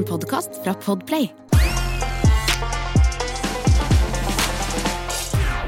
En 0.00 0.06
podkast 0.06 0.50
fra 0.64 0.74
Podplay. 0.74 1.32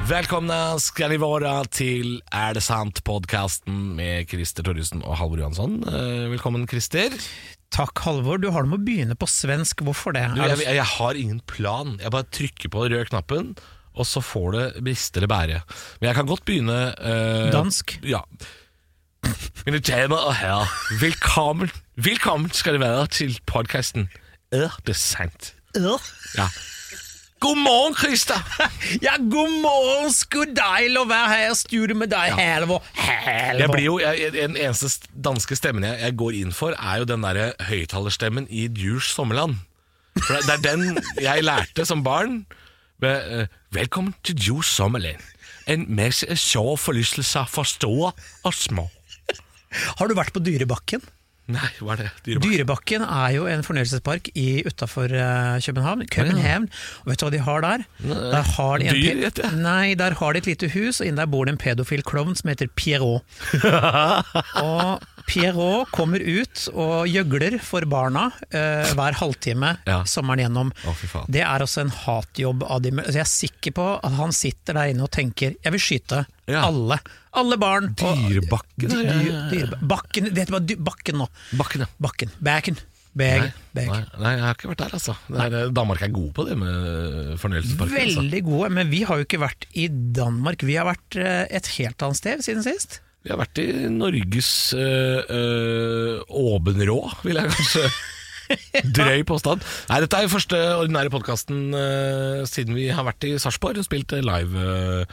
Välkomna 0.08 0.78
ska 0.78 1.08
ni 1.08 1.16
vara 1.16 1.64
till 1.64 2.22
Er 2.30 2.54
det 2.54 2.60
sant-podcasten 2.60 3.96
med 3.96 4.30
Christer 4.30 4.64
Torjussen 4.64 5.02
og 5.04 5.18
Halvor 5.20 5.42
Johansson. 5.42 5.84
Eh, 5.84 6.30
Velkommen, 6.32 6.64
Christer. 6.68 7.12
Takk, 7.76 7.98
Halvor. 8.06 8.40
Du 8.40 8.48
har 8.48 8.64
det 8.64 8.72
med 8.72 8.80
å 8.80 8.86
begynne 8.86 9.18
på 9.20 9.28
svensk. 9.28 9.84
Hvorfor 9.84 10.16
det? 10.16 10.24
Du, 10.32 10.40
jeg, 10.40 10.64
jeg 10.78 10.88
har 10.94 11.20
ingen 11.20 11.44
plan. 11.44 11.98
Jeg 12.00 12.14
bare 12.16 12.30
trykker 12.32 12.72
på 12.72 12.86
den 12.86 12.96
røde 12.96 13.10
knappen, 13.12 13.52
og 13.92 14.08
så 14.08 14.24
får 14.24 14.50
det 14.56 14.64
briste 14.88 15.20
eller 15.20 15.32
bære. 15.34 15.60
Men 16.00 16.08
jeg 16.08 16.20
kan 16.22 16.32
godt 16.32 16.46
begynne 16.48 16.80
eh, 16.96 17.52
Dansk? 17.52 17.98
Ja. 18.00 18.24
Mine 19.68 19.84
damer 19.84 20.24
og 20.24 20.34
herrer, 20.40 20.72
velkommen, 21.04 21.68
velkommen 22.00 22.50
skal 22.56 22.80
det 22.80 22.82
være 22.82 23.06
til 23.12 23.36
podcasten 23.46 24.08
Er 24.52 24.74
det 24.84 24.96
sant? 25.00 25.54
Ja. 25.72 25.96
God 27.40 27.56
morgen, 27.58 27.94
Christer! 27.96 28.38
Ja, 29.06 29.16
god 29.16 29.54
morgen! 29.64 30.10
Så 30.12 30.44
deilig 30.44 31.00
å 31.00 31.06
være 31.08 31.30
her 31.32 31.44
i 31.48 31.56
studio 31.56 31.96
med 31.96 32.12
deg, 32.12 32.34
Helvor, 32.36 32.84
helvor 32.94 33.62
Jeg 33.62 33.72
blir 33.72 33.86
jo, 33.86 33.94
jeg, 34.02 34.34
Den 34.36 34.58
eneste 34.60 35.08
danske 35.24 35.56
stemmen 35.56 35.86
jeg, 35.88 35.98
jeg 36.04 36.16
går 36.20 36.36
inn 36.42 36.52
for, 36.54 36.76
er 36.76 37.00
jo 37.00 37.08
den 37.08 37.24
derre 37.24 37.48
høyttalerstemmen 37.70 38.46
i 38.52 38.66
Djurs 38.68 39.08
sommerland. 39.16 39.56
For 40.20 40.36
det, 40.36 40.44
det 40.44 40.54
er 40.58 40.62
den 40.68 41.00
jeg 41.24 41.46
lærte 41.48 41.88
som 41.88 42.04
barn. 42.04 42.42
Med, 43.02 43.32
eh, 43.32 43.58
Velkommen 43.74 44.12
til 44.22 44.36
Djurs 44.36 44.68
sommerland. 44.76 45.24
En 45.72 45.88
masse 45.96 46.28
sjå 46.38 46.76
forlystelser 46.76 47.48
for 47.50 47.66
store 47.66 48.12
og 48.44 48.54
små. 48.54 48.86
Har 49.96 50.12
du 50.12 50.14
vært 50.18 50.36
på 50.36 50.44
Dyrebakken? 50.44 51.00
Nei, 51.52 51.70
hva 51.80 51.94
er 51.96 52.02
det? 52.04 52.10
Dyrebakken, 52.26 52.52
Dyrebakken 52.52 53.04
er 53.06 53.30
jo 53.36 53.46
en 53.50 53.62
fornøyelsespark 53.66 54.30
utafor 54.68 55.12
København. 55.62 56.06
København. 56.12 56.68
Og 57.04 57.10
vet 57.12 57.20
du 57.20 57.26
hva 57.26 57.32
de 57.34 57.42
har 57.46 57.60
der? 57.66 57.84
der 58.02 58.42
har 58.56 58.78
de 58.78 58.88
en 58.90 58.94
dyr, 59.00 59.22
heter 59.26 59.48
jeg. 59.48 59.60
Nei, 59.62 59.94
der 59.98 60.16
har 60.18 60.32
de 60.32 60.42
et 60.42 60.46
lite 60.52 60.68
hus, 60.74 61.00
og 61.00 61.06
inne 61.06 61.22
der 61.22 61.30
bor 61.32 61.44
det 61.48 61.52
en 61.56 61.60
pedofil 61.62 62.02
klovn 62.06 62.34
som 62.38 62.48
heter 62.52 62.70
Pierrot. 62.78 63.22
og 64.62 65.02
Pierrot 65.28 65.90
kommer 65.94 66.22
ut 66.22 66.64
og 66.72 67.06
gjøgler 67.10 67.58
for 67.62 67.86
barna 67.90 68.28
uh, 68.32 68.92
hver 68.96 69.18
halvtime 69.20 69.76
Ja. 69.86 70.02
sommeren 70.08 70.42
gjennom. 70.44 70.72
Oh. 70.88 71.24
Det 71.30 71.42
er 71.44 71.62
også 71.64 71.84
en 71.84 71.92
hatjobb 71.94 72.64
av 72.66 72.82
de 72.84 72.92
altså 72.96 73.18
Jeg 73.20 73.26
er 73.26 73.32
sikker 73.32 73.76
på 73.76 73.88
at 74.02 74.16
han 74.18 74.32
sitter 74.36 74.78
der 74.78 74.92
inne 74.92 75.06
og 75.06 75.10
tenker 75.14 75.54
'jeg 75.62 75.72
vil 75.72 75.80
skyte 75.80 76.24
Ja. 76.48 76.62
alle'. 76.68 76.98
Alle 77.34 77.56
barn. 77.56 77.90
og- 78.02 78.18
Dyrebakken, 78.28 78.88
Dy- 78.92 79.04
ja, 79.04 79.12
ja, 79.12 79.20
ja. 79.26 79.42
dyre- 79.52 79.78
Bakken, 79.88 80.24
det 80.34 80.38
heter 80.42 80.52
bare 80.58 80.66
dy- 80.68 80.76
Bakken 80.84 81.16
nå. 81.22 81.28
Bakken, 81.56 81.80
ja. 81.80 81.86
Bakken. 82.00 82.30
Backen. 82.40 82.76
Bag. 83.14 83.52
Nei, 83.74 83.84
nei, 83.86 84.04
nei, 84.20 84.30
jeg 84.38 84.40
har 84.44 84.54
ikke 84.56 84.68
vært 84.70 84.78
der, 84.86 84.92
altså. 84.96 85.14
Det 85.28 85.40
er, 85.40 85.54
eh, 85.66 85.70
Danmark 85.76 86.00
er 86.02 86.08
gode 86.08 86.32
på 86.32 86.46
det 86.48 86.54
med 86.56 87.38
fornøyelsesparker. 87.38 87.98
Altså. 88.00 88.20
Veldig 88.22 88.40
gode, 88.46 88.70
men 88.72 88.88
vi 88.88 89.02
har 89.04 89.16
jo 89.20 89.24
ikke 89.26 89.40
vært 89.42 89.66
i 89.76 89.88
Danmark. 89.88 90.62
Vi 90.64 90.74
har 90.80 90.86
vært 90.88 91.16
eh, 91.20 91.46
et 91.50 91.66
helt 91.76 92.00
annet 92.02 92.16
sted 92.16 92.40
siden 92.40 92.62
sist. 92.64 93.00
Vi 93.22 93.30
har 93.30 93.36
vært 93.38 93.60
i 93.60 93.66
Norges 93.92 94.72
øh, 94.74 95.22
øh, 95.28 96.22
åbenrå, 96.28 96.96
vil 97.22 97.36
jeg 97.36 97.52
kanskje 97.52 97.84
Drøy 98.96 99.22
påstand. 99.28 99.62
Nei, 99.88 100.00
dette 100.00 100.16
er 100.18 100.22
jo 100.26 100.32
første 100.32 100.58
ordinære 100.76 101.12
podkasten 101.12 101.70
siden 102.50 102.74
vi 102.76 102.88
har 102.92 103.04
vært 103.06 103.24
i 103.28 103.36
Sarpsborg 103.40 103.78
og 103.80 103.86
spilt 103.86 104.12
live 104.24 104.56
øh, 104.58 105.04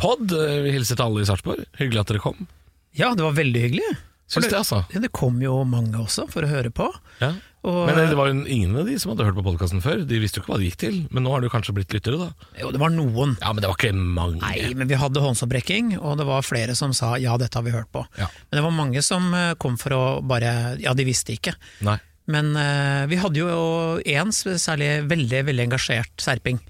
pod. 0.00 0.32
Vi 0.32 0.72
hilser 0.74 0.98
til 0.98 1.06
alle 1.06 1.24
i 1.24 1.28
Sarpsborg. 1.28 1.66
Hyggelig 1.80 2.02
at 2.04 2.14
dere 2.14 2.22
kom. 2.24 2.48
Ja, 2.96 3.12
det 3.14 3.26
var 3.26 3.36
veldig 3.36 3.66
hyggelig. 3.68 3.90
Syns 4.30 4.46
det, 4.46 4.58
altså. 4.60 4.84
Ja, 4.94 5.00
det 5.02 5.10
kom 5.14 5.40
jo 5.42 5.56
mange 5.66 5.98
også 5.98 6.28
for 6.30 6.46
å 6.46 6.50
høre 6.50 6.70
på. 6.74 6.86
Ja. 7.18 7.32
Og, 7.66 7.90
Men 7.90 7.98
det 8.08 8.16
var 8.16 8.30
jo 8.30 8.38
ingen 8.48 8.76
av 8.78 8.86
de 8.88 8.94
som 9.02 9.10
hadde 9.12 9.26
hørt 9.26 9.36
på 9.36 9.42
podkasten 9.44 9.82
før. 9.84 10.04
De 10.08 10.20
visste 10.22 10.38
jo 10.38 10.44
ikke 10.44 10.52
hva 10.54 10.58
det 10.62 10.68
gikk 10.70 10.78
til. 10.80 11.00
Men 11.12 11.26
nå 11.26 11.32
har 11.34 11.42
det 11.42 11.50
jo 11.50 11.52
kanskje 11.52 11.74
blitt 11.76 11.92
lyttere, 11.92 12.16
da. 12.22 12.46
jo, 12.62 12.70
det 12.72 12.80
var 12.80 12.94
noen. 12.94 13.34
Ja, 13.42 13.50
men 13.52 13.60
det 13.60 13.68
var 13.68 13.76
ikke 13.76 13.90
mange. 13.98 14.38
Nei, 14.40 14.70
men 14.78 14.88
vi 14.88 14.96
hadde 15.02 15.24
håndsopprekking, 15.24 15.96
og 15.98 16.14
det 16.22 16.28
var 16.30 16.46
flere 16.46 16.76
som 16.78 16.94
sa 16.96 17.16
ja, 17.20 17.34
dette 17.42 17.58
har 17.58 17.66
vi 17.66 17.74
hørt 17.74 17.90
på. 17.92 18.04
Ja. 18.20 18.30
Men 18.48 18.60
det 18.60 18.64
var 18.64 18.76
mange 18.78 19.02
som 19.04 19.28
eh, 19.36 19.50
kom 19.60 19.76
for 19.82 19.96
å 19.98 20.04
bare 20.24 20.54
Ja, 20.80 20.94
de 20.96 21.04
visste 21.10 21.34
ikke. 21.34 21.56
Nei. 21.84 21.98
Men 22.30 22.52
uh, 22.54 23.06
vi 23.10 23.18
hadde 23.18 23.40
jo 23.40 24.00
én 24.04 24.30
særlig 24.34 24.90
veldig 25.10 25.44
veldig 25.48 25.64
engasjert 25.68 26.12
serping, 26.22 26.60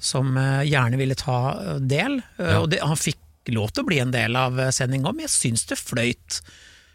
som 0.00 0.32
uh, 0.38 0.62
gjerne 0.66 0.98
ville 1.00 1.16
ta 1.18 1.38
eh, 1.54 1.80
del. 1.80 2.20
Uh, 2.38 2.44
Ja. 2.44 2.60
Og 2.62 2.70
det, 2.72 2.80
han 2.82 2.98
fikk 2.98 3.20
lov 3.54 3.70
til 3.74 3.84
å 3.84 3.88
bli 3.88 4.00
en 4.00 4.14
del 4.14 4.36
av 4.40 4.56
sendinga, 4.72 5.12
men 5.12 5.26
jeg 5.26 5.34
syns 5.34 5.66
det 5.68 5.76
fløyt 5.76 6.40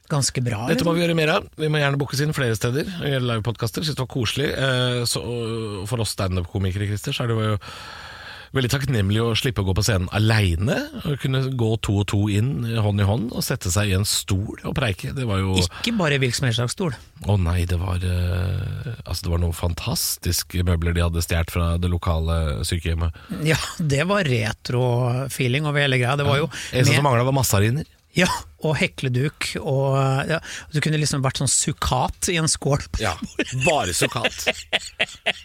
ganske 0.10 0.42
bra. 0.42 0.64
Dette 0.66 0.86
må 0.88 0.96
vi 0.98 1.04
gjøre 1.04 1.14
mer 1.14 1.30
av. 1.36 1.48
Vi 1.60 1.70
må 1.70 1.78
gjerne 1.78 2.00
bookes 2.02 2.24
inn 2.26 2.34
flere 2.34 2.58
steder. 2.58 2.90
Gjøre 3.06 3.28
livepodkaster. 3.28 3.86
Syns 3.86 4.00
det 4.00 4.02
var 4.02 4.10
koselig. 4.10 4.48
Så, 5.06 5.22
for 5.86 6.02
oss 6.02 6.16
standup-komikere, 6.16 6.88
Christer, 6.90 7.14
så 7.14 7.28
er 7.28 7.30
det 7.30 7.38
jo 7.38 7.60
veldig 8.56 8.70
takknemlig 8.74 9.20
å 9.24 9.34
slippe 9.38 9.62
å 9.64 9.68
gå 9.68 9.74
på 9.78 9.84
scenen 9.86 10.10
aleine. 10.16 10.78
Kunne 11.22 11.42
gå 11.60 11.70
to 11.86 12.00
og 12.02 12.08
to 12.12 12.22
inn 12.34 12.66
hånd 12.82 13.02
i 13.04 13.08
hånd 13.08 13.30
og 13.36 13.44
sette 13.46 13.72
seg 13.74 13.92
i 13.92 13.96
en 13.98 14.08
stol 14.10 14.58
og 14.66 14.74
preike. 14.78 15.12
Det 15.18 15.28
var 15.30 15.42
jo 15.44 15.56
Ikke 15.62 15.94
bare 16.00 16.18
hvilken 16.22 16.40
som 16.40 16.48
helst 16.50 16.62
slags 16.62 16.78
stol. 16.78 16.96
Å 17.30 17.36
nei, 17.42 17.62
det 17.70 17.78
var 17.82 18.02
eh, 18.06 18.90
Altså, 19.06 19.26
det 19.28 19.32
var 19.34 19.42
noen 19.44 19.56
fantastiske 19.58 20.64
møbler 20.68 20.96
de 20.98 21.06
hadde 21.06 21.24
stjålet 21.26 21.54
fra 21.54 21.70
det 21.82 21.90
lokale 21.92 22.40
sykehjemmet. 22.68 23.16
Ja, 23.48 23.58
det 23.80 24.04
var 24.10 24.26
retro-feeling 24.28 25.68
over 25.70 25.84
hele 25.84 26.00
greia. 26.02 26.18
Det 26.20 26.28
var 26.28 26.42
jo 26.44 26.50
Eneste 26.74 26.96
som 26.98 27.06
mangla, 27.08 27.26
var 27.28 27.36
massariner. 27.38 27.86
ja, 28.18 28.28
og 28.66 28.74
hekleduk, 28.76 29.52
og 29.62 29.94
ja, 30.28 30.40
du 30.74 30.80
kunne 30.84 30.98
liksom 31.00 31.22
vært 31.24 31.40
sånn 31.40 31.52
sukkat 31.52 32.28
i 32.34 32.36
en 32.42 32.50
skål. 32.52 32.82
Ja, 33.00 33.14
bare 33.64 33.94
sukkat. 33.96 34.50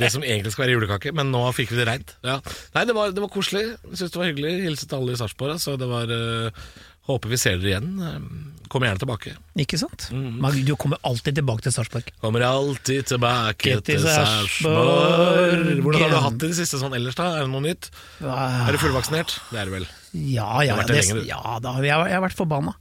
Det 0.00 0.10
som 0.10 0.24
egentlig 0.26 0.52
skal 0.54 0.64
være 0.64 0.74
julekake, 0.76 1.12
men 1.14 1.30
nå 1.30 1.42
fikk 1.54 1.72
vi 1.72 1.78
det 1.80 1.86
reint. 1.88 2.16
Ja. 2.26 2.40
Nei, 2.74 2.82
det 2.88 2.96
var, 2.96 3.12
det 3.14 3.22
var 3.22 3.30
koselig. 3.32 3.62
Jeg 3.90 4.00
synes 4.00 4.14
det 4.14 4.20
var 4.20 4.30
hyggelig. 4.30 4.54
Hilse 4.64 4.88
til 4.90 4.98
alle 4.98 5.14
i 5.14 5.20
Sarpsborg. 5.20 5.60
Så 5.62 5.76
det 5.80 5.88
var 5.90 6.10
eh, 6.10 6.64
Håper 7.04 7.28
vi 7.28 7.36
ser 7.36 7.58
dere 7.60 7.74
igjen. 7.74 7.88
Eh, 8.00 8.60
Kom 8.72 8.80
gjerne 8.82 8.98
tilbake. 8.98 9.34
Ikke 9.60 9.76
sant? 9.78 10.06
Mm. 10.10 10.38
Du 10.64 10.72
kommer 10.80 10.96
alltid 11.04 11.36
tilbake 11.36 11.62
til 11.66 11.70
Sarpsborg. 11.74 12.08
Kommer 12.22 12.40
alltid 12.48 13.04
tilbake 13.10 13.74
Til 13.84 14.00
Sarpsborg. 14.00 15.82
Hvordan 15.84 16.00
har 16.00 16.10
du 16.14 16.16
hatt 16.24 16.38
det 16.40 16.48
i 16.48 16.54
det 16.54 16.56
siste 16.62 16.80
sånn 16.80 16.96
ellers, 16.96 17.14
da? 17.18 17.26
Er 17.36 17.44
det 17.44 17.52
noe 17.52 17.60
nytt? 17.62 17.90
Ah, 18.24 18.64
Er 18.66 18.72
du 18.72 18.80
fullvaksinert? 18.80 19.36
Det 19.52 19.60
er 19.60 19.68
du 19.68 19.74
vel. 19.76 19.86
Ja, 20.14 20.62
ja, 20.62 20.76
det, 20.86 21.02
ja 21.26 21.58
da, 21.60 21.72
jeg, 21.82 21.90
har- 21.92 22.06
jeg 22.08 22.14
har 22.16 22.22
vært 22.24 22.36
forbanna. 22.38 22.72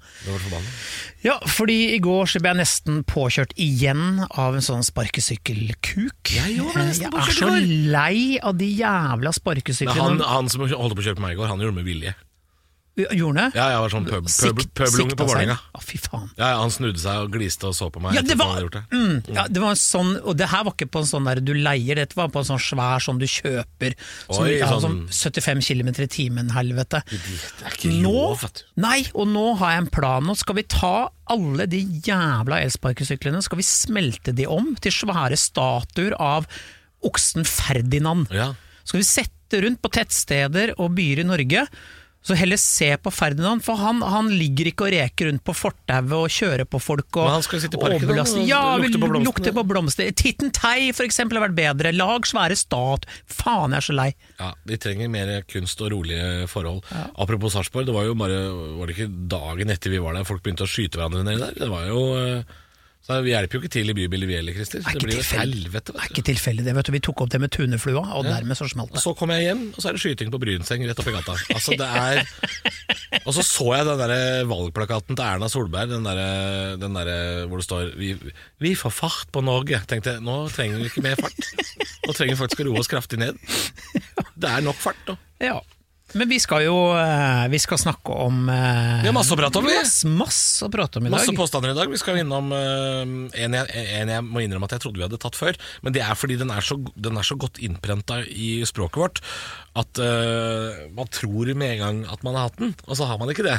Ja, 1.23 1.37
fordi 1.49 1.77
i 1.95 1.99
går 2.03 2.25
så 2.29 2.39
ble 2.43 2.51
jeg 2.53 2.59
nesten 2.63 3.03
påkjørt 3.09 3.53
igjen 3.57 4.23
av 4.29 4.55
en 4.55 4.61
sånn 4.65 4.83
sparkesykkelkuk. 4.87 6.33
Jeg 6.35 6.57
nesten 6.59 7.09
Jeg 7.09 7.13
er 7.13 7.33
så 7.37 7.49
lei 7.91 8.39
av 8.41 8.57
de 8.57 8.69
jævla 8.77 9.33
sparkesyklene. 9.33 9.99
han, 9.99 10.19
han 10.21 10.49
som 10.49 10.61
holdt 10.61 10.95
på 10.95 11.01
å 11.03 11.07
kjøre 11.09 11.19
på 11.19 11.25
meg 11.25 11.35
i 11.35 11.41
går, 11.41 11.47
han 11.51 11.59
gjorde 11.59 11.75
det 11.75 11.81
med 11.83 11.89
vilje. 11.89 12.15
Gjorde 12.93 13.25
han 13.25 13.37
det? 13.39 13.57
Ja, 13.57 13.63
jeg 13.73 13.79
var 13.81 13.89
sånn 13.89 14.03
pøbelunge 14.05 15.15
på. 15.17 15.25
Vålerenga. 15.25 15.55
Ah, 15.73 15.81
fy 15.81 15.97
faen. 15.97 16.27
Ja, 16.37 16.51
han 16.59 16.69
snudde 16.69 16.99
seg 17.01 17.23
og 17.23 17.31
gliste 17.33 17.65
og 17.65 17.73
så 17.73 17.87
på 17.89 17.97
meg. 18.03 18.13
Ja, 18.13 18.21
det 18.21 18.35
var, 18.37 18.59
det. 18.69 18.83
mm, 18.93 19.31
ja, 19.33 19.47
det 19.49 19.63
var 19.63 19.73
en 19.73 19.79
sånn, 19.81 20.11
og 20.21 20.37
det 20.37 20.45
her 20.51 20.61
var 20.67 20.75
ikke 20.75 20.85
på 20.93 21.01
en 21.01 21.07
sånn 21.09 21.25
der 21.25 21.41
du 21.41 21.55
leier, 21.57 21.97
dette 21.97 22.13
var 22.19 22.29
på 22.29 22.43
en 22.43 22.45
sånn 22.51 22.61
svær 22.61 23.01
sånn 23.01 23.17
du 23.17 23.25
kjøper. 23.25 23.95
Som, 24.27 24.43
Oi, 24.45 24.59
ja, 24.59 24.67
sånn- 24.69 25.07
sånn 25.09 25.33
75 25.41 25.63
km 25.65 25.89
i 26.05 26.07
timen, 26.19 26.51
helvete. 26.53 27.01
Det 27.09 27.65
er 27.65 27.79
ikke 27.79 27.95
lov, 28.05 28.43
vet 28.45 28.61
du. 28.61 28.69
nei, 28.85 28.99
og 29.15 29.25
nå 29.31 29.47
har 29.63 29.73
jeg 29.73 29.83
en 29.87 29.89
plan. 29.97 30.29
Nå 30.29 30.37
skal 30.37 30.59
vi 30.61 30.65
ta 30.75 30.93
alle 31.33 31.65
de 31.71 31.81
jævla 32.05 32.61
elsparkesyklene, 32.67 33.41
skal 33.41 33.57
vi 33.57 33.65
smelte 33.65 34.35
de 34.37 34.45
om 34.45 34.75
til 34.77 34.93
svære 34.93 35.39
statuer 35.41 36.13
av 36.21 36.45
oksen 37.09 37.41
Ferdinand. 37.49 38.29
Ja. 38.29 38.51
Skal 38.85 39.01
vi 39.01 39.09
sette 39.09 39.65
rundt 39.65 39.81
på 39.81 39.89
tettsteder 39.97 40.75
og 40.77 40.93
byer 40.97 41.23
i 41.25 41.27
Norge, 41.27 41.65
så 42.23 42.37
heller 42.39 42.59
se 42.61 42.87
på 43.03 43.11
Ferdinand, 43.11 43.63
for 43.65 43.75
han, 43.81 43.99
han 44.07 44.29
ligger 44.31 44.69
ikke 44.71 44.85
og 44.87 44.93
reker 44.95 45.27
rundt 45.27 45.43
på 45.43 45.55
fortauet 45.57 46.13
og 46.15 46.31
kjører 46.31 46.63
på 46.69 46.79
folk. 46.79 47.09
Og, 47.19 47.27
Men 47.27 47.35
han 47.35 47.45
skal 47.45 47.63
sitte 47.65 47.75
i 47.75 47.81
parken, 47.81 48.13
og 48.13 48.21
og 48.23 48.47
Ja, 48.47 48.61
lukte 48.79 49.01
på 49.01 49.09
blomstene. 49.11 49.27
Lukte 49.27 49.53
på 49.57 49.65
blomster. 49.67 50.11
Titten 50.15 50.53
Tei 50.55 50.93
for 50.95 51.03
eksempel 51.07 51.39
har 51.39 51.49
vært 51.49 51.57
bedre. 51.59 51.91
Lag 51.95 52.29
svære 52.29 52.55
stat. 52.59 53.07
Faen, 53.27 53.75
jeg 53.75 53.83
er 53.83 53.87
så 53.89 53.97
lei. 53.97 54.09
Ja, 54.39 54.53
De 54.71 54.79
trenger 54.79 55.11
mer 55.11 55.33
kunst 55.51 55.83
og 55.83 55.91
rolige 55.91 56.47
forhold. 56.51 56.83
Apropos 57.19 57.57
Sarpsborg, 57.57 57.89
det 57.89 57.95
var 57.95 58.07
jo 58.07 58.15
bare 58.17 58.39
Var 58.79 58.87
det 58.87 58.95
ikke 58.97 59.11
dagen 59.35 59.73
etter 59.73 59.91
vi 59.91 60.01
var 60.03 60.15
der 60.15 60.27
folk 60.27 60.43
begynte 60.45 60.63
å 60.63 60.69
skyte 60.69 60.99
hverandre 60.99 61.25
nedi 61.27 61.43
der? 61.43 61.59
Det 61.59 61.69
var 61.71 61.87
jo 61.89 62.03
eh, 62.19 62.59
Så 63.03 63.17
Vi 63.19 63.33
hjelper 63.33 63.57
jo 63.57 63.59
ikke 63.59 63.71
til 63.73 63.91
i 63.91 63.93
bybildet 63.97 64.27
vi 64.29 64.35
heller, 64.37 64.55
Christer. 64.55 64.79
Er 64.79 64.95
Det 64.95 65.03
blir 65.03 65.17
jo 65.19 65.23
helvete. 65.35 65.91
Det 65.91 65.97
er 65.97 65.99
vet 65.99 66.07
du. 66.07 66.13
ikke 66.15 66.25
tilfeldig, 66.29 66.63
det. 66.63 66.75
vet 66.77 66.87
du. 66.87 66.91
Vi 66.95 67.01
tok 67.03 67.23
opp 67.25 67.31
det 67.33 67.39
med 67.43 67.51
tuneflua, 67.51 68.03
og 68.15 68.23
dermed 68.23 68.55
så 68.55 68.67
smalt 68.71 68.93
Og 68.93 68.95
det. 68.95 69.03
så 69.03 69.11
kom 69.19 69.33
jeg 69.35 69.43
hjem, 69.49 69.63
og 69.75 69.79
så 69.83 69.89
er 69.89 69.97
det 69.97 70.01
skyting 70.05 70.31
på 70.31 70.39
Brynseng 70.39 70.85
rett 70.87 71.01
oppi 71.03 71.11
gata. 71.11 71.35
Altså, 71.51 71.75
det 71.75 71.89
er 71.89 72.23
Og 73.27 73.35
så 73.35 73.43
så 73.45 73.67
jeg 73.75 73.85
den 73.87 73.99
der 73.99 74.45
valgplakaten 74.49 75.15
til 75.19 75.25
Erna 75.25 75.47
Solberg, 75.51 75.91
den 75.91 76.07
der, 76.07 76.77
den 76.79 76.95
der 76.95 77.11
hvor 77.51 77.59
det 77.59 77.65
står 77.67 77.91
vi, 77.99 78.15
'Vi 78.59 78.73
får 78.75 78.89
fart 78.95 79.27
på 79.31 79.43
Norge'. 79.43 79.83
Tenkte 79.85 80.15
jeg, 80.15 80.23
nå 80.23 80.47
trenger 80.49 80.79
vi 80.79 80.87
ikke 80.89 81.03
mer 81.03 81.19
fart. 81.19 81.35
Nå 82.07 82.15
trenger 82.15 82.35
vi 82.35 82.39
faktisk 82.41 82.63
å 82.63 82.67
roe 82.71 82.79
oss 82.79 82.87
kraftig 82.91 83.19
ned. 83.19 83.35
Det 84.35 84.49
er 84.49 84.63
nok 84.63 84.79
fart 84.79 84.99
nå. 85.07 85.17
Ja. 85.43 85.59
Men 86.17 86.29
vi 86.29 86.37
skal 86.41 86.65
jo 86.67 86.75
eh, 86.93 87.45
vi 87.49 87.59
skal 87.61 87.79
snakke 87.81 88.15
om 88.25 88.47
eh, 88.51 89.01
Vi 89.01 89.09
har 89.09 89.15
masse 89.15 89.33
å 89.33 89.39
prate 89.39 89.59
om, 89.59 89.67
vi. 89.67 89.75
Masse, 89.79 90.09
masse 90.09 90.67
å 90.67 90.71
prate 90.73 90.99
om 90.99 91.07
i 91.07 91.09
dag. 91.09 91.15
Masse 91.17 91.35
påstander 91.37 91.73
i 91.73 91.77
dag. 91.77 91.89
Vi 91.89 91.99
skal 92.01 92.19
innom 92.21 92.51
uh, 92.53 93.01
en, 93.01 93.57
jeg, 93.57 93.85
en 93.97 94.13
jeg 94.13 94.25
må 94.27 94.43
innrømme 94.43 94.69
at 94.69 94.77
jeg 94.77 94.85
trodde 94.85 95.01
vi 95.01 95.07
hadde 95.07 95.21
tatt 95.21 95.37
før. 95.39 95.57
Men 95.85 95.95
det 95.95 96.03
er 96.05 96.17
fordi 96.19 96.37
den 96.41 96.53
er 96.53 96.65
så, 96.65 96.77
den 96.93 97.17
er 97.17 97.27
så 97.27 97.37
godt 97.39 97.61
innprenta 97.65 98.21
i 98.29 98.55
språket 98.69 99.01
vårt 99.03 99.23
at 99.79 100.01
uh, 100.01 100.85
man 100.93 101.09
tror 101.13 101.53
med 101.57 101.75
en 101.75 101.83
gang 101.83 102.03
at 102.13 102.25
man 102.25 102.37
har 102.37 102.51
hatt 102.51 102.61
den, 102.61 102.75
og 102.85 102.99
så 102.99 103.09
har 103.09 103.17
man 103.21 103.33
ikke 103.33 103.47
det. 103.47 103.57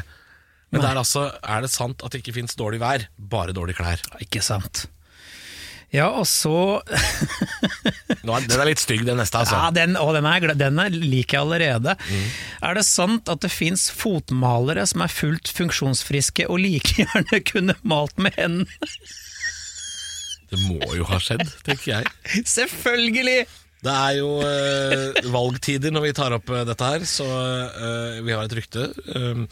Men 0.74 0.82
det 0.82 0.90
er 0.90 0.98
altså 0.98 1.28
Er 1.38 1.62
det 1.62 1.70
sant 1.70 2.02
at 2.02 2.10
det 2.10 2.22
ikke 2.22 2.34
fins 2.34 2.56
dårlig 2.58 2.80
vær, 2.82 3.06
bare 3.18 3.54
dårlige 3.54 3.78
klær? 3.78 4.02
Ikke 4.22 4.42
sant. 4.42 4.86
Ja, 5.94 6.08
og 6.18 6.26
så 6.26 6.82
Nå 8.26 8.34
er, 8.34 8.46
den 8.48 8.58
er 8.58 8.66
litt 8.66 8.82
stygg, 8.82 9.04
den 9.06 9.20
neste, 9.20 9.44
altså. 9.44 9.58
Ja, 9.60 9.70
den, 9.74 9.94
å, 10.00 10.08
den, 10.16 10.26
er, 10.26 10.54
den 10.58 10.80
er 10.82 10.94
liker 10.94 11.38
jeg 11.38 11.44
allerede. 11.44 11.94
Er 12.64 12.78
det 12.78 12.86
sant 12.88 13.30
at 13.30 13.44
det 13.44 13.52
fins 13.54 13.86
fotmalere 13.94 14.86
som 14.90 15.04
er 15.04 15.12
fullt 15.12 15.52
funksjonsfriske 15.54 16.48
og 16.50 16.62
like 16.64 16.96
gjerne 17.04 17.42
kunne 17.46 17.76
malt 17.86 18.18
med 18.18 18.34
hendene? 18.40 18.88
Det 20.50 20.60
må 20.66 20.80
jo 20.94 21.06
ha 21.08 21.18
skjedd, 21.22 21.46
tenker 21.66 21.90
jeg. 21.96 22.42
Selvfølgelig! 22.46 23.44
Det 23.84 23.92
er 23.92 24.16
jo 24.16 24.28
eh, 24.40 25.26
valgtider 25.28 25.92
når 25.92 26.06
vi 26.06 26.12
tar 26.16 26.32
opp 26.38 26.48
eh, 26.48 26.62
dette 26.64 26.86
her, 26.88 27.02
så 27.08 27.26
eh, 27.28 28.20
vi 28.24 28.32
har 28.32 28.46
et 28.46 28.54
rykte. 28.56 28.86
Eh, 29.12 29.42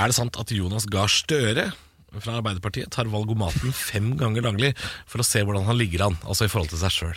er 0.00 0.12
det 0.12 0.16
sant 0.16 0.38
at 0.38 0.52
Jonas 0.54 0.86
Gahr 0.90 1.10
Støre 1.10 1.70
fra 2.18 2.36
Arbeiderpartiet 2.40 2.90
tar 2.90 3.08
valgomaten 3.12 3.72
fem 3.76 4.12
ganger 4.18 4.42
daglig 4.48 4.72
for 5.08 5.22
å 5.22 5.26
se 5.26 5.42
hvordan 5.46 5.68
han 5.68 5.78
ligger 5.78 6.08
an, 6.08 6.16
altså 6.26 6.46
i 6.48 6.50
forhold 6.52 6.72
til 6.72 6.80
seg 6.82 6.94
sjøl? 6.94 7.16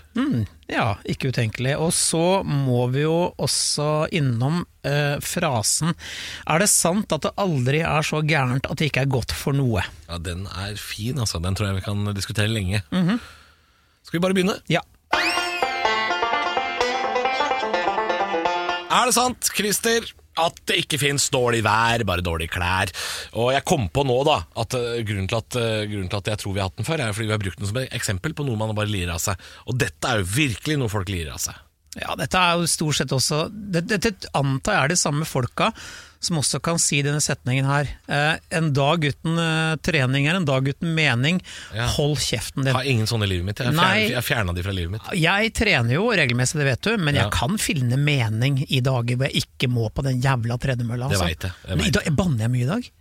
Ja, 0.69 0.94
ikke 1.10 1.31
utenkelig. 1.34 1.74
Og 1.81 1.92
så 1.98 2.44
må 2.45 2.86
vi 2.94 3.04
jo 3.04 3.34
også 3.42 4.07
innom 4.16 4.62
eh, 4.88 5.18
frasen 5.24 5.92
Er 6.48 6.63
det 6.63 6.69
sant 6.72 7.12
at 7.13 7.25
det 7.25 7.34
aldri 7.42 7.81
er 7.86 8.06
så 8.06 8.22
gærent 8.25 8.69
at 8.69 8.80
det 8.80 8.92
ikke 8.92 9.04
er 9.07 9.13
godt 9.18 9.34
for 9.36 9.57
noe? 9.57 9.84
Ja, 10.07 10.19
den 10.22 10.45
er 10.48 10.78
fin, 10.80 11.18
altså. 11.19 11.42
Den 11.44 11.57
tror 11.57 11.72
jeg 11.72 11.81
vi 11.81 11.88
kan 11.89 12.13
diskutere 12.16 12.51
lenge. 12.51 12.84
Skal 14.04 14.19
vi 14.19 14.24
bare 14.24 14.38
begynne? 14.38 14.60
Ja. 14.72 14.84
Er 18.94 19.10
det 19.10 19.16
sant, 19.16 19.50
Christer, 19.57 20.06
at 20.42 20.62
det 20.70 20.80
ikke 20.84 21.00
fins 21.02 21.28
dårlig 21.34 21.64
vær, 21.66 22.06
bare 22.08 22.26
dårlige 22.26 22.54
klær? 22.56 22.94
Og 23.40 23.52
jeg 23.56 23.66
kom 23.70 23.90
på 23.94 24.06
nå 24.08 24.20
da 24.28 24.40
at 24.64 24.78
eh, 24.80 25.04
grunnen 25.06 25.30
til 25.30 25.40
at, 25.40 25.60
eh, 25.60 25.84
grunnen 25.92 26.10
til 26.12 26.22
at 26.22 26.32
jeg 26.34 26.42
tror 26.44 26.56
vi 26.56 26.64
har 26.64 26.72
hatt 26.72 26.80
den 26.80 26.88
før, 26.88 27.04
er 27.04 27.16
fordi 27.16 27.30
vi 27.30 27.36
har 27.36 27.44
brukt 27.44 27.62
den 27.62 27.70
som 27.70 27.84
eksempel 27.84 28.36
på 28.38 28.48
noe 28.48 28.60
man 28.60 28.74
bare 28.78 28.92
lirer 28.92 29.16
av 29.16 29.22
seg. 29.24 29.52
Og 29.68 29.78
dette 29.82 30.10
er 30.10 30.24
jo 30.24 30.32
virkelig 30.36 30.80
noe 30.82 30.92
folk 30.94 31.12
lirer 31.14 31.36
av 31.36 31.44
seg. 31.44 31.60
Ja, 32.00 32.16
dette 32.18 32.40
er 32.40 32.58
jo 32.58 32.66
stort 32.66 32.98
sett 32.98 33.12
også 33.14 33.44
Dette, 33.54 34.00
dette 34.02 34.32
antar 34.34 34.80
jeg 34.80 34.86
er 34.88 34.94
de 34.96 34.98
samme 34.98 35.28
folka 35.30 35.68
som 36.25 36.38
også 36.40 36.60
kan 36.64 36.80
si 36.81 37.02
denne 37.06 37.22
setningen 37.24 37.66
her. 37.68 37.90
Eh, 38.08 38.38
en 38.58 38.72
dag 38.74 39.04
uten 39.04 39.38
eh, 39.38 39.75
trening 39.86 40.28
er 40.28 40.40
en 40.40 40.46
dag 40.48 40.68
uten 40.68 40.94
mening. 40.96 41.42
Ja. 41.75 41.88
Hold 41.98 42.18
kjeften 42.24 42.64
Jeg 42.64 42.72
din. 42.72 42.75
har 42.75 42.84
ingen 42.96 43.10
sånne 43.10 43.28
i 43.28 43.31
livet 43.34 43.46
mitt. 43.52 43.60
Jeg 43.64 43.74
Nei. 43.75 43.84
fjerna, 44.08 44.16
jeg 44.16 44.24
fjerna 44.30 44.56
de 44.58 44.64
fra 44.64 44.72
livet 44.78 44.92
mitt. 44.98 45.12
Jeg 45.20 45.54
trener 45.54 45.94
jo 45.98 46.08
regelmessig, 46.12 46.58
det 46.62 46.66
vet 46.72 46.81
du, 46.81 46.98
men 46.98 47.16
Ja. 47.16 47.24
jeg 47.28 47.31
kan 47.38 47.58
finne 47.58 47.98
mening 47.98 48.66
i 48.70 48.80
dager 48.81 49.16
hvor 49.18 49.30
jeg 49.31 49.44
ikke 49.46 49.70
må 49.70 49.90
på 49.94 50.04
den 50.04 50.22
jævla 50.22 50.58
tredemølla. 50.58 51.10
Det 51.10 51.18
Altså. 51.18 51.28
vet 51.28 51.42
jeg, 51.50 51.52
jeg 51.68 51.78
Men 51.78 51.86
i 51.88 51.92
dag, 51.92 52.04
jeg 52.06 52.16
banner 52.16 52.40
jeg 52.48 52.52
mye 52.52 52.64
i 52.64 52.72
dag? 52.74 52.92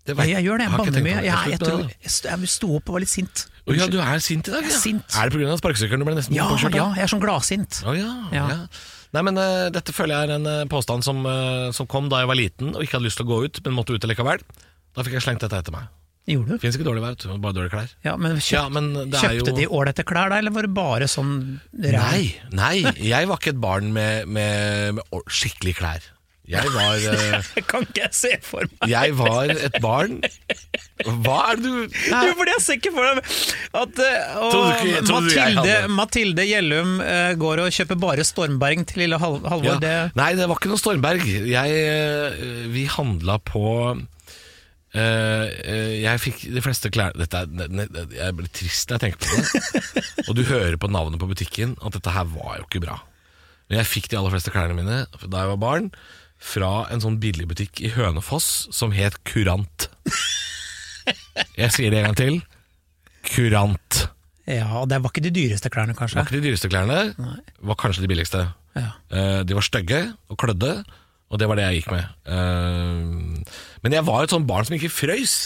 Det 0.00 0.16
Jeg, 0.16 0.16
vet- 0.16 0.28
jeg 0.32 0.44
gjør 0.46 0.56
det, 0.58 0.64
jeg 0.64 0.70
banner 0.80 1.02
mye. 1.04 1.16
det. 1.20 1.24
Jeg, 1.24 1.50
jeg, 1.50 1.58
tror, 1.60 1.80
jeg, 2.00 2.10
sto- 2.10 2.28
jeg 2.30 2.38
opp 2.76 2.88
og 2.88 2.94
var 2.94 3.00
litt 3.00 3.08
sint. 3.12 3.46
Oh, 3.68 3.74
ja, 3.76 3.86
du 3.86 3.98
er 4.00 4.18
sint 4.18 4.48
i 4.48 4.50
dag, 4.50 4.62
ja. 4.64 4.68
er 4.72 4.80
sint. 4.80 5.04
Er 5.14 5.28
det 5.28 5.36
pga. 5.36 5.56
sparkesykkelen 5.60 6.00
du 6.00 6.04
ble 6.08 6.14
nesten 6.16 6.34
Ja, 6.34 6.48
påkjørt 6.48 6.74
ja, 6.74 6.84
av? 6.88 6.96
jeg 6.96 7.04
er 7.04 7.10
sånn 7.12 7.20
gladsint. 7.20 7.82
Å 7.84 7.92
ja, 7.94 8.14
ja. 8.32 8.66
Nei, 9.16 9.22
men 9.26 9.38
uh, 9.40 9.68
Dette 9.74 9.94
føler 9.96 10.14
jeg 10.14 10.28
er 10.28 10.34
en 10.38 10.46
uh, 10.46 10.66
påstand 10.70 11.02
som, 11.06 11.24
eh, 11.26 11.70
som 11.74 11.88
kom 11.90 12.06
da 12.12 12.20
jeg 12.22 12.30
var 12.30 12.38
liten 12.38 12.74
og 12.76 12.84
ikke 12.84 12.98
hadde 12.98 13.08
lyst 13.08 13.18
til 13.18 13.26
å 13.26 13.30
gå 13.32 13.38
ut, 13.46 13.58
men 13.66 13.74
måtte 13.74 13.96
ut 13.96 14.06
likevel. 14.06 14.44
Da 14.94 15.02
fikk 15.06 15.16
jeg 15.18 15.24
slengt 15.26 15.42
dette 15.42 15.58
etter 15.58 15.74
meg. 15.74 15.88
Gjorde 16.30 16.54
du? 16.54 16.60
Fins 16.62 16.76
ikke 16.78 16.86
dårlig 16.86 17.02
vær, 17.02 17.16
bare 17.42 17.56
dårlige 17.56 17.72
klær. 17.72 17.92
Ja, 18.06 18.12
men 18.20 18.36
kjøpt, 18.36 18.52
Ja, 18.54 18.64
men 18.70 18.92
det 19.10 19.18
Kjøpte 19.18 19.50
jo- 19.50 19.56
de 19.56 19.66
ålreite 19.66 20.04
klær 20.06 20.30
da, 20.30 20.38
eller 20.38 20.54
var 20.54 20.68
det 20.68 20.72
bare 20.76 21.08
sånn 21.10 21.32
ræv? 21.74 21.96
Nei, 21.96 22.22
nei, 22.54 22.74
jeg 23.02 23.30
var 23.30 23.40
ikke 23.40 23.54
et 23.56 23.60
barn 23.62 23.90
med, 23.96 24.28
med, 24.30 25.00
med 25.00 25.30
skikkelig 25.32 25.74
klær. 25.80 26.06
Jeg 26.50 26.70
var, 26.74 26.98
Det 27.56 27.62
kan 27.70 27.84
ikke 27.86 28.04
jeg 28.04 28.14
se 28.14 28.32
for 28.42 28.66
meg. 28.66 28.88
jeg 28.90 29.14
var 29.18 29.52
et 29.54 29.76
barn 29.82 30.16
Hva 31.06 31.36
er 31.52 31.60
det 31.60 31.70
du 31.70 31.98
Jo, 32.10 32.34
fordi 32.38 32.52
jeg 32.54 32.62
ser 32.64 32.78
ikke 32.80 32.92
for 32.94 33.06
meg 33.06 33.20
at 33.80 34.00
eh, 34.04 34.36
og 34.40 34.52
du 34.52 34.58
ikke- 34.90 35.02
Mathilde, 35.10 35.74
Mathilde 35.96 36.46
Gjellum 36.48 36.96
uh, 37.00 37.32
går 37.40 37.62
og 37.64 37.72
kjøper 37.76 38.00
bare 38.02 38.24
Stormberg 38.26 38.84
til 38.90 39.04
lille 39.04 39.18
Hal 39.22 39.38
Halvor. 39.44 39.68
ja. 39.70 39.78
Det, 39.82 39.94
Nei, 40.18 40.30
det 40.38 40.46
var 40.50 40.56
ikke 40.60 40.70
noe 40.72 40.80
Stormberg. 40.82 41.24
Jeg, 41.26 41.82
eh, 41.90 42.66
vi 42.74 42.86
handla 42.90 43.38
på 43.42 43.64
uh, 43.94 45.46
Jeg 46.00 46.22
fikk 46.24 46.42
de 46.54 46.62
fleste 46.64 46.90
klær 46.92 47.14
Dette 47.18 47.44
er, 47.44 47.50
ne- 47.50 47.68
ne- 47.70 48.06
Jeg 48.16 48.36
blir 48.38 48.50
trist 48.52 48.90
når 48.90 48.98
jeg 48.98 49.04
tenker 49.06 49.20
på 49.24 49.28
det. 49.36 50.04
Og 50.28 50.34
du 50.38 50.42
hører 50.48 50.76
på 50.80 50.90
navnet 50.90 51.20
på 51.22 51.28
butikken 51.30 51.76
at 51.84 51.94
dette 51.96 52.14
her 52.14 52.26
var 52.34 52.58
jo 52.60 52.66
ikke 52.68 52.82
bra. 52.86 52.98
Men 53.70 53.80
jeg 53.84 53.86
fikk 53.92 54.08
de 54.10 54.18
aller 54.18 54.32
fleste 54.34 54.50
klærne 54.54 54.74
mine 54.74 55.04
da 55.30 55.44
jeg 55.44 55.50
var 55.54 55.60
barn, 55.62 55.92
fra 56.40 56.86
en 56.90 57.02
sånn 57.04 57.18
billigbutikk 57.22 57.82
i 57.84 57.90
Hønefoss 57.94 58.66
som 58.74 58.94
het 58.96 59.18
Kurant. 59.28 59.88
Jeg 61.56 61.72
sier 61.74 61.90
det 61.92 62.00
en 62.00 62.08
gang 62.10 62.16
til. 62.18 62.40
Kurant. 63.30 64.06
ja, 64.48 64.66
og 64.80 64.88
det 64.90 64.98
var 65.02 65.12
ikke 65.12 65.22
de 65.28 65.32
dyreste 65.34 65.70
klærne, 65.70 65.92
Det 65.94 65.98
kanskje? 66.00 66.16
var 66.18 66.26
ikke 66.28 66.40
de 66.40 66.48
dyreste 66.48 66.68
klærne, 66.72 66.98
var 67.62 67.76
kanskje 67.78 68.02
de 68.02 68.08
billigste. 68.10 68.40
Ja. 68.76 68.88
Eh, 69.10 69.42
de 69.44 69.54
var 69.54 69.62
stygge 69.66 70.00
og 70.30 70.38
klødde, 70.38 70.84
og 71.30 71.38
det 71.38 71.48
var 71.48 71.58
det 71.58 71.64
jeg 71.68 71.82
gikk 71.82 71.90
med. 71.92 72.04
Eh, 72.26 73.42
men 73.82 73.92
jeg 73.92 74.06
var 74.06 74.22
et 74.24 74.30
sånt 74.34 74.46
barn 74.48 74.64
som 74.64 74.74
ikke 74.78 74.90
frøys. 74.90 75.36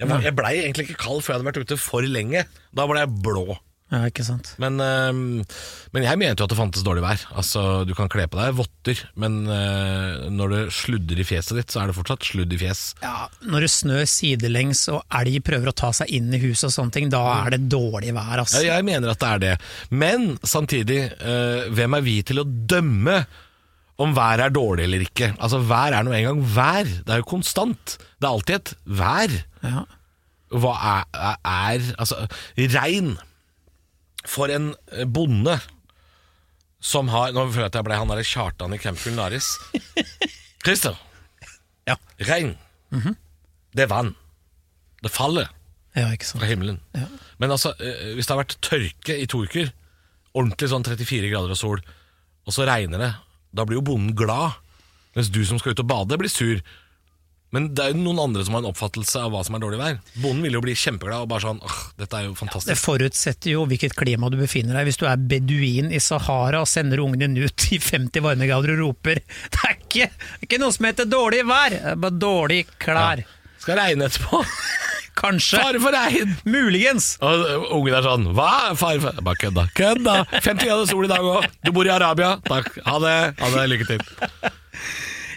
Jeg, 0.00 0.08
var- 0.10 0.20
jeg 0.20 0.36
blei 0.36 0.54
egentlig 0.60 0.88
ikke 0.90 0.98
kald 1.06 1.22
før 1.24 1.32
jeg 1.34 1.38
hadde 1.40 1.48
vært 1.52 1.62
ute 1.64 1.76
for 1.80 2.02
lenge. 2.04 2.44
Da 2.76 2.84
ble 2.86 2.98
jeg 3.00 3.14
blå. 3.24 3.56
Ja, 3.92 4.00
ikke 4.10 4.24
sant. 4.26 4.48
Men, 4.58 4.80
eh, 4.82 5.12
men 5.94 6.02
jeg 6.06 6.18
mente 6.18 6.42
jo 6.42 6.46
at 6.48 6.50
det 6.50 6.58
fantes 6.58 6.82
dårlig 6.82 7.04
vær. 7.04 7.20
Altså, 7.38 7.84
Du 7.86 7.92
kan 7.94 8.08
kle 8.10 8.24
på 8.26 8.38
deg 8.40 8.56
votter, 8.58 8.98
men 9.14 9.36
eh, 9.46 10.26
når 10.34 10.54
det 10.56 10.62
sludder 10.74 11.20
i 11.22 11.26
fjeset 11.28 11.54
ditt, 11.60 11.70
så 11.70 11.84
er 11.84 11.92
det 11.92 11.96
fortsatt 11.98 12.26
sludd 12.26 12.52
i 12.52 12.58
fjes. 12.58 12.82
Ja, 13.04 13.28
Når 13.46 13.66
det 13.66 13.70
snør 13.70 14.02
sidelengs 14.10 14.82
og 14.90 15.04
elg 15.20 15.38
prøver 15.46 15.70
å 15.70 15.76
ta 15.76 15.92
seg 15.94 16.10
inn 16.18 16.34
i 16.34 16.40
huset 16.42 16.66
og 16.70 16.74
sånne 16.74 16.96
ting, 16.98 17.08
da 17.14 17.22
er 17.44 17.54
det 17.54 17.68
dårlig 17.70 18.10
vær, 18.16 18.34
Ja, 18.34 18.42
altså. 18.42 18.64
jeg 18.66 18.84
mener 18.88 19.14
at 19.14 19.22
det 19.22 19.28
er 19.30 19.42
det. 19.46 19.54
Men 19.90 20.32
samtidig, 20.42 21.00
eh, 21.20 21.68
hvem 21.70 21.94
er 22.00 22.02
vi 22.02 22.16
til 22.26 22.42
å 22.42 22.46
dømme 22.46 23.20
om 24.02 24.12
været 24.18 24.48
er 24.48 24.50
dårlig 24.52 24.84
eller 24.84 25.06
ikke? 25.06 25.30
Altså, 25.38 25.62
Vær 25.64 25.94
er 25.94 26.02
nå 26.04 26.10
engang 26.12 26.42
vær. 26.42 26.84
Det 27.06 27.14
er 27.14 27.22
jo 27.22 27.30
konstant. 27.30 27.96
Det 28.18 28.26
er 28.26 28.34
alltid 28.34 28.58
et 28.58 28.74
vær. 28.98 29.38
Ja. 29.62 29.86
Hva 30.52 30.74
er, 30.90 31.38
er 31.46 31.86
Altså, 31.98 32.26
regn 32.58 33.14
for 34.30 34.52
en 34.52 34.72
eh, 34.92 35.06
bonde 35.06 35.58
som 36.86 37.08
har 37.10 37.32
Nå 37.34 37.46
føler 37.48 37.64
jeg 37.64 37.72
at 37.72 37.78
jeg 37.80 37.86
ble 37.88 37.96
han 37.98 38.10
derre 38.12 38.26
Kjartan 38.26 38.74
i 38.76 38.78
Camp 38.78 39.00
Culinaris. 39.00 39.48
Christer. 40.64 40.94
Ja. 41.88 41.96
Regn. 42.28 42.52
Det 43.74 43.86
er 43.86 43.90
vann. 43.90 44.12
Det 45.02 45.10
faller 45.12 45.48
ja, 45.96 46.08
fra 46.12 46.46
himmelen. 46.48 46.78
Ja. 46.96 47.08
Men 47.40 47.54
altså, 47.54 47.72
eh, 47.80 48.12
hvis 48.14 48.28
det 48.28 48.34
har 48.34 48.42
vært 48.42 48.58
tørke 48.64 49.16
i 49.16 49.26
to 49.30 49.42
uker, 49.48 49.70
ordentlig 50.36 50.68
sånn 50.70 50.84
34 50.86 51.30
grader 51.32 51.54
og 51.54 51.60
sol, 51.60 51.82
og 52.46 52.54
så 52.54 52.66
regner 52.68 53.02
det, 53.02 53.12
da 53.56 53.64
blir 53.66 53.80
jo 53.80 53.86
bonden 53.88 54.16
glad. 54.16 54.58
Mens 55.16 55.32
du 55.32 55.40
som 55.48 55.58
skal 55.60 55.72
ut 55.72 55.82
og 55.82 55.88
bade, 55.90 56.18
blir 56.20 56.30
sur. 56.30 56.60
Men 57.54 57.68
det 57.78 57.84
er 57.84 57.92
jo 57.94 58.00
noen 58.02 58.18
andre 58.24 58.42
som 58.44 58.56
har 58.56 58.64
en 58.64 58.68
oppfattelse 58.72 59.20
av 59.22 59.30
hva 59.32 59.42
som 59.46 59.54
er 59.56 59.62
dårlig 59.62 59.78
vær. 59.78 59.98
Bonden 60.18 60.42
vil 60.44 60.56
jo 60.58 60.62
bli 60.64 60.74
kjempeglad 60.76 61.24
og 61.24 61.30
bare 61.30 61.44
sånn 61.46 61.60
åh, 61.62 61.76
dette 62.00 62.18
er 62.18 62.26
jo 62.26 62.34
fantastisk. 62.38 62.72
Det 62.72 62.78
forutsetter 62.80 63.52
jo 63.54 63.62
hvilket 63.70 63.94
klima 63.96 64.30
du 64.32 64.38
befinner 64.40 64.74
deg 64.76 64.82
i. 64.86 64.90
Hvis 64.90 64.98
du 65.00 65.06
er 65.08 65.22
beduin 65.30 65.92
i 65.94 66.00
Sahara 66.02 66.64
og 66.64 66.70
sender 66.70 67.04
ungen 67.04 67.22
din 67.22 67.38
ut 67.38 67.68
i 67.70 67.78
50 67.82 68.24
varmegrader 68.26 68.74
og 68.74 68.82
roper 68.82 69.22
Det 69.22 69.62
er 69.62 69.76
ikke, 69.78 70.10
det 70.10 70.42
er 70.42 70.48
ikke 70.50 70.60
noe 70.64 70.74
som 70.74 70.90
heter 70.90 71.08
dårlig 71.08 71.44
vær, 71.46 71.76
det 71.76 71.94
er 71.94 72.02
bare 72.02 72.20
dårlige 72.26 72.68
klær. 72.82 73.22
Skal 73.62 73.78
regne 73.80 74.10
etterpå. 74.10 74.42
Kanskje. 75.16 75.56
Fare 75.62 75.80
for 75.80 75.94
regn! 75.96 76.34
Muligens. 76.44 77.14
Og 77.24 77.72
ungen 77.78 77.94
er 77.96 78.04
sånn 78.04 78.26
Hva? 78.36 78.50
Fare 78.76 79.00
for 79.00 79.22
Bare 79.24 79.40
kødda. 79.40 79.64
Kødda! 79.78 80.16
50 80.34 80.66
grader 80.66 80.90
sol 80.90 81.06
i 81.06 81.10
dag 81.14 81.24
òg. 81.24 81.46
Du 81.64 81.72
bor 81.72 81.88
i 81.88 81.94
Arabia. 81.94 82.34
Takk. 82.44 82.68
Ha 82.84 82.98
det. 83.00 83.16
Ha 83.40 83.50
det. 83.54 83.64
Lykke 83.72 83.88
til. 83.94 84.04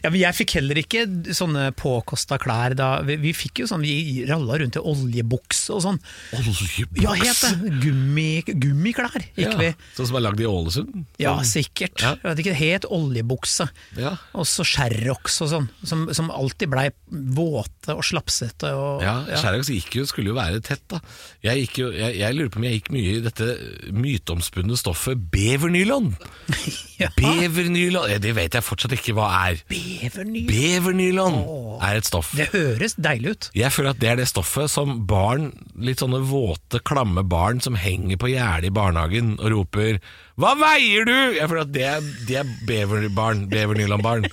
Ja, 0.03 0.10
men 0.12 0.20
jeg 0.22 0.38
fikk 0.38 0.56
heller 0.60 0.79
ikke 0.82 1.06
sånne 1.36 1.70
påkosta 1.77 2.39
klær 2.41 2.75
da. 2.77 2.89
Vi, 3.06 3.18
vi 3.22 3.34
fikk 3.36 3.63
jo 3.63 3.70
sånn, 3.70 3.84
vi 3.86 4.25
ralla 4.29 4.60
rundt 4.62 4.77
i 4.79 4.84
oljebukse 4.91 5.75
og 5.75 5.84
sånn. 5.86 6.00
Oljebukse? 6.38 6.88
Ja, 7.03 7.15
het 7.20 7.44
det. 7.44 7.74
Gummi, 7.84 8.29
gummiklær 8.48 9.18
gikk 9.38 9.58
vi. 9.60 9.72
Sånn 9.98 10.10
som 10.10 10.20
er 10.20 10.25
lagd 10.27 10.44
i 10.44 10.48
Ålesund? 10.50 10.96
Ja, 11.22 11.36
sikkert. 11.48 12.00
Ja. 12.03 12.15
Jeg 12.22 12.32
vet 12.32 12.44
ikke, 12.46 12.58
het 12.60 12.88
oljebukse. 12.89 13.70
Ja. 14.00 14.15
Og 14.38 14.48
så 14.50 14.65
Sherrox 14.68 15.39
og 15.46 15.51
sånn, 15.53 15.70
som, 15.84 16.08
som 16.15 16.32
alltid 16.34 16.72
blei 16.72 16.88
våte 17.10 17.96
og 17.96 18.06
slapsete. 18.06 18.74
Og, 18.75 19.03
Ja, 19.06 19.20
ja. 19.29 19.56
jo, 19.60 20.06
skulle 20.10 20.32
jo 20.32 20.38
være 20.38 20.62
tett, 20.65 20.86
da. 20.91 21.01
Jeg, 21.46 21.65
gikk 21.65 21.82
jo, 21.84 21.91
jeg, 21.96 22.18
jeg 22.22 22.38
lurer 22.38 22.53
på 22.53 22.62
om 22.62 22.68
jeg 22.68 22.79
gikk 22.79 22.91
mye 22.96 23.15
i 23.18 23.24
dette 23.25 23.50
myteomspunne 23.96 24.77
stoffet 24.79 25.27
bevernylon. 25.34 26.13
Ja. 27.00 27.08
Bevernylon 27.15 28.10
ja, 28.12 28.18
Det 28.20 28.34
vet 28.36 28.58
jeg 28.58 28.65
fortsatt 28.65 28.91
ikke 28.98 29.13
hva 29.15 29.29
er. 29.48 29.62
Bevernylon. 29.89 30.50
Bevernylon 30.50 31.38
er 31.86 32.00
et 32.00 32.08
stoff. 32.08 32.31
Det 32.38 32.50
høres 32.53 32.96
deilig 33.00 33.34
ut. 33.34 33.50
Jeg 33.58 33.74
føler 33.74 33.96
at 33.96 34.01
det 34.01 34.12
er 34.12 34.19
det 34.22 34.27
stoffet 34.29 34.72
som 34.72 35.00
barn, 35.10 35.50
litt 35.79 36.03
sånne 36.03 36.22
våte, 36.29 36.81
klamme 36.86 37.24
barn 37.27 37.62
som 37.63 37.77
henger 37.79 38.19
på 38.22 38.31
gjerdet 38.34 38.69
i 38.69 38.75
barnehagen 38.75 39.36
og 39.39 39.51
roper 39.55 40.00
'Hva 40.39 40.53
veier 40.60 41.05
du?' 41.10 41.36
Jeg 41.36 41.50
føler 41.50 41.65
at 41.65 41.74
det 41.74 41.84
er, 41.84 42.00
det 42.27 42.38
er 42.43 42.55
beverbarn. 42.67 43.48
Bevernylonbarn. 43.51 44.29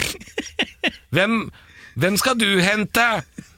Hvem, 1.14 1.50
hvem 1.98 2.16
skal 2.16 2.38
du 2.38 2.60
hente? 2.62 3.06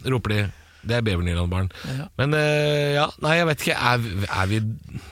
roper 0.09 0.33
de. 0.33 0.41
Det 0.83 0.97
er 0.99 1.03
bevernylonbarn. 1.07 1.69
Ja. 1.87 2.07
Men 2.19 2.35
eh, 2.35 2.95
ja, 2.97 3.05
nei, 3.23 3.37
jeg 3.39 3.47
vet 3.47 3.61
ikke. 3.63 3.77
Er, 3.79 4.01
vi- 4.03 4.27
er 4.27 4.47
vi, 4.51 4.59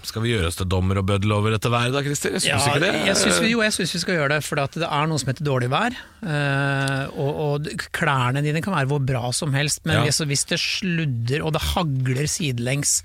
skal 0.09 0.25
vi 0.25 0.33
gjøre 0.33 0.49
oss 0.51 0.59
til 0.59 0.67
dommer 0.67 0.99
og 0.99 1.07
bøddel 1.07 1.31
over 1.37 1.55
dette 1.55 1.71
været 1.71 1.95
da, 1.95 2.03
Christer? 2.03 2.35
Jeg 2.35 2.43
syns 2.43 2.67
ikke 2.73 2.83
det. 2.83 2.93
jeg 3.07 3.17
synes 3.21 3.39
vi, 3.45 3.53
jo, 3.53 3.63
jeg 3.63 3.77
syns 3.77 3.95
vi 3.95 4.03
skal 4.03 4.19
gjøre 4.19 4.33
det, 4.35 4.41
for 4.49 4.63
at 4.65 4.75
det 4.83 4.89
er 4.91 5.07
noe 5.11 5.23
som 5.23 5.31
heter 5.31 5.47
dårlig 5.47 5.71
vær. 5.71 5.95
eh, 6.27 7.05
og, 7.15 7.43
og 7.47 7.71
klærne 7.95 8.43
dine 8.45 8.63
kan 8.65 8.75
være 8.75 8.91
hvor 8.91 9.03
bra 9.07 9.31
som 9.37 9.55
helst, 9.55 9.85
men 9.87 10.01
Ja. 10.01 10.07
hvis, 10.09 10.19
hvis 10.27 10.45
det 10.51 10.59
sludder 10.63 11.45
og 11.47 11.55
det 11.55 11.63
hagler 11.75 12.27
sidelengs 12.31 13.01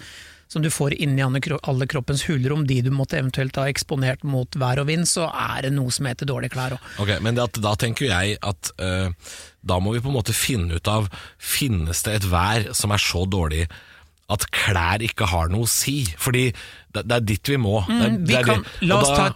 som 0.48 0.62
du 0.62 0.70
får 0.72 0.94
inni 0.94 1.24
alle 1.26 1.42
alle 1.64 1.88
kroppens 1.88 2.26
hulrom, 2.30 2.68
de 2.68 2.82
du 2.86 2.92
måtte 2.94 3.18
eventuelt 3.18 3.58
ha 3.60 3.68
eksponert 3.70 4.24
mot 4.24 4.56
vær 4.56 4.82
og 4.84 4.88
vind, 4.92 5.08
så 5.10 5.28
er 5.30 5.66
det 5.66 5.74
noe 5.76 5.92
som 5.92 6.06
heter 6.10 6.30
dårlige 6.30 6.54
klær 6.56 6.78
òg. 6.78 6.88
Ok, 7.02 7.16
men 7.26 7.40
at, 7.42 7.58
da 7.62 7.74
tenker 7.80 8.10
jeg 8.10 8.38
at 8.46 8.72
uh, 8.82 9.10
da 9.66 9.80
må 9.82 9.96
vi 9.96 10.04
på 10.04 10.12
en 10.12 10.20
måte 10.20 10.36
finne 10.38 10.78
ut 10.78 10.88
av 10.92 11.10
Finnes 11.42 12.04
det 12.06 12.20
et 12.20 12.30
vær 12.30 12.72
som 12.78 12.94
er 12.94 13.02
så 13.02 13.26
dårlig 13.26 13.66
at 14.30 14.42
klær 14.50 15.04
ikke 15.06 15.28
har 15.30 15.50
noe 15.54 15.68
å 15.68 15.70
si? 15.70 16.00
Fordi 16.18 16.48
det, 16.96 17.02
det 17.06 17.16
er 17.18 17.26
dit 17.28 17.50
vi 17.52 17.58
må. 17.62 17.82
Det 17.86 17.94
Mm, 18.06 18.16
Vi 18.26 18.34
det 18.34 18.38
er 18.40 18.44
kan, 18.48 18.64
la 18.82 18.96
oss 19.02 19.10
da- 19.12 19.30
ta, 19.30 19.36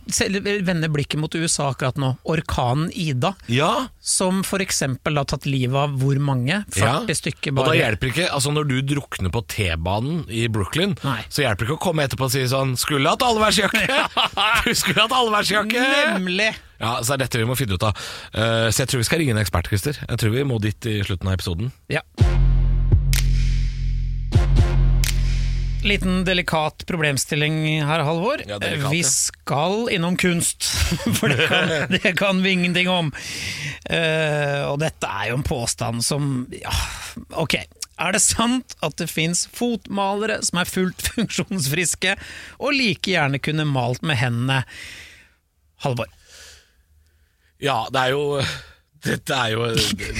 vende 0.65 0.89
blikket 0.89 1.19
mot 1.19 1.35
USA 1.35 1.67
akkurat 1.73 1.97
nå. 2.01 2.17
Orkanen 2.25 2.89
Ida, 2.95 3.35
Ja, 3.51 3.87
som 3.99 4.41
eksempel 4.63 5.17
har 5.17 5.25
tatt 5.29 5.45
livet 5.45 5.75
av 5.75 5.93
hvor 5.99 6.17
mange? 6.19 6.63
40 6.73 6.79
ja. 7.11 7.15
stykker 7.19 7.53
Og 7.59 7.65
da 7.69 7.73
hjelper 7.77 8.09
ikke 8.09 8.29
Altså 8.31 8.51
Når 8.55 8.67
du 8.69 8.81
drukner 8.95 9.29
på 9.29 9.43
T-banen 9.47 10.25
i 10.29 10.47
Brooklyn, 10.47 10.95
Nei. 11.03 11.21
så 11.29 11.43
hjelper 11.45 11.65
det 11.65 11.69
ikke 11.69 11.77
å 11.79 11.85
komme 11.89 12.03
etterpå 12.07 12.25
og 12.25 12.31
si 12.31 12.45
sånn 12.47 12.73
'Skulle 12.77 13.09
hatt 13.09 13.21
allværsjakke!' 13.21 13.85
du 14.65 14.73
skulle 14.73 15.01
hatt 15.05 15.11
allværsjakke! 15.13 15.85
Nemlig! 16.17 16.55
Ja, 16.79 17.01
så 17.03 17.13
er 17.13 17.17
dette 17.25 17.37
vi 17.37 17.43
må 17.45 17.57
finne 17.59 17.75
ut 17.75 17.83
av. 17.83 17.91
Uh, 18.33 18.71
så 18.71 18.85
jeg 18.85 18.87
tror 18.87 19.01
vi 19.03 19.09
skal 19.09 19.19
ringe 19.19 19.35
en 19.35 19.43
ekspert, 19.43 19.67
Christer. 19.67 19.99
Jeg 19.99 20.17
tror 20.17 20.31
vi 20.31 20.43
må 20.47 20.61
dit 20.63 20.79
i 20.87 21.01
slutten 21.03 21.27
av 21.27 21.35
episoden. 21.35 21.73
Ja. 21.91 22.01
Liten 25.83 26.25
delikat 26.25 26.85
problemstilling 26.85 27.85
her, 27.85 27.99
Halvor. 28.03 28.43
Ja, 28.47 28.59
delikat, 28.59 28.91
vi 28.91 29.03
skal 29.03 29.89
innom 29.91 30.17
kunst, 30.17 30.63
for 31.19 31.31
det 31.31 31.47
kan, 31.47 31.71
det 32.03 32.13
kan 32.19 32.43
vi 32.43 32.49
ingenting 32.49 32.89
om. 32.89 33.11
Uh, 33.89 34.69
og 34.69 34.79
dette 34.83 35.07
er 35.07 35.31
jo 35.31 35.39
en 35.39 35.45
påstand 35.47 36.03
som 36.05 36.25
ja, 36.51 36.73
Ok, 37.39 37.55
er 37.99 38.15
det 38.15 38.21
sant 38.23 38.75
at 38.85 38.97
det 38.99 39.09
fins 39.11 39.45
fotmalere 39.55 40.39
som 40.45 40.61
er 40.61 40.69
fullt 40.69 41.07
funksjonsfriske, 41.15 42.15
og 42.59 42.75
like 42.75 43.15
gjerne 43.15 43.41
kunne 43.43 43.67
malt 43.67 44.03
med 44.03 44.19
hendene? 44.19 44.63
Halvor. 45.83 46.11
Ja, 47.63 47.85
det 47.91 48.01
er 48.01 48.15
jo 48.15 48.23
Dette 49.03 49.35
er 49.35 49.53
jo 49.55 49.67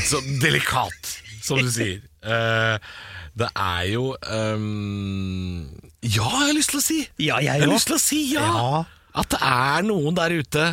så 0.07 0.21
delikat, 0.39 1.17
som 1.43 1.59
du 1.59 1.67
sier. 1.71 1.99
Eh, 2.23 2.91
det 3.39 3.49
er 3.55 3.83
jo 3.93 4.05
um, 4.29 5.65
Ja, 6.03 6.29
jeg 6.43 6.49
har 6.49 6.55
lyst 6.57 6.73
til 6.73 6.79
å 6.81 6.85
si! 6.85 6.99
Ja, 7.17 7.39
jeg 7.39 7.59
Jeg 7.59 7.65
har 7.65 7.73
lyst 7.73 7.89
til 7.89 7.97
å 7.97 8.01
si 8.03 8.21
ja! 8.33 8.47
Ja. 8.47 8.81
At 9.19 9.31
det 9.33 9.39
er 9.43 9.85
noen 9.87 10.17
der 10.17 10.35
ute 10.37 10.65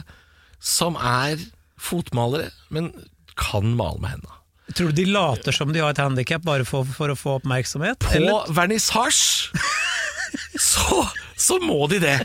som 0.63 0.97
er 1.01 1.41
fotmalere, 1.81 2.51
men 2.73 2.91
kan 3.39 3.69
male 3.79 4.01
med 4.03 4.17
hendene. 4.17 4.37
Tror 4.77 4.91
du 4.91 4.99
de 4.99 5.07
later 5.09 5.55
som 5.55 5.71
de 5.73 5.81
har 5.83 5.95
et 5.95 6.01
handikap 6.03 6.43
bare 6.45 6.67
for, 6.67 6.89
for 6.97 7.13
å 7.13 7.17
få 7.19 7.37
oppmerksomhet? 7.39 8.03
På 8.03 8.17
eller? 8.19 8.51
vernissasje 8.57 9.55
så, 10.71 11.05
så 11.39 11.61
må 11.63 11.87
de 11.93 12.01
det. 12.03 12.19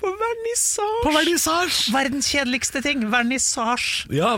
På 0.00 0.10
vernissasje! 0.10 1.02
på 1.04 1.12
vernissasje! 1.14 1.92
Verdens 1.94 2.30
kjedeligste 2.32 2.82
ting, 2.84 3.06
vernissasje. 3.12 4.10
Ja, 4.16 4.34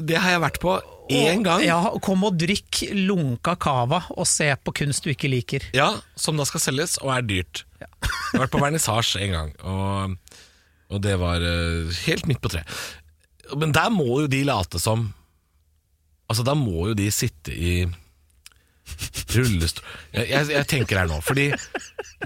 det 0.00 0.16
har 0.16 0.36
jeg 0.36 0.42
vært 0.46 0.60
på 0.62 0.78
én 1.10 1.44
gang. 1.46 1.62
Ja, 1.64 1.78
kom 2.02 2.24
og 2.28 2.38
drikk 2.40 2.82
lunka 2.96 3.56
cava 3.60 4.02
og 4.14 4.28
se 4.28 4.48
på 4.64 4.74
kunst 4.82 5.04
du 5.04 5.12
ikke 5.12 5.30
liker. 5.30 5.66
Ja, 5.76 5.92
som 6.18 6.40
da 6.40 6.46
skal 6.48 6.64
selges, 6.64 6.98
og 7.02 7.12
er 7.14 7.26
dyrt. 7.26 7.64
Jeg 7.80 7.88
har 8.10 8.44
vært 8.44 8.54
på 8.54 8.62
vernissasje 8.62 9.22
en 9.26 9.34
gang, 9.36 9.54
og, 9.66 10.36
og 10.90 11.02
det 11.04 11.16
var 11.20 11.44
eh, 11.44 12.02
helt 12.06 12.28
midt 12.30 12.42
på 12.44 12.52
treet. 12.52 12.68
Men 13.58 13.74
der 13.74 13.90
må 13.90 14.06
jo 14.22 14.30
de 14.30 14.44
late 14.46 14.82
som 14.82 15.10
Altså, 16.30 16.44
da 16.46 16.52
må 16.54 16.84
jo 16.86 16.92
de 16.94 17.08
sitte 17.10 17.50
i 17.50 17.72
rullestol 19.34 19.82
jeg, 20.14 20.28
jeg, 20.30 20.46
jeg 20.54 20.66
tenker 20.70 21.00
her 21.00 21.08
nå, 21.10 21.16
fordi 21.26 21.48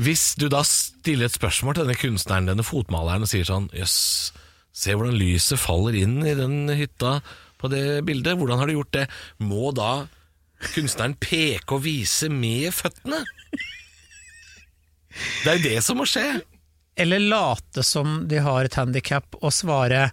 hvis 0.05 0.35
du 0.41 0.51
da 0.53 0.61
stiller 0.69 1.31
et 1.31 1.37
spørsmål 1.37 1.77
til 1.77 1.87
denne 1.87 1.97
kunstneren, 1.97 2.51
denne 2.51 2.67
fotmaleren, 2.67 3.25
og 3.25 3.31
sier 3.31 3.47
sånn 3.49 3.71
Jøss, 3.77 3.97
se 4.75 4.93
hvordan 4.93 5.17
lyset 5.17 5.61
faller 5.61 5.97
inn 6.01 6.19
i 6.27 6.35
den 6.37 6.69
hytta 6.75 7.19
på 7.65 7.73
det 7.73 8.05
bildet, 8.07 8.37
hvordan 8.39 8.61
har 8.61 8.71
du 8.71 8.77
gjort 8.77 8.95
det? 8.97 9.07
Må 9.43 9.73
da 9.77 10.07
kunstneren 10.75 11.17
peke 11.21 11.77
og 11.77 11.85
vise 11.85 12.31
med 12.33 12.71
føttene? 12.77 13.25
Det 15.45 15.51
er 15.51 15.59
jo 15.59 15.65
det 15.69 15.79
som 15.87 16.01
må 16.01 16.07
skje. 16.09 16.27
Eller 16.99 17.23
late 17.23 17.83
som 17.87 18.23
de 18.31 18.41
har 18.43 18.67
et 18.67 18.77
handikap 18.79 19.41
og 19.41 19.51
svare 19.55 20.09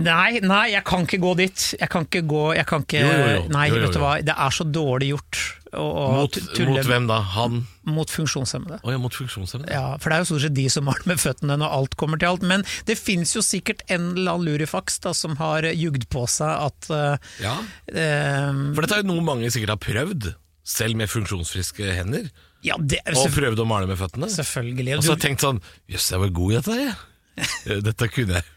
Nei, 0.00 0.38
nei, 0.40 0.70
jeg 0.72 0.80
kan 0.88 1.02
ikke 1.04 1.18
gå 1.20 1.34
dit. 1.36 1.62
Jeg 1.76 1.90
kan 1.92 2.06
ikke 2.06 2.22
gå 2.24 2.44
jeg 2.56 2.64
kan 2.68 2.84
ikke, 2.86 3.02
Jo, 3.02 3.10
jo, 3.12 3.26
jo. 3.34 3.42
Nei, 3.52 3.66
vet 3.74 3.92
du 3.92 3.98
hva, 4.00 4.14
det 4.24 4.32
er 4.32 4.54
så 4.56 4.64
dårlig 4.64 5.10
gjort 5.10 5.40
Mot, 5.76 6.36
mot 6.68 6.88
hvem 6.88 7.06
da? 7.10 7.20
Han? 7.36 7.66
mot 7.86 8.10
funksjonshemmede. 8.10 8.80
Oh, 8.82 8.90
ja, 8.90 8.98
mot 8.98 9.14
funksjonshemmede. 9.14 9.70
Ja, 9.70 9.92
for 10.02 10.10
det 10.10 10.16
er 10.16 10.24
jo 10.24 10.28
stort 10.32 10.42
sett 10.46 10.54
de 10.56 10.64
som 10.72 10.88
har 10.90 10.98
det 10.98 11.06
med 11.12 11.20
føttene 11.22 11.54
når 11.60 11.74
alt 11.76 11.94
kommer 12.00 12.18
til 12.18 12.32
alt. 12.32 12.42
Men 12.42 12.64
det 12.88 12.96
fins 12.98 13.34
jo 13.36 13.42
sikkert 13.46 13.84
en 13.86 14.08
eller 14.16 14.32
annen 14.34 14.48
lurifaks 14.48 14.98
da, 15.04 15.12
som 15.14 15.36
har 15.38 15.68
jugd 15.70 16.08
på 16.10 16.24
seg 16.26 16.50
at 16.66 16.88
uh, 16.90 17.30
Ja. 17.44 17.54
uh, 17.60 18.58
For 18.74 18.82
dette 18.82 18.98
er 18.98 19.04
jo 19.04 19.10
noe 19.12 19.22
mange 19.28 19.52
sikkert 19.54 19.76
har 19.76 19.82
prøvd, 19.86 20.32
selv 20.66 20.98
med 20.98 21.12
funksjonsfriske 21.12 21.92
hender. 21.94 22.26
Ja, 22.66 22.74
det 22.80 23.04
Og 23.14 23.28
prøvd 23.36 23.60
å 23.62 23.68
male 23.68 23.86
med 23.86 24.00
føttene. 24.00 24.26
selvfølgelig. 24.32 24.96
Og 24.98 25.04
så 25.06 25.12
har 25.14 25.20
jeg 25.20 25.26
tenkt 25.28 25.44
sånn 25.46 25.60
Jøss, 25.92 26.10
jeg 26.10 26.22
var 26.24 26.34
god 26.40 26.52
i 26.52 26.58
dette, 26.58 26.80
jeg. 26.82 26.96
Dette 27.86 28.08
kunne 28.10 28.40
jeg. 28.40 28.52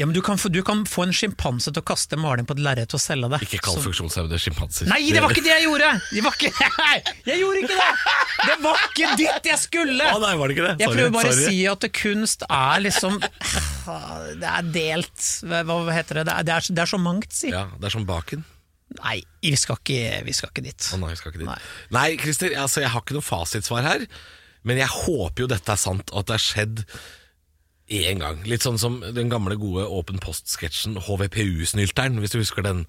Ja, 0.00 0.06
men 0.06 0.14
du 0.16 0.22
kan, 0.24 0.38
få, 0.40 0.48
du 0.48 0.62
kan 0.64 0.86
få 0.88 1.02
en 1.04 1.10
sjimpanse 1.12 1.68
til 1.68 1.82
å 1.82 1.84
kaste 1.84 2.16
maling 2.16 2.46
på 2.48 2.54
et 2.56 2.62
lerret 2.64 2.94
og 2.96 3.00
selge 3.02 3.28
det. 3.34 3.42
Ikke 3.44 3.58
kall 3.66 3.76
funksjonshemmede 3.84 4.38
sjimpanser. 4.40 4.88
Nei, 4.88 5.02
det 5.12 5.20
var 5.20 5.34
ikke 5.34 5.44
det 5.44 5.52
jeg 5.52 5.66
gjorde! 5.66 5.90
Det 6.08 6.22
var 6.24 6.38
ikke, 6.38 6.52
nei, 6.86 6.94
jeg 7.26 7.42
gjorde 7.42 7.60
ikke 7.60 7.76
det! 7.76 8.14
Det 8.40 8.54
var 8.64 8.86
ikke 8.86 9.10
dit 9.20 9.50
jeg 9.50 9.60
skulle! 9.60 10.06
Å 10.08 10.22
nei, 10.22 10.30
var 10.40 10.48
det 10.48 10.56
ikke 10.56 10.70
det? 10.70 10.72
Jeg 10.80 10.94
prøver 10.94 11.12
bare 11.18 11.34
å 11.34 11.36
si 11.36 11.58
at 11.68 11.86
kunst 12.00 12.46
er 12.48 12.80
liksom 12.86 13.20
Det 13.20 14.48
er 14.54 14.72
delt 14.72 15.28
Hva 15.44 15.60
hva 15.68 15.92
heter 15.92 16.22
det? 16.22 16.26
Det 16.30 16.38
er, 16.38 16.48
det 16.48 16.56
er, 16.56 16.72
det 16.80 16.84
er 16.86 16.92
så 16.96 17.04
mangt, 17.04 17.36
si. 17.36 17.52
Ja, 17.52 17.66
det 17.76 17.90
er 17.90 17.98
som 17.98 18.08
baken. 18.08 18.48
Nei, 19.02 19.18
vi 19.44 19.52
skal 19.60 19.78
ikke, 19.84 20.02
vi 20.24 20.40
skal 20.40 20.54
ikke 20.54 20.64
dit. 20.64 20.90
Å 20.96 21.04
nei, 21.04 21.12
vi 21.12 21.20
skal 21.20 21.34
ikke 21.34 21.44
dit. 21.44 21.48
Nei. 21.52 21.60
Nei, 21.92 22.08
Christer, 22.24 22.56
altså, 22.56 22.80
jeg 22.86 22.96
har 22.96 23.04
ikke 23.04 23.20
noe 23.20 23.28
fasitsvar 23.28 23.84
her. 23.84 24.08
Men 24.64 24.80
jeg 24.80 24.92
håper 24.92 25.44
jo 25.44 25.52
dette 25.52 25.76
er 25.76 25.84
sant, 25.84 26.08
og 26.08 26.24
at 26.24 26.32
det 26.32 26.38
har 26.40 26.46
skjedd 26.48 26.86
én 27.90 28.22
gang. 28.22 28.40
Litt 28.48 28.64
sånn 28.64 28.78
som 28.80 29.00
den 29.02 29.30
gamle, 29.32 29.56
gode 29.60 29.86
Åpen 29.90 30.20
post-sketsjen 30.22 30.98
HVPU-snylteren, 31.06 32.20
hvis 32.22 32.34
du 32.34 32.40
husker 32.40 32.64
den. 32.66 32.84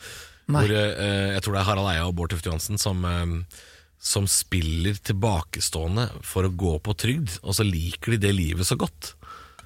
Nei. 0.52 0.64
Hvor 0.64 0.76
eh, 0.78 1.34
jeg 1.36 1.44
tror 1.44 1.56
det 1.56 1.62
er 1.62 1.70
Harald 1.70 1.92
Eia 1.92 2.08
og 2.08 2.16
Bård 2.18 2.34
Tufte 2.34 2.52
Johansen 2.52 2.82
som, 2.82 3.04
eh, 3.08 3.64
som 4.02 4.28
spiller 4.30 5.00
tilbakestående 5.02 6.10
for 6.26 6.48
å 6.48 6.54
gå 6.54 6.76
på 6.86 6.96
trygd, 7.06 7.40
og 7.42 7.58
så 7.58 7.66
liker 7.68 8.16
de 8.16 8.22
det 8.28 8.34
livet 8.38 8.68
så 8.68 8.78
godt. 8.80 9.14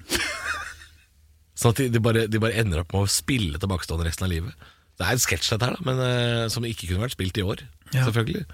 Sånn 1.56 1.72
at 1.72 1.80
de, 1.80 1.88
de, 1.94 2.02
bare, 2.04 2.26
de 2.28 2.40
bare 2.40 2.58
ender 2.60 2.82
opp 2.82 2.92
med 2.92 3.06
å 3.06 3.10
spille 3.10 3.60
tilbakestående 3.60 4.08
resten 4.08 4.26
av 4.26 4.32
livet. 4.32 4.68
Det 4.96 5.04
er 5.04 5.16
en 5.16 5.20
sketsj, 5.20 5.54
dette 5.54 5.68
her, 5.68 5.76
da, 5.76 5.84
men 5.88 6.02
eh, 6.04 6.44
som 6.52 6.64
ikke 6.68 6.90
kunne 6.90 7.04
vært 7.04 7.16
spilt 7.16 7.40
i 7.40 7.44
år. 7.44 7.64
Ja. 7.92 8.04
Selvfølgelig. 8.04 8.44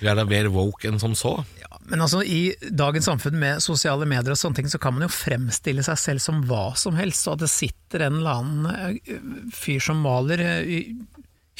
Vi 0.00 0.08
er 0.10 0.18
da 0.18 0.24
mer 0.28 0.48
woke 0.54 0.88
enn 0.90 1.00
som 1.02 1.14
så. 1.18 1.34
Ja, 1.60 1.70
men 1.90 2.00
altså, 2.04 2.22
i 2.24 2.54
dagens 2.70 3.08
samfunn 3.10 3.36
med 3.40 3.62
sosiale 3.64 4.06
medier 4.08 4.34
og 4.34 4.40
sånne 4.40 4.60
ting, 4.60 4.70
så 4.72 4.80
kan 4.82 4.96
man 4.96 5.06
jo 5.06 5.12
fremstille 5.12 5.84
seg 5.86 5.98
selv 6.00 6.24
som 6.24 6.40
hva 6.48 6.70
som 6.80 6.96
helst, 6.98 7.26
og 7.28 7.36
at 7.36 7.44
det 7.44 7.50
sitter 7.52 8.06
en 8.06 8.20
eller 8.22 8.40
annen 8.40 8.70
eh, 8.72 9.20
fyr 9.54 9.82
som 9.84 10.00
maler 10.04 10.42
eh, 10.44 10.94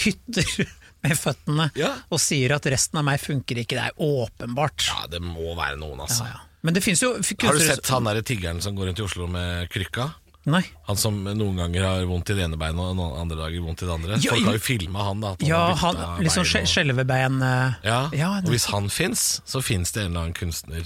hytter 0.05 0.49
med 1.05 1.19
føttene 1.21 1.69
Ja. 1.79 1.93
og 2.09 2.21
sier 2.23 2.57
at 2.57 2.67
resten 2.73 3.01
av 3.03 3.07
meg 3.11 3.21
funker 3.23 3.61
ikke. 3.61 3.77
Det 3.77 3.87
er 3.93 4.03
åpenbart. 4.09 4.89
Ja, 4.89 5.05
det 5.13 5.21
må 5.25 5.53
være 5.59 5.77
noen, 5.81 6.01
altså. 6.07 6.25
Ja, 6.29 6.39
ja. 6.39 6.51
Men 6.65 6.73
det 6.73 6.81
jo 6.81 7.11
Har 7.21 7.53
du 7.53 7.61
sett 7.61 7.89
han 7.93 8.07
der 8.09 8.23
tiggeren 8.25 8.63
som 8.65 8.73
går 8.73 8.89
rundt 8.89 9.01
i 9.03 9.05
Oslo 9.05 9.27
med 9.29 9.69
krykka? 9.69 10.07
Nei. 10.45 10.61
Han 10.91 10.99
som 11.01 11.23
noen 11.25 11.57
ganger 11.57 11.87
har 11.89 12.03
vondt 12.09 12.29
i 12.31 12.35
det 12.37 12.45
ene 12.45 12.59
beinet 12.61 12.83
og 12.85 12.97
noen 12.99 13.15
andre 13.23 13.39
dager 13.39 13.63
vondt 13.65 13.81
i 13.81 13.87
det 13.89 13.95
andre. 13.95 14.19
Ja, 14.21 14.35
Folk 14.35 14.45
har 14.51 14.59
jo 14.59 14.65
filma 14.67 15.07
han, 15.07 15.23
da. 15.25 15.31
At 15.39 15.47
Ja, 15.49 15.63
han, 15.81 16.03
liksom 16.21 16.45
sånn 16.45 16.53
bein 16.53 16.67
og- 16.69 16.75
skjelvebein 16.75 17.39
eh, 17.43 17.79
Ja, 17.89 18.01
ja, 18.13 18.33
og 18.45 18.53
hvis 18.53 18.67
han 18.75 18.91
fins, 18.93 19.41
så 19.49 19.63
fins 19.65 19.93
det 19.97 20.05
en 20.05 20.11
eller 20.13 20.27
annen 20.27 20.37
kunstner 20.37 20.85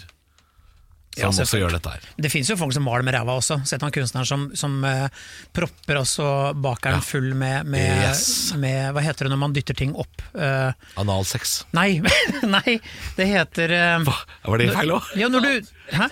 Ja, 1.19 1.27
også 1.33 1.59
gjør 1.59 1.73
dette 1.75 1.91
her. 1.91 2.05
Det 2.23 2.31
fins 2.31 2.47
jo 2.47 2.55
folk 2.61 2.71
som 2.77 2.85
maler 2.87 3.03
med 3.03 3.17
ræva 3.17 3.35
også. 3.41 3.57
Sett 3.67 3.83
han 3.83 3.91
kunstneren 3.91 4.27
som, 4.29 4.45
som 4.55 4.77
uh, 4.87 5.09
propper 5.57 5.99
også 5.99 6.55
bakeren 6.63 7.03
full 7.03 7.33
med, 7.35 7.67
med, 7.67 8.05
Yes. 8.05 8.53
med 8.55 8.93
Hva 8.95 9.03
heter 9.03 9.27
det 9.27 9.33
når 9.33 9.41
man 9.43 9.57
dytter 9.57 9.75
ting 9.75 9.97
opp? 9.99 10.23
Uh, 10.37 10.71
Analsex. 11.03 11.65
nei, 11.75 11.99
nei, 12.55 12.77
det 13.19 13.27
heter 13.33 13.75
uh, 13.75 14.07
Hva? 14.07 14.15
Var 14.47 14.63
det 14.63 14.71
feil 14.77 14.95
òg? 14.95 15.11
Ja, 15.19 15.27
når 15.33 15.49
du 15.49 15.75
Hæ? 15.99 16.07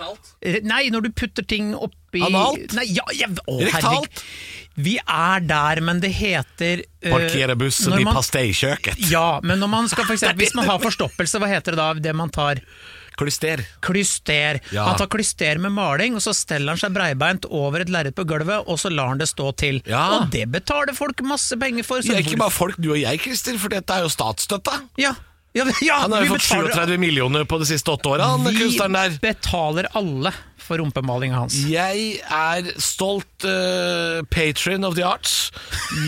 Nei, 0.66 0.88
når 0.90 1.06
du 1.06 1.10
putter 1.14 1.44
ting 1.46 1.74
oppi 2.22 2.34
Analt? 2.34 2.76
Nei, 2.78 2.86
ja, 2.96 3.06
ja, 3.14 3.30
å, 3.46 3.58
Rektalt? 3.62 4.24
Vi 4.76 4.98
er 5.00 5.40
der, 5.48 5.80
men 5.80 6.02
det 6.02 6.10
heter 6.18 6.82
uh, 6.84 7.08
Parkere 7.08 7.56
bussen 7.56 7.94
man, 7.94 8.02
i 8.02 8.04
man- 8.04 8.18
Ja, 9.08 9.40
men 9.42 9.62
når 9.62 9.72
man 9.72 9.88
skal 9.88 10.04
for 10.04 10.12
eksempel, 10.18 10.44
hvis 10.44 10.56
man 10.58 10.68
har 10.68 10.82
forstoppelse, 10.82 11.40
hva 11.40 11.48
heter 11.48 11.76
det 11.76 11.80
da? 11.80 11.88
Det 12.10 12.16
man 12.16 12.32
tar 12.34 12.60
Klyster. 13.16 13.62
Klyster. 13.80 14.58
Ja. 14.70 14.82
Han 14.90 14.98
tar 15.00 15.08
klyster 15.08 15.56
med 15.58 15.72
maling, 15.72 16.18
og 16.18 16.20
så 16.20 16.34
steller 16.36 16.74
han 16.74 16.80
seg 16.80 16.92
breibeint 16.92 17.46
over 17.48 17.80
et 17.80 17.92
lerret 17.92 18.12
på 18.16 18.26
gulvet, 18.28 18.66
og 18.68 18.76
så 18.80 18.90
lar 18.92 19.08
han 19.14 19.22
det 19.22 19.30
stå 19.30 19.54
til. 19.56 19.80
Ja. 19.88 20.02
Og 20.18 20.28
det 20.34 20.44
betaler 20.52 20.92
folk 20.96 21.22
masse 21.24 21.56
penger 21.56 21.86
for. 21.86 22.04
så 22.04 22.12
Ja, 22.12 22.20
ikke 22.20 22.36
bare 22.40 22.52
folk, 22.52 22.76
du 22.76 22.90
og 22.92 23.00
jeg, 23.00 23.22
Christer, 23.24 23.56
for 23.62 23.72
dette 23.72 23.96
er 23.96 24.04
jo 24.04 24.12
statsstøtta. 24.12 24.82
Ja, 25.00 25.14
ja, 25.56 25.64
ja 25.82 26.00
Han 26.04 26.12
har 26.12 26.26
jo 26.26 26.34
fått 26.34 26.44
betaler- 26.44 26.74
37 26.76 26.98
millioner 27.00 27.46
på 27.48 27.58
de 27.62 27.66
siste 27.68 27.90
åtte 27.94 28.12
åra. 28.12 28.28
Vi 28.46 29.18
betaler 29.22 29.88
alle 29.96 30.32
for 30.66 30.78
rumpemalinga 30.82 31.38
hans. 31.44 31.56
Jeg 31.70 32.20
er 32.26 32.70
stolt 32.82 33.46
uh, 33.46 34.22
patron 34.30 34.84
of 34.84 34.96
the 34.98 35.04
arts. 35.06 35.50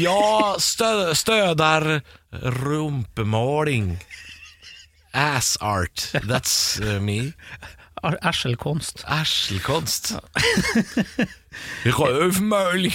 Ja, 0.01 0.57
stø 0.59 1.15
støder 1.15 2.01
rumpemaling. 2.63 3.97
Ass 5.15 5.57
art. 5.61 6.11
That's 6.29 6.81
uh, 6.83 6.99
me. 7.01 7.33
Erselkonst. 8.03 9.03
Erselkonst. 9.09 10.13
Røvmåling. 11.85 12.95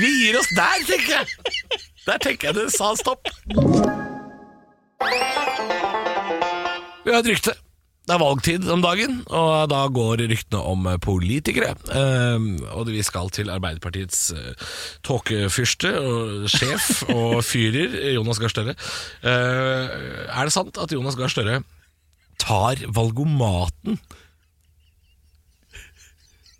Vi 0.00 0.10
gir 0.24 0.38
oss 0.40 0.50
der, 0.56 0.80
tenker 0.88 1.12
jeg. 1.20 1.26
Der 2.06 2.18
tenker 2.18 2.50
jeg 2.50 2.58
det 2.58 2.70
sa 2.74 2.94
stopp. 2.98 3.30
Vi 7.04 7.12
har 7.12 7.20
et 7.20 7.30
rykte. 7.34 7.54
Det 8.04 8.12
er 8.12 8.20
valgtid 8.20 8.66
om 8.68 8.82
dagen, 8.84 9.22
og 9.32 9.70
da 9.72 9.86
går 9.88 10.26
ryktene 10.28 10.60
om 10.60 10.88
politikere. 11.00 11.70
Ehm, 11.96 12.58
og 12.76 12.90
vi 12.92 13.00
skal 13.04 13.30
til 13.32 13.48
Arbeiderpartiets 13.48 14.26
uh, 14.36 14.74
tåkefyrste 15.08 15.94
og 16.02 16.44
sjef 16.52 17.00
og 17.08 17.38
fyrer, 17.50 17.96
Jonas 18.12 18.42
Gahr 18.42 18.52
Støre. 18.52 18.76
Eh, 19.24 19.96
er 20.28 20.44
det 20.44 20.52
sant 20.52 20.76
at 20.76 20.92
Jonas 20.92 21.16
Gahr 21.16 21.32
Støre 21.32 21.62
tar 22.40 22.84
valgomaten 22.92 23.96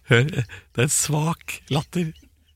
Hør, 0.08 0.28
det 0.28 0.80
er 0.80 0.84
en 0.84 0.92
svak 0.92 1.60
latter. 1.72 2.12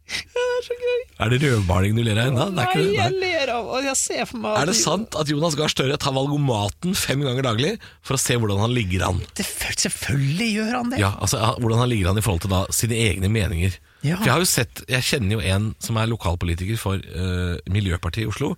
Er 0.59 0.65
så 0.67 0.75
gøy. 0.79 1.03
Er 1.23 1.31
det 1.33 1.39
rødmaling 1.43 1.97
du 1.99 2.03
ler 2.07 2.19
av 2.19 2.31
ennå? 2.33 2.47
Nei, 2.57 2.67
jeg. 2.95 3.15
Ler 3.23 3.53
av 3.55 3.69
og 3.79 3.85
jeg 3.87 3.99
ser 3.99 4.25
for 4.29 4.43
meg 4.43 4.57
Er 4.61 4.71
det 4.71 4.77
sant 4.79 5.15
at 5.19 5.31
Jonas 5.31 5.55
Gahr 5.59 5.71
Støre 5.71 5.99
tar 6.01 6.15
valgomaten 6.17 6.97
fem 6.99 7.23
ganger 7.27 7.47
daglig 7.47 7.73
for 8.07 8.17
å 8.17 8.21
se 8.23 8.37
hvordan 8.39 8.63
han 8.63 8.75
ligger 8.75 9.05
an? 9.09 9.21
Selvfølgelig 9.39 10.49
gjør 10.57 10.73
han 10.81 10.93
det! 10.95 11.01
Ja, 11.03 11.13
altså 11.23 11.41
Hvordan 11.59 11.83
han 11.85 11.91
ligger 11.93 12.11
an 12.13 12.19
i 12.21 12.25
forhold 12.25 12.43
til 12.45 12.53
da 12.53 12.65
sine 12.75 12.99
egne 12.99 13.31
meninger. 13.33 13.77
Ja. 14.03 14.17
For 14.19 14.27
Jeg 14.29 14.33
har 14.33 14.43
jo 14.43 14.49
sett, 14.51 14.83
jeg 14.91 15.07
kjenner 15.09 15.39
jo 15.39 15.45
en 15.55 15.69
som 15.83 15.99
er 15.99 16.11
lokalpolitiker 16.11 16.79
for 16.81 17.03
uh, 17.03 17.59
Miljøpartiet 17.71 18.27
i 18.27 18.31
Oslo, 18.31 18.53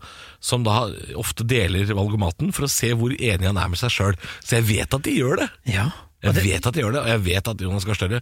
som 0.45 0.65
da 0.67 0.83
ofte 1.21 1.47
deler 1.49 1.89
valgomaten 1.97 2.53
for 2.57 2.69
å 2.69 2.73
se 2.73 2.93
hvor 2.97 3.15
enig 3.17 3.49
han 3.49 3.61
er 3.61 3.73
med 3.73 3.81
seg 3.81 3.93
sjøl. 3.95 4.19
Så 4.45 4.59
jeg 4.59 4.69
vet 4.69 4.97
at 4.97 5.05
de 5.07 5.17
gjør 5.17 5.41
det. 5.45 5.51
Ja, 5.77 5.91
Jeg 6.21 6.37
vet 6.45 6.67
at 6.69 6.77
de 6.77 6.83
gjør 6.85 6.97
det, 6.99 7.05
og 7.07 7.13
jeg 7.15 7.25
vet 7.31 7.49
at 7.49 7.63
Jonas 7.65 7.87
Gahr 7.89 7.97
Støre 7.97 8.21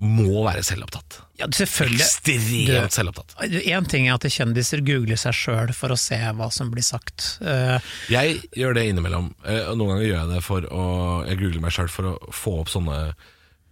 må 0.00 0.44
være 0.46 0.62
selvopptatt. 0.64 1.18
ja 1.36 1.46
selvfølgelig. 1.52 2.00
Ekstremt 2.00 2.94
selvopptatt. 2.96 3.34
Én 3.68 3.88
ting 3.90 4.06
er 4.08 4.14
at 4.16 4.24
kjendiser 4.32 4.80
googler 4.86 5.18
seg 5.20 5.36
sjøl 5.36 5.72
for 5.76 5.92
å 5.92 5.98
se 6.00 6.16
hva 6.16 6.48
som 6.54 6.70
blir 6.72 6.86
sagt. 6.86 7.34
Uh, 7.44 7.76
Jeg 8.08 8.38
gjør 8.56 8.78
det 8.78 8.86
innimellom, 8.88 9.34
eh, 9.44 9.66
og 9.68 9.76
noen 9.76 9.92
ganger 9.94 10.06
gjør 10.08 10.16
jeg 10.22 10.30
det 10.32 10.40
for 10.46 10.68
å 10.72 10.86
Jeg 11.28 11.40
googler 11.42 11.60
meg 11.66 11.76
sjøl 11.76 11.92
for 11.92 12.08
å 12.12 12.14
få 12.32 12.54
opp 12.62 12.72
sånne 12.72 12.96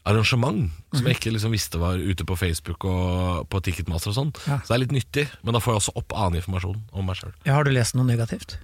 arrangement 0.09 0.71
som 0.97 1.05
jeg 1.09 1.19
ikke 1.19 1.33
liksom 1.35 1.53
visste 1.53 1.81
var 1.81 1.99
ute 2.01 2.25
på 2.25 2.37
Facebook 2.41 2.85
og 2.89 3.49
på 3.53 3.61
Ticketmaster 3.65 4.13
og 4.13 4.17
sånn. 4.17 4.31
Ja. 4.49 4.61
Så 4.65 4.71
det 4.73 4.77
er 4.77 4.85
litt 4.87 4.95
nyttig, 4.97 5.27
men 5.45 5.57
da 5.57 5.61
får 5.61 5.75
jeg 5.75 5.81
også 5.83 5.97
opp 6.01 6.15
annen 6.17 6.39
informasjon 6.41 6.79
om 6.93 7.09
meg 7.09 7.19
sjøl. 7.21 7.33
ja, 7.45 7.57
har 7.59 7.65
du 7.69 7.73
lest 7.73 7.97
noe 7.99 8.09
negativt? 8.09 8.59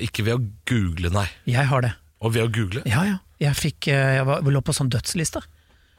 ikke 0.00 0.22
ved 0.24 0.38
å 0.38 0.40
google, 0.70 1.10
nei. 1.12 1.26
Jeg 1.50 1.66
har 1.68 1.82
det. 1.84 1.90
Og 2.24 2.32
ved 2.32 2.46
å 2.46 2.52
google? 2.52 2.80
Ja, 2.88 3.02
ja. 3.04 3.18
Jeg, 3.42 3.52
fikk, 3.58 3.88
jeg 3.90 4.24
var, 4.24 4.40
lå 4.40 4.62
på 4.64 4.72
sånn 4.72 4.88
dødsliste. 4.88 5.42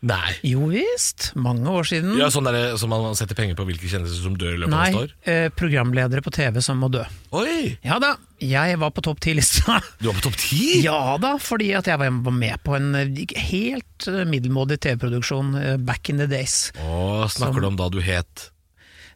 Nei. 0.06 0.36
Jo 0.46 0.68
visst, 0.70 1.32
mange 1.34 1.66
år 1.74 1.88
siden. 1.90 2.12
Ja, 2.20 2.28
sånn 2.30 2.46
der, 2.46 2.76
som 2.78 2.92
man 2.94 3.16
setter 3.18 3.34
penger 3.38 3.56
på 3.58 3.66
hvilke 3.66 3.90
kjendiser 3.90 4.20
som 4.28 4.36
dør 4.38 4.52
i 4.54 4.60
løpet 4.62 4.70
av 4.70 4.78
Nei, 4.78 4.90
neste 4.94 5.06
år? 5.08 5.14
eh, 5.34 5.48
programledere 5.58 6.22
på 6.22 6.34
TV 6.36 6.60
som 6.62 6.78
må 6.84 6.90
dø. 6.94 7.02
Oi! 7.34 7.72
Ja 7.82 7.98
da, 8.04 8.12
jeg 8.38 8.78
var 8.78 8.92
på 8.94 9.02
topp 9.08 9.24
ti-lista. 9.26 9.80
Du 9.98 10.12
var 10.12 10.20
på 10.20 10.28
topp 10.28 10.38
ti? 10.38 10.84
Ja 10.86 11.16
da, 11.22 11.34
fordi 11.42 11.72
at 11.80 11.90
jeg 11.90 11.98
var 11.98 12.14
med 12.14 12.62
på 12.64 12.76
en 12.78 12.92
eh, 13.00 13.26
helt 13.50 14.06
eh, 14.12 14.22
middelmådig 14.30 14.78
TV-produksjon 14.86 15.56
eh, 15.64 15.74
back 15.82 16.14
in 16.14 16.22
the 16.22 16.30
days. 16.30 16.68
Å, 16.78 17.26
snakker 17.34 17.66
du 17.66 17.72
om 17.72 17.80
da 17.82 17.90
du 17.90 17.98
het 18.06 18.52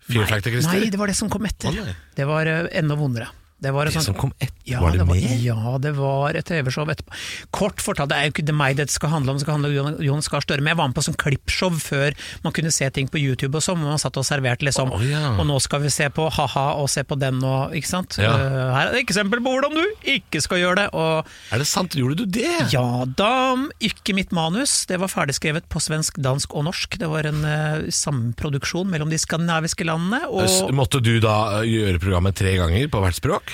Nei, 0.09 0.15
Fyrfakta 0.17 0.49
Christer? 0.49 0.81
nei, 0.81 0.89
det 0.91 0.97
var 0.99 1.07
det 1.13 1.15
som 1.15 1.29
kom 1.31 1.45
etter. 1.45 1.69
Å, 1.77 1.93
det 2.17 2.25
var 2.27 2.49
enda 2.49 2.97
vondere. 2.99 3.29
Det 3.61 3.71
var 3.73 3.85
Det 3.85 3.93
sånt- 3.93 4.05
som 4.05 4.15
kom 4.17 4.31
etter? 4.39 4.57
Ja, 4.65 4.79
var 4.81 4.91
det, 4.91 5.03
var, 5.05 5.15
mer? 5.15 5.37
ja, 5.43 5.77
det 5.77 5.91
var 5.97 6.33
et 6.37 6.45
TV-show 6.45 6.87
etterpå. 6.89 7.13
Kort 7.51 7.81
fortalt, 7.83 8.09
det 8.09 8.17
er 8.17 8.23
jo 8.29 8.31
ikke 8.33 8.45
det 8.47 8.55
meg 8.55 8.77
det 8.77 8.89
skal 8.89 9.09
handle 9.09 9.31
om, 9.33 9.37
det 9.37 9.43
skal 9.45 9.57
handle 9.59 9.69
om 9.69 9.97
Jon- 10.01 10.21
Gahr 10.31 10.41
Støre, 10.41 10.61
men 10.61 10.71
jeg 10.71 10.77
var 10.79 10.87
med 10.89 10.95
på 10.97 11.03
sånn 11.05 11.17
klippshow 11.17 11.69
før 11.77 12.15
man 12.43 12.53
kunne 12.53 12.71
se 12.73 12.89
ting 12.89 13.09
på 13.11 13.19
YouTube 13.21 13.57
og 13.59 13.61
sånn, 13.65 13.77
hvor 13.81 13.91
man 13.93 14.01
satt 14.01 14.17
og 14.17 14.25
serverte 14.25 14.65
liksom, 14.65 14.91
oh, 14.95 15.03
ja. 15.05 15.35
og 15.37 15.45
nå 15.45 15.59
skal 15.61 15.81
vi 15.83 15.89
se 15.93 16.07
på 16.09 16.25
ha-ha 16.31 16.65
og 16.81 16.89
se 16.89 17.03
på 17.03 17.17
den 17.21 17.43
og, 17.43 17.75
ikke 17.77 17.89
sant? 17.91 18.17
Ja. 18.21 18.31
Uh, 18.33 18.73
her 18.73 18.87
er 18.87 18.95
et 18.95 19.03
eksempel 19.03 19.43
på 19.43 19.53
hvordan 19.53 19.75
du 19.77 20.09
ikke 20.15 20.41
skal 20.41 20.61
gjøre 20.61 20.75
det, 20.81 20.87
og 20.97 21.27
Er 21.51 21.61
det 21.61 21.67
sant? 21.69 21.93
Gjorde 21.97 22.17
du 22.21 22.25
det? 22.25 22.71
ja 22.73 23.05
da, 23.05 23.57
ikke 23.81 24.15
mitt 24.17 24.31
manus, 24.31 24.85
det 24.89 24.97
var 25.01 25.11
ferdigskrevet 25.11 25.67
på 25.69 25.81
svensk, 25.83 26.17
dansk 26.17 26.55
og 26.55 26.65
norsk, 26.69 26.97
det 27.01 27.09
var 27.11 27.29
en 27.29 27.43
uh, 27.45 27.85
samproduksjon 27.91 28.89
mellom 28.89 29.11
de 29.11 29.19
skandinaviske 29.21 29.85
landene, 29.85 30.23
og 30.31 30.73
Måtte 30.73 31.01
du 31.03 31.19
da 31.21 31.59
eh, 31.61 31.67
gjøre 31.69 31.99
programmet 32.01 32.37
tre 32.37 32.55
ganger 32.57 32.87
på 32.91 33.01
hvert 33.03 33.17
språk? 33.17 33.50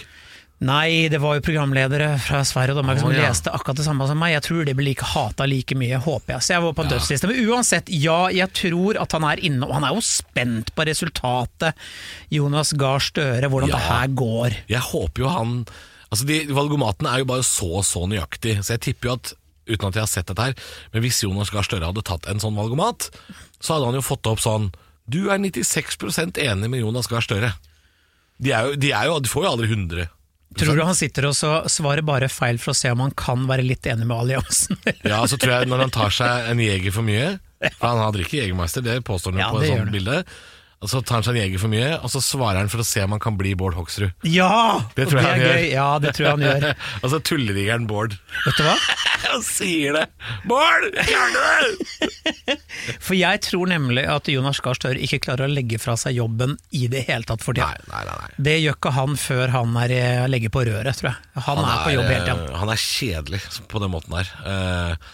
Nei, 0.58 1.06
det 1.13 1.20
var 1.22 1.36
jo 1.38 1.43
programledere 1.46 2.15
fra 2.17 2.39
Sverige 2.48 2.74
og 2.74 2.80
Danmark 2.80 2.98
som 2.98 3.12
ja. 3.13 3.28
leste 3.28 3.52
akkurat 3.54 3.78
det 3.78 3.86
samme 3.86 4.08
som 4.10 4.17
meg. 4.17 4.32
Jeg 4.34 4.46
tror 4.48 4.63
de 4.65 4.74
blir 4.74 4.88
like 4.89 5.06
hata 5.06 5.46
like 5.46 5.76
mye, 5.78 6.00
håper 6.02 6.34
jeg. 6.34 6.46
Så 6.48 6.56
jeg 6.56 6.63
var 6.63 6.74
på 6.74 6.86
en 6.86 6.89
dødsliste. 6.96 7.30
Men 7.30 7.52
uansett, 7.52 7.91
ja, 7.93 8.17
jeg 8.34 8.50
tror 8.58 8.98
at 9.04 9.13
han 9.13 9.28
er 9.30 9.43
inne, 9.46 9.67
og 9.67 9.76
han 9.78 9.86
er 9.86 9.93
jo 9.93 10.02
spent 10.02 10.72
på 10.74 10.88
resultatet. 10.89 11.78
Jonas 12.34 12.74
Gahr 12.74 13.06
Støre, 13.06 13.52
hvordan 13.54 13.70
Ja. 13.70 13.78
det 13.78 13.86
her 13.86 14.08
går. 14.24 14.58
Jeg 14.74 14.82
håper 14.82 15.26
jo 15.28 15.30
han 15.36 15.54
Altså 16.08 16.24
de 16.24 16.46
Valgomatene 16.56 17.10
er 17.12 17.20
jo 17.20 17.26
bare 17.28 17.43
så 17.43 17.84
så 17.84 18.06
nøyaktig, 18.08 18.63
så 18.63 18.78
jeg 18.78 18.80
tipper 18.80 19.10
jo 19.10 19.15
at 19.20 19.34
Uten 19.67 19.89
at 19.89 19.98
jeg 19.98 20.06
har 20.06 20.08
sett 20.08 20.30
dette 20.32 20.39
her, 20.39 20.54
men 20.93 21.02
hvis 21.04 21.17
Jonas 21.20 21.50
Gahr 21.52 21.65
Støre 21.67 21.89
hadde 21.89 22.00
tatt 22.08 22.24
en 22.32 22.39
sånn 22.39 22.56
valgomat, 22.56 23.10
så 23.60 23.74
hadde 23.76 23.89
han 23.89 23.98
jo 24.00 24.02
fått 24.06 24.30
opp 24.32 24.39
sånn 24.39 24.70
Du 25.04 25.28
er 25.28 25.41
96% 25.43 26.39
enig 26.39 26.70
med 26.72 26.80
Jonas 26.80 27.10
Gahr 27.12 27.20
Støre. 27.20 27.52
De, 28.39 28.54
er 28.56 28.70
jo, 28.70 28.78
de, 28.80 28.93
er 28.96 29.10
jo, 29.10 29.20
de 29.20 29.28
får 29.28 29.43
jo 29.43 29.52
aldri 29.52 29.67
100 29.67 30.08
Tror 30.55 30.77
du 30.79 30.83
han 30.88 30.95
sitter 30.95 31.27
og 31.27 31.36
så 31.36 31.51
svarer 31.69 32.05
bare 32.07 32.29
feil 32.31 32.57
for 32.62 32.71
å 32.71 32.77
se 32.77 32.89
om 32.93 33.01
han 33.03 33.12
kan 33.19 33.43
være 33.49 33.65
litt 33.67 33.86
enig 33.89 34.07
med 34.07 34.15
alliansen? 34.15 34.79
Ja, 35.03 35.19
så 35.27 35.38
tror 35.38 35.57
jeg 35.57 35.69
når 35.69 35.83
han 35.86 35.93
tar 35.93 36.13
seg 36.15 36.51
en 36.53 36.62
jeger 36.63 36.95
for 36.95 37.05
mye 37.05 37.33
For 37.75 37.89
han, 37.89 38.13
drikker 38.15 38.39
Jegermeister, 38.39 38.86
det 38.86 39.01
påstår 39.05 39.36
han 39.36 39.41
jo 39.41 39.45
Ja, 39.45 39.51
på 39.51 39.62
et 39.65 39.73
sånt 39.73 39.93
bilde. 39.93 40.21
Og 40.78 40.90
så 40.92 41.00
tar 41.02 41.16
han 41.18 41.24
seg 41.26 41.34
en 41.34 41.42
jeger 41.42 41.58
for 41.63 41.72
mye, 41.74 41.88
og 42.06 42.12
så 42.13 42.20
svarer 42.22 42.60
han 42.62 42.68
for 42.70 42.84
å 42.84 42.86
se 42.86 43.02
om 43.02 43.16
han 43.16 43.22
kan 43.24 43.34
bli 43.40 43.56
Bård 43.58 43.74
Hoksrud. 43.74 44.12
ja! 44.30 44.78
Det 44.94 45.08
tror 45.10 45.18
jeg 45.18 45.26
det 45.26 45.32
han 45.32 45.40
er 45.40 45.46
gjør. 45.48 45.56
gøy. 45.58 45.70
Ja, 45.74 45.86
det 46.04 46.12
tror 46.13 46.26
jeg 46.28 46.36
han 46.36 46.44
gjør. 46.46 46.66
og 47.02 47.10
så 47.13 47.20
tulleriggeren 47.26 47.88
Bård. 47.90 48.13
Vet 48.46 48.60
du 48.60 48.66
hva? 48.68 48.76
Han 49.28 49.42
sier 49.44 49.96
det! 49.98 50.04
Bård, 50.48 50.84
jeg 50.94 51.08
klarte 51.10 51.42
det! 51.42 52.58
For 53.08 53.18
jeg 53.18 53.42
tror 53.44 53.72
nemlig 53.74 54.04
at 54.13 54.30
Jonas 54.30 54.60
Gahr 54.63 54.78
Støre 54.78 55.02
ikke 55.04 55.18
klarer 55.26 55.48
å 55.50 55.52
legge 55.52 55.80
fra 55.82 55.96
seg 56.00 56.13
jobben 56.20 56.54
i 56.78 56.84
det 56.94 57.02
hele 57.10 57.26
tatt 57.28 57.42
for 57.44 57.58
tida. 57.58 57.72
Nei, 57.74 57.90
nei, 57.90 58.04
nei. 58.08 58.18
nei. 58.22 58.30
Det 58.48 58.54
gjør 58.62 58.78
ikke 58.78 58.92
han 58.96 59.18
før 59.20 59.54
han 59.56 59.74
er 59.82 59.94
eh, 59.98 60.28
legger 60.30 60.54
på 60.54 60.63
røret, 60.70 61.00
tror 61.02 61.10
jeg. 61.10 61.42
Han, 61.50 61.63
er, 61.66 61.82
på 61.88 61.96
jobb 61.96 62.12
hele 62.13 62.22
tida. 62.30 62.38
eh, 62.46 62.60
han 62.62 62.72
er 62.76 62.84
kjedelig 62.86 63.42
på 63.74 63.82
den 63.84 63.94
måten 63.98 64.16
der. 64.20 64.32
Eh, 64.54 65.10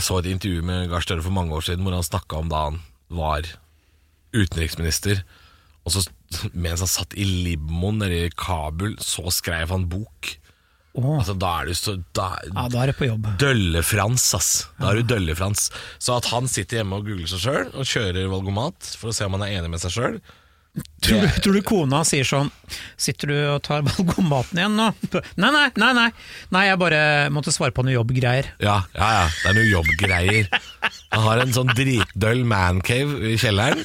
Jeg 0.00 0.06
så 0.08 0.18
et 0.22 0.30
intervju 0.32 0.64
med 0.72 0.88
Gahr 0.90 1.04
Støre 1.04 1.22
for 1.28 1.36
mange 1.36 1.54
år 1.54 1.68
siden 1.68 1.84
hvor 1.86 1.94
han 2.00 2.08
snakka 2.08 2.40
om 2.40 2.48
da 2.50 2.64
han 2.70 2.80
var 3.14 3.52
utenriksminister. 4.34 5.22
Og 5.84 5.96
så 5.96 6.04
mens 6.66 6.82
han 6.84 6.90
satt 6.90 7.16
i 7.16 7.26
limoen 7.26 8.00
nede 8.02 8.26
i 8.26 8.32
Kabul, 8.36 8.96
så 9.02 9.30
skrev 9.34 9.72
han 9.74 9.88
bok. 9.90 10.34
Oh. 10.94 11.16
Altså 11.18 11.34
Da 11.34 11.50
er 11.58 11.66
du 11.66 11.74
så 11.74 11.96
da, 12.14 12.28
ja, 12.46 12.68
da 12.70 12.84
er 12.84 12.92
det 12.92 12.98
på 13.00 13.08
jobb. 13.08 13.26
Dølle-Frans, 13.42 14.28
ass. 14.38 14.50
Da 14.78 14.92
er 14.92 15.00
du 15.00 15.08
Dølle-Frans. 15.14 15.66
Så 15.98 16.14
at 16.14 16.30
han 16.30 16.46
sitter 16.50 16.80
hjemme 16.80 17.00
og 17.00 17.08
googler 17.08 17.30
seg 17.30 17.42
sjøl 17.42 17.72
og 17.72 17.88
kjører 17.90 18.30
valgomat 18.30 18.94
for 19.00 19.10
å 19.10 19.16
se 19.16 19.26
om 19.26 19.34
han 19.34 19.46
er 19.48 19.56
enig 19.58 19.72
med 19.74 19.82
seg 19.82 19.96
sjøl, 19.96 20.20
Tror 21.04 21.20
du, 21.22 21.28
tror 21.38 21.54
du 21.54 21.60
kona 21.62 22.00
sier 22.02 22.26
sånn 22.26 22.48
Sitter 22.98 23.30
du 23.30 23.34
og 23.52 23.60
tar 23.62 23.84
valgomaten 23.86 24.58
igjen 24.58 24.74
nå? 24.74 24.88
Nei, 25.38 25.50
nei, 25.54 25.68
nei, 25.78 25.90
nei, 25.94 26.06
nei, 26.56 26.62
jeg 26.66 26.80
bare 26.82 27.00
måtte 27.34 27.54
svare 27.54 27.74
på 27.76 27.84
noe 27.86 27.94
jobbgreier. 27.94 28.48
Ja, 28.64 28.80
ja, 28.96 29.10
ja. 29.20 29.24
Det 29.28 29.52
er 29.52 29.58
noe 29.60 29.68
jobbgreier. 29.68 30.48
Han 31.14 31.26
har 31.28 31.42
en 31.44 31.54
sånn 31.54 31.70
dritdøll 31.78 32.42
mancave 32.50 33.34
i 33.34 33.36
kjelleren. 33.38 33.84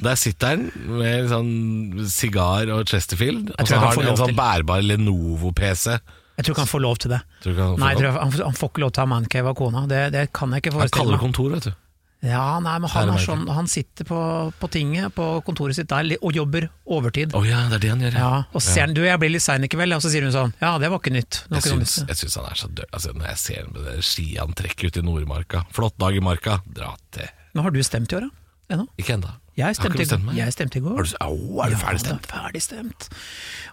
Der 0.00 0.16
sitter 0.16 0.54
han 0.54 0.68
med 1.02 1.28
sånn 1.34 2.06
sigar 2.08 2.72
og 2.72 2.86
Chesterfield. 2.88 3.52
Og 3.58 3.68
så 3.68 3.82
har 3.82 3.92
han 3.92 4.12
en 4.14 4.22
sånn 4.22 4.38
bærbar 4.38 4.86
Lenovo-PC. 4.86 5.98
Jeg 6.36 6.44
tror 6.44 6.54
ikke 6.54 6.64
han 6.64 6.72
får 6.72 6.84
lov 6.84 7.00
til 7.00 7.12
det. 7.12 7.20
Tror 7.44 7.60
han 7.60 7.74
får 7.76 7.82
Nei, 7.82 7.92
han, 8.16 8.38
han 8.46 8.56
får 8.56 8.72
ikke 8.72 8.84
lov 8.86 8.94
til 8.94 9.02
å 9.02 9.04
ha 9.04 9.12
mancave 9.12 9.52
av 9.52 9.58
kona. 9.58 9.84
Det, 9.90 10.00
det 10.16 10.28
kan 10.36 10.52
jeg 10.52 10.64
ikke 10.64 10.72
Han 10.72 10.80
forestille 10.80 11.02
kaller 11.02 11.16
det 11.16 11.20
kaller 11.20 11.26
kontor, 11.28 11.52
vet 11.58 11.68
du. 11.68 11.82
Ja, 12.26 12.58
nei, 12.62 12.74
men 12.82 12.90
han, 12.90 13.10
er 13.12 13.18
er 13.20 13.22
sånn, 13.22 13.44
han 13.54 13.68
sitter 13.70 14.06
på, 14.08 14.18
på 14.60 14.70
tinget, 14.74 15.12
på 15.16 15.26
kontoret 15.46 15.78
sitt 15.78 15.88
der, 15.92 16.08
og 16.20 16.34
jobber 16.36 16.68
overtid. 16.96 17.34
Oh, 17.38 17.46
ja, 17.46 17.62
det 17.70 17.78
er 17.78 17.84
det 17.84 17.92
han 17.94 18.04
gjør. 18.06 18.18
Ja, 18.20 18.30
og 18.52 18.64
ser 18.64 18.86
han 18.88 18.96
du, 18.96 19.02
jeg 19.06 19.20
blir 19.22 19.32
litt 19.36 19.44
sein 19.46 19.64
i 19.66 19.70
kveld, 19.72 19.94
og 19.96 20.02
så 20.04 20.12
sier 20.12 20.26
hun 20.26 20.34
sånn 20.34 20.54
ja, 20.62 20.74
det 20.82 20.90
var 20.92 21.02
ikke 21.02 21.14
nytt. 21.14 21.42
Var 21.46 21.58
Jeg 21.60 21.64
ikke 21.64 21.74
syns, 21.76 21.96
nytt. 22.02 22.10
jeg 22.14 22.20
syns 22.24 22.38
han 22.40 22.48
er 22.50 22.60
så 22.62 22.70
død. 22.72 22.88
Altså, 22.90 23.14
når 23.16 23.30
jeg 23.30 23.42
ser 23.44 23.60
ham 23.62 23.72
med 23.76 23.86
det 23.90 23.96
skiantrekket 24.10 24.88
ute 24.90 25.02
i 25.04 25.06
Nordmarka 25.06 25.62
Flott 25.76 25.96
dag 26.02 26.16
i 26.18 26.24
marka, 26.24 26.58
dra 26.66 26.92
til. 27.14 27.30
Men 27.54 27.66
har 27.68 27.74
du 27.76 27.82
stemt 27.86 28.12
i 28.12 28.18
år, 28.18 28.26
da? 28.28 28.42
Ennå? 28.76 28.88
Ikke 28.98 29.14
ennå. 29.14 29.30
Jeg 29.56 29.76
stemte, 29.78 30.04
jeg 30.36 30.52
stemte 30.52 30.76
i 30.76 30.82
går. 30.84 30.98
Har 30.98 31.06
du, 31.06 31.12
oh, 31.24 31.62
er 31.64 31.70
du 31.72 31.78
ferdig 31.80 32.02
stemt? 32.02 32.26
Ja, 32.28 32.42
ferdig 32.42 32.60
stemt. 32.64 33.06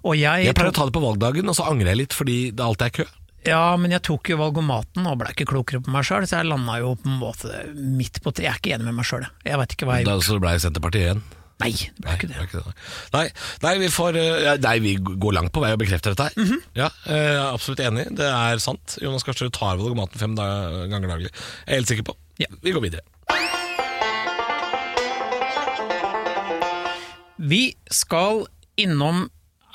Og 0.05 0.15
jeg, 0.15 0.45
Jeg 0.47 0.55
pleier 0.55 0.71
å 0.71 0.75
ta 0.77 0.85
det 0.87 0.93
på 0.95 1.01
valgdagen, 1.03 1.49
og 1.51 1.57
så 1.57 1.65
angrer 1.67 1.91
jeg 1.91 1.99
litt 2.05 2.15
fordi 2.15 2.37
det 2.55 2.63
alltid 2.63 2.85
er 2.87 2.93
kø. 3.01 3.05
Ja, 3.43 3.75
men 3.79 3.91
jeg 3.91 4.03
tok 4.07 4.29
jo 4.31 4.37
valgomaten 4.39 5.07
og 5.09 5.17
ble 5.19 5.33
ikke 5.33 5.47
klokere 5.49 5.81
på 5.83 5.91
meg 5.91 6.05
sjøl, 6.07 6.23
så 6.29 6.39
jeg 6.39 6.47
landa 6.47 6.77
jo 6.79 6.93
på 6.99 7.09
en 7.11 7.19
måte 7.19 7.63
midt 7.75 8.21
på 8.23 8.31
tre. 8.31 8.45
Jeg 8.47 8.53
er 8.55 8.59
ikke 8.61 8.75
enig 8.77 8.87
med 8.87 8.99
meg 9.01 9.07
sjøl, 9.09 9.25
jeg. 9.43 9.57
Vet 9.59 9.75
ikke 9.75 9.87
hva 9.89 9.97
jeg 9.99 10.07
Da 10.07 10.15
så 10.23 10.37
ble 10.39 10.53
Senterpartiet 10.63 11.09
igjen. 11.09 11.23
Nei, 11.63 11.69
det 11.75 12.01
ble 12.01 12.09
Nei, 12.09 12.15
ikke 12.17 12.27
det 12.29 12.37
er 12.39 12.47
ikke 12.47 12.61
det. 12.63 12.73
Nei, 13.13 13.25
nei, 13.63 13.73
vi 13.83 13.89
får, 13.93 14.17
eh, 14.19 14.47
nei, 14.63 14.73
vi 14.83 14.93
går 14.97 15.35
langt 15.37 15.53
på 15.55 15.61
vei 15.63 15.73
og 15.75 15.81
bekrefter 15.83 16.15
dette 16.15 16.29
her. 16.29 16.39
Mhm. 16.39 16.63
Ja, 16.79 16.89
eh, 17.05 17.19
jeg 17.19 17.37
er 17.43 17.51
absolutt 17.53 17.83
enig. 17.83 18.07
Det 18.17 18.29
er 18.31 18.63
sant. 18.63 18.97
Jonas 19.03 19.23
Gahr 19.27 19.37
Støre 19.37 19.53
tar 19.53 19.77
valgomaten 19.77 20.19
fem 20.23 20.35
ganger 20.39 21.07
daglig. 21.11 21.31
Jeg 21.31 21.67
er 21.67 21.79
helt 21.81 21.91
sikker 21.91 22.07
på. 22.09 22.17
Ja. 22.41 22.47
Vi 22.63 22.71
går 22.71 22.87
videre. 22.87 23.03
Vi 27.43 27.63
skal 27.91 28.45
innom 28.79 29.25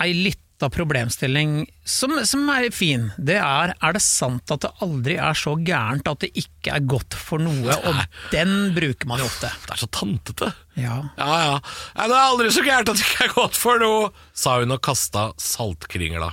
ei 0.01 0.13
lita 0.17 0.48
problemstilling 0.67 1.69
som, 1.87 2.17
som 2.27 2.49
er 2.51 2.67
fin. 2.75 3.13
Det 3.15 3.37
er 3.39 3.71
er 3.79 3.95
det 3.95 4.03
sant 4.03 4.51
at 4.51 4.65
det 4.65 4.73
aldri 4.83 5.15
er 5.23 5.39
så 5.39 5.55
gærent 5.63 6.11
at 6.11 6.25
det 6.25 6.33
ikke 6.35 6.75
er 6.75 6.83
godt 6.91 7.15
for 7.15 7.39
noe, 7.39 7.77
og 7.79 8.01
den 8.35 8.75
bruker 8.75 9.07
man 9.07 9.23
jo 9.23 9.29
ofte. 9.31 9.53
Det 9.69 9.77
er 9.77 9.83
så 9.85 9.89
tantete. 9.95 10.51
Ja. 10.75 10.99
Ja, 11.21 11.39
ja. 11.45 11.55
Nei, 11.95 12.09
det 12.11 12.19
er 12.19 12.25
aldri 12.25 12.51
så 12.59 12.67
gærent 12.67 12.91
at 12.91 12.99
det 12.99 13.07
ikke 13.07 13.29
er 13.29 13.35
godt 13.37 13.61
for 13.63 13.79
noe, 13.79 14.11
sa 14.35 14.59
hun 14.59 14.75
og 14.75 14.83
kasta 14.83 15.29
saltkringla. 15.39 16.33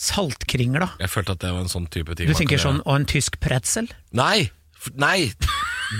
Saltkringla. 0.00 0.94
Jeg 1.04 1.12
følte 1.12 1.36
at 1.36 1.44
det 1.44 1.52
var 1.52 1.60
en 1.66 1.72
sånn 1.72 1.90
type 1.92 2.16
ting. 2.16 2.32
Du 2.32 2.36
tenker 2.38 2.60
sånn, 2.60 2.80
og 2.86 2.94
en 2.96 3.08
tysk 3.08 3.36
pretzel? 3.44 3.92
Nei! 4.16 4.48
Nei! 4.96 5.34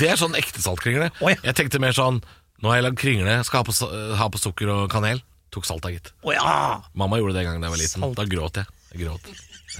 Det 0.01 0.09
er 0.09 0.17
sånn 0.17 0.37
ekte 0.39 0.63
saltkringle. 0.65 1.11
Oh, 1.21 1.29
ja. 1.29 1.37
Jeg 1.45 1.59
tenkte 1.59 1.81
mer 1.83 1.93
sånn 1.97 2.23
Nå 2.61 2.69
har 2.69 2.77
jeg 2.77 2.85
lagd 2.85 2.99
kringle, 3.01 3.35
skal 3.49 3.63
ha 3.63 3.65
på, 3.65 3.73
ha 4.21 4.27
på 4.29 4.39
sukker 4.41 4.69
og 4.69 4.83
kanel. 4.93 5.23
Tok 5.51 5.65
salt 5.67 5.85
av, 5.85 5.91
gitt. 5.97 6.13
Oh, 6.23 6.33
ja! 6.35 6.83
Mamma 6.95 7.19
gjorde 7.19 7.35
det 7.35 7.45
en 7.45 7.49
gang 7.53 7.61
da 7.63 7.67
jeg 7.71 7.75
var 7.77 7.83
liten. 7.83 8.05
Salt. 8.05 8.17
Da 8.21 8.25
gråt 8.31 8.61
jeg. 8.61 8.67
Jeg 8.95 9.01
gråt. 9.07 9.31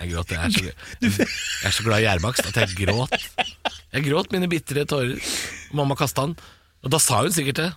Jeg, 0.01 0.11
gråt. 0.13 0.31
Jeg, 0.31 0.39
er 0.39 0.51
så, 0.51 0.65
jeg 1.03 1.69
er 1.71 1.75
så 1.77 1.85
glad 1.87 2.01
i 2.01 2.07
gjærbakst 2.09 2.47
at 2.51 2.59
jeg 2.63 2.75
gråt. 2.87 3.15
Jeg 3.91 4.05
gråt 4.07 4.33
mine 4.35 4.49
bitre 4.51 4.85
tårer. 4.87 5.17
Mamma 5.75 5.97
kasta 5.99 6.27
den. 6.29 6.37
Og 6.83 6.91
da 6.95 6.99
sa 7.03 7.23
hun 7.25 7.33
sikkert 7.35 7.59
det. 7.63 7.71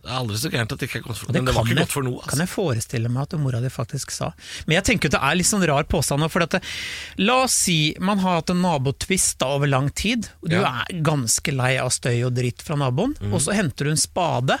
Det 0.00 0.08
er 0.08 0.16
aldri 0.16 0.36
så 0.40 0.48
gærent 0.48 0.70
at 0.72 0.80
det 0.80 0.86
ikke 0.88 0.98
er 1.02 1.02
godt 1.04 1.18
for 1.20 1.28
det 1.28 1.34
Men 1.36 1.44
det 1.50 1.52
var 1.54 1.64
ikke 1.66 1.74
jeg- 1.74 1.84
godt 1.84 1.92
for 1.92 2.02
noe. 2.06 2.20
Kan 2.22 2.30
Altså. 2.30 2.40
jeg 2.40 2.48
forestille 2.54 3.08
meg 3.12 3.22
at 3.26 3.34
mora 3.40 3.60
di 3.60 3.68
faktisk 3.68 4.10
sa. 4.16 4.30
Men 4.66 4.76
jeg 4.78 4.84
tenker 4.88 5.10
at 5.10 5.12
det 5.12 5.20
er 5.28 5.34
litt 5.36 5.46
sånn 5.50 5.66
rar 5.68 5.84
påstand. 5.84 6.24
For 6.32 6.40
det, 6.46 6.62
la 7.20 7.34
oss 7.44 7.52
si 7.66 7.94
man 8.00 8.18
har 8.24 8.38
hatt 8.40 8.48
en 8.54 8.62
nabotvist 8.64 9.42
over 9.44 9.68
lang 9.68 9.90
tid. 9.92 10.30
og 10.42 10.48
Du 10.48 10.56
Ja. 10.56 10.84
er 10.88 11.02
ganske 11.04 11.52
lei 11.52 11.76
av 11.76 11.90
støy 11.92 12.24
og 12.24 12.32
dritt 12.34 12.62
fra 12.64 12.76
naboen, 12.80 13.12
mm. 13.20 13.32
og 13.34 13.40
så 13.44 13.52
henter 13.52 13.84
du 13.84 13.90
en 13.90 13.96
spade, 14.00 14.56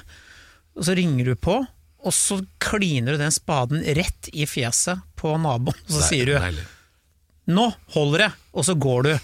og 0.76 0.84
så 0.84 0.94
ringer 0.96 1.24
du 1.24 1.34
på, 1.36 1.66
og 2.04 2.12
så 2.16 2.40
kliner 2.62 3.12
du 3.16 3.18
den 3.24 3.34
spaden 3.34 3.82
rett 3.96 4.30
i 4.32 4.46
fjeset 4.48 5.02
på 5.20 5.34
naboen. 5.40 5.76
Og 5.88 5.96
så 5.96 6.02
er 6.04 6.08
sier 6.08 6.26
du 6.30 6.36
deilig. 6.38 6.66
'nå 7.50 7.66
holder 7.96 8.18
det', 8.28 8.32
og 8.54 8.64
så 8.64 8.74
går 8.78 9.02
du. 9.02 9.18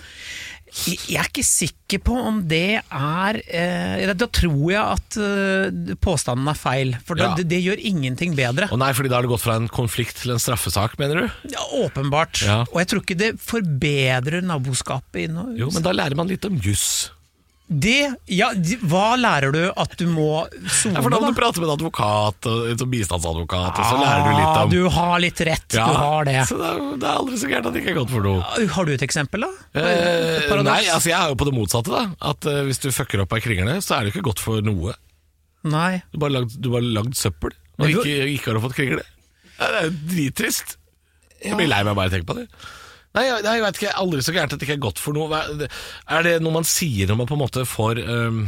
Jeg 0.76 1.16
er 1.22 1.28
ikke 1.30 1.44
sikker 1.46 2.00
på 2.04 2.12
om 2.20 2.40
det 2.50 2.82
er 2.92 3.36
eh, 3.48 4.12
Da 4.12 4.26
tror 4.26 4.66
jeg 4.72 4.82
at 4.82 5.16
eh, 5.16 5.94
påstanden 6.02 6.48
er 6.50 6.58
feil, 6.58 6.90
for 7.06 7.14
da, 7.16 7.30
Ja. 7.30 7.34
det, 7.38 7.46
det 7.48 7.60
gjør 7.64 7.80
ingenting 7.80 8.34
bedre. 8.36 8.68
Og 8.74 8.78
nei, 8.82 8.90
fordi 8.92 9.08
da 9.08 9.16
har 9.16 9.22
det 9.22 9.30
gått 9.30 9.40
fra 9.46 9.54
en 9.56 9.68
konflikt 9.72 10.20
til 10.20 10.32
en 10.34 10.42
straffesak, 10.42 10.98
mener 10.98 11.22
du? 11.22 11.30
Ja, 11.54 11.62
åpenbart. 11.86 12.42
Ja. 12.44 12.58
Og 12.72 12.82
jeg 12.82 12.88
tror 12.88 13.00
ikke 13.06 13.16
det 13.16 13.30
forbedrer 13.40 14.42
naboskapet. 14.44 15.22
i 15.24 15.32
noe- 15.32 15.56
Jo, 15.56 15.70
men 15.72 15.82
da 15.86 15.92
lærer 15.96 16.16
man 16.18 16.28
litt 16.28 16.44
om 16.44 16.58
juss. 16.60 17.10
Det, 17.66 18.14
ja, 18.31 18.52
de, 18.55 18.76
Hva 18.87 19.16
lærer 19.18 19.50
du 19.50 19.62
at 19.74 19.96
du 19.98 20.05
må 20.07 20.44
sone, 20.70 20.94
Ja, 20.94 21.00
for 21.02 21.11
da 21.11 21.18
må 21.18 21.33
du 21.33 21.35
prater 21.35 21.59
med 21.59 21.66
en 21.66 21.72
advokat, 21.74 22.46
og 22.46 22.68
en 22.70 22.90
bistandsadvokat, 22.92 23.72
bistandsadvokat, 23.74 23.81
og 23.83 23.88
så 23.90 23.96
lærer 23.98 24.22
du 24.22 24.31
litt 24.37 24.46
Ah, 24.46 24.61
om 24.62 24.70
Du 24.70 24.85
har 24.94 25.16
litt 25.24 25.42
rett, 25.48 25.74
Ja, 25.74 25.87
du 25.90 25.98
har 25.98 26.29
det. 26.29 26.37
Så 26.46 26.61
det 26.61 26.68
er, 26.68 26.85
det 27.02 27.09
er 27.11 27.18
aldri 27.24 27.40
så 27.42 27.50
gærent 27.50 27.66
at 27.66 27.74
det 27.74 27.83
ikke 27.83 27.90
er 27.96 27.98
godt 27.98 28.14
for 28.14 28.29
noe. 28.29 28.68
Har 28.76 28.87
du 28.87 28.92
et 28.94 29.02
eksempel, 29.09 29.48
da? 29.48 29.50
Eh, 29.83 30.55
nei, 30.62 30.79
altså 30.94 31.11
jeg 31.11 31.18
er 31.18 31.35
jo 31.35 31.40
på 31.42 31.48
det 31.50 31.57
motsatte. 31.59 31.90
da 31.90 32.31
At 32.31 32.46
uh, 32.46 32.61
Hvis 32.70 32.79
du 32.87 32.88
fucker 32.94 33.24
opp 33.26 33.35
av 33.35 33.42
kringle, 33.42 33.76
så 33.83 33.98
er 33.98 34.07
det 34.07 34.14
ikke 34.14 34.24
godt 34.31 34.44
for 34.46 34.62
noe. 34.62 34.94
Nei. 35.66 36.02
Du 36.14 36.20
bare 36.22 36.37
lagd, 36.38 36.55
du 36.62 36.70
bare 36.70 36.87
lagd 36.87 37.18
søppel, 37.18 37.50
og 37.81 37.87
du- 37.90 37.98
ikke, 37.98 38.31
ikke 38.38 38.55
har 38.55 38.62
fått 38.62 38.79
kringle. 38.79 39.02
Det 39.59 39.72
er 39.83 39.88
jo 39.90 39.94
drittrist. 40.14 40.76
Jeg 41.42 41.59
blir 41.59 41.66
lei 41.68 41.83
meg 41.83 41.96
bare 41.98 42.07
av 42.07 42.12
å 42.12 42.14
tenke 42.14 42.31
på 42.31 42.38
det. 42.38 42.46
Nei, 43.16 43.24
jeg, 43.31 43.42
jeg 43.48 43.64
vet 43.64 43.81
ikke, 43.81 43.96
Aldri 44.02 44.22
så 44.24 44.35
gærent 44.37 44.52
at 44.55 44.61
det 44.61 44.68
ikke 44.68 44.76
er 44.76 44.87
godt 44.87 45.00
for 45.02 45.16
noe. 45.16 45.40
Er 45.40 46.22
det- 46.26 46.38
noe 46.44 46.52
man 46.59 46.68
sier 46.68 47.09
når 47.09 47.22
man 47.22 47.31
på 47.31 47.37
en 47.38 47.44
måte 47.46 47.66
får 47.68 48.02
um, 48.05 48.46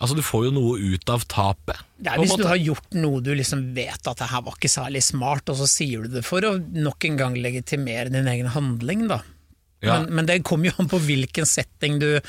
Altså, 0.00 0.14
du 0.16 0.22
får 0.24 0.46
jo 0.46 0.50
noe 0.56 0.78
ut 0.80 1.10
av 1.12 1.26
tapet. 1.28 1.76
Det 2.00 2.08
er 2.08 2.22
hvis 2.22 2.32
du 2.40 2.46
har 2.48 2.56
gjort 2.56 2.94
noe 2.96 3.18
du 3.20 3.34
liksom 3.36 3.66
vet 3.76 4.08
at 4.08 4.22
det 4.22 4.30
her 4.30 4.40
var 4.46 4.56
ikke 4.56 4.70
særlig 4.72 5.02
smart, 5.04 5.50
og 5.52 5.58
så 5.58 5.66
sier 5.68 6.06
du 6.06 6.14
det 6.14 6.22
for 6.24 6.40
å 6.48 6.54
nok 6.56 7.04
en 7.04 7.18
gang 7.20 7.36
legitimere 7.36 8.08
din 8.08 8.30
egen 8.32 8.48
handling, 8.54 9.04
da. 9.10 9.18
Ja. 9.84 9.98
Men, 10.00 10.08
men 10.16 10.30
det 10.30 10.38
kommer 10.48 10.70
jo 10.70 10.78
an 10.80 10.88
på 10.92 10.98
hvilken 11.00 11.46
setting 11.48 11.94
du 12.02 12.20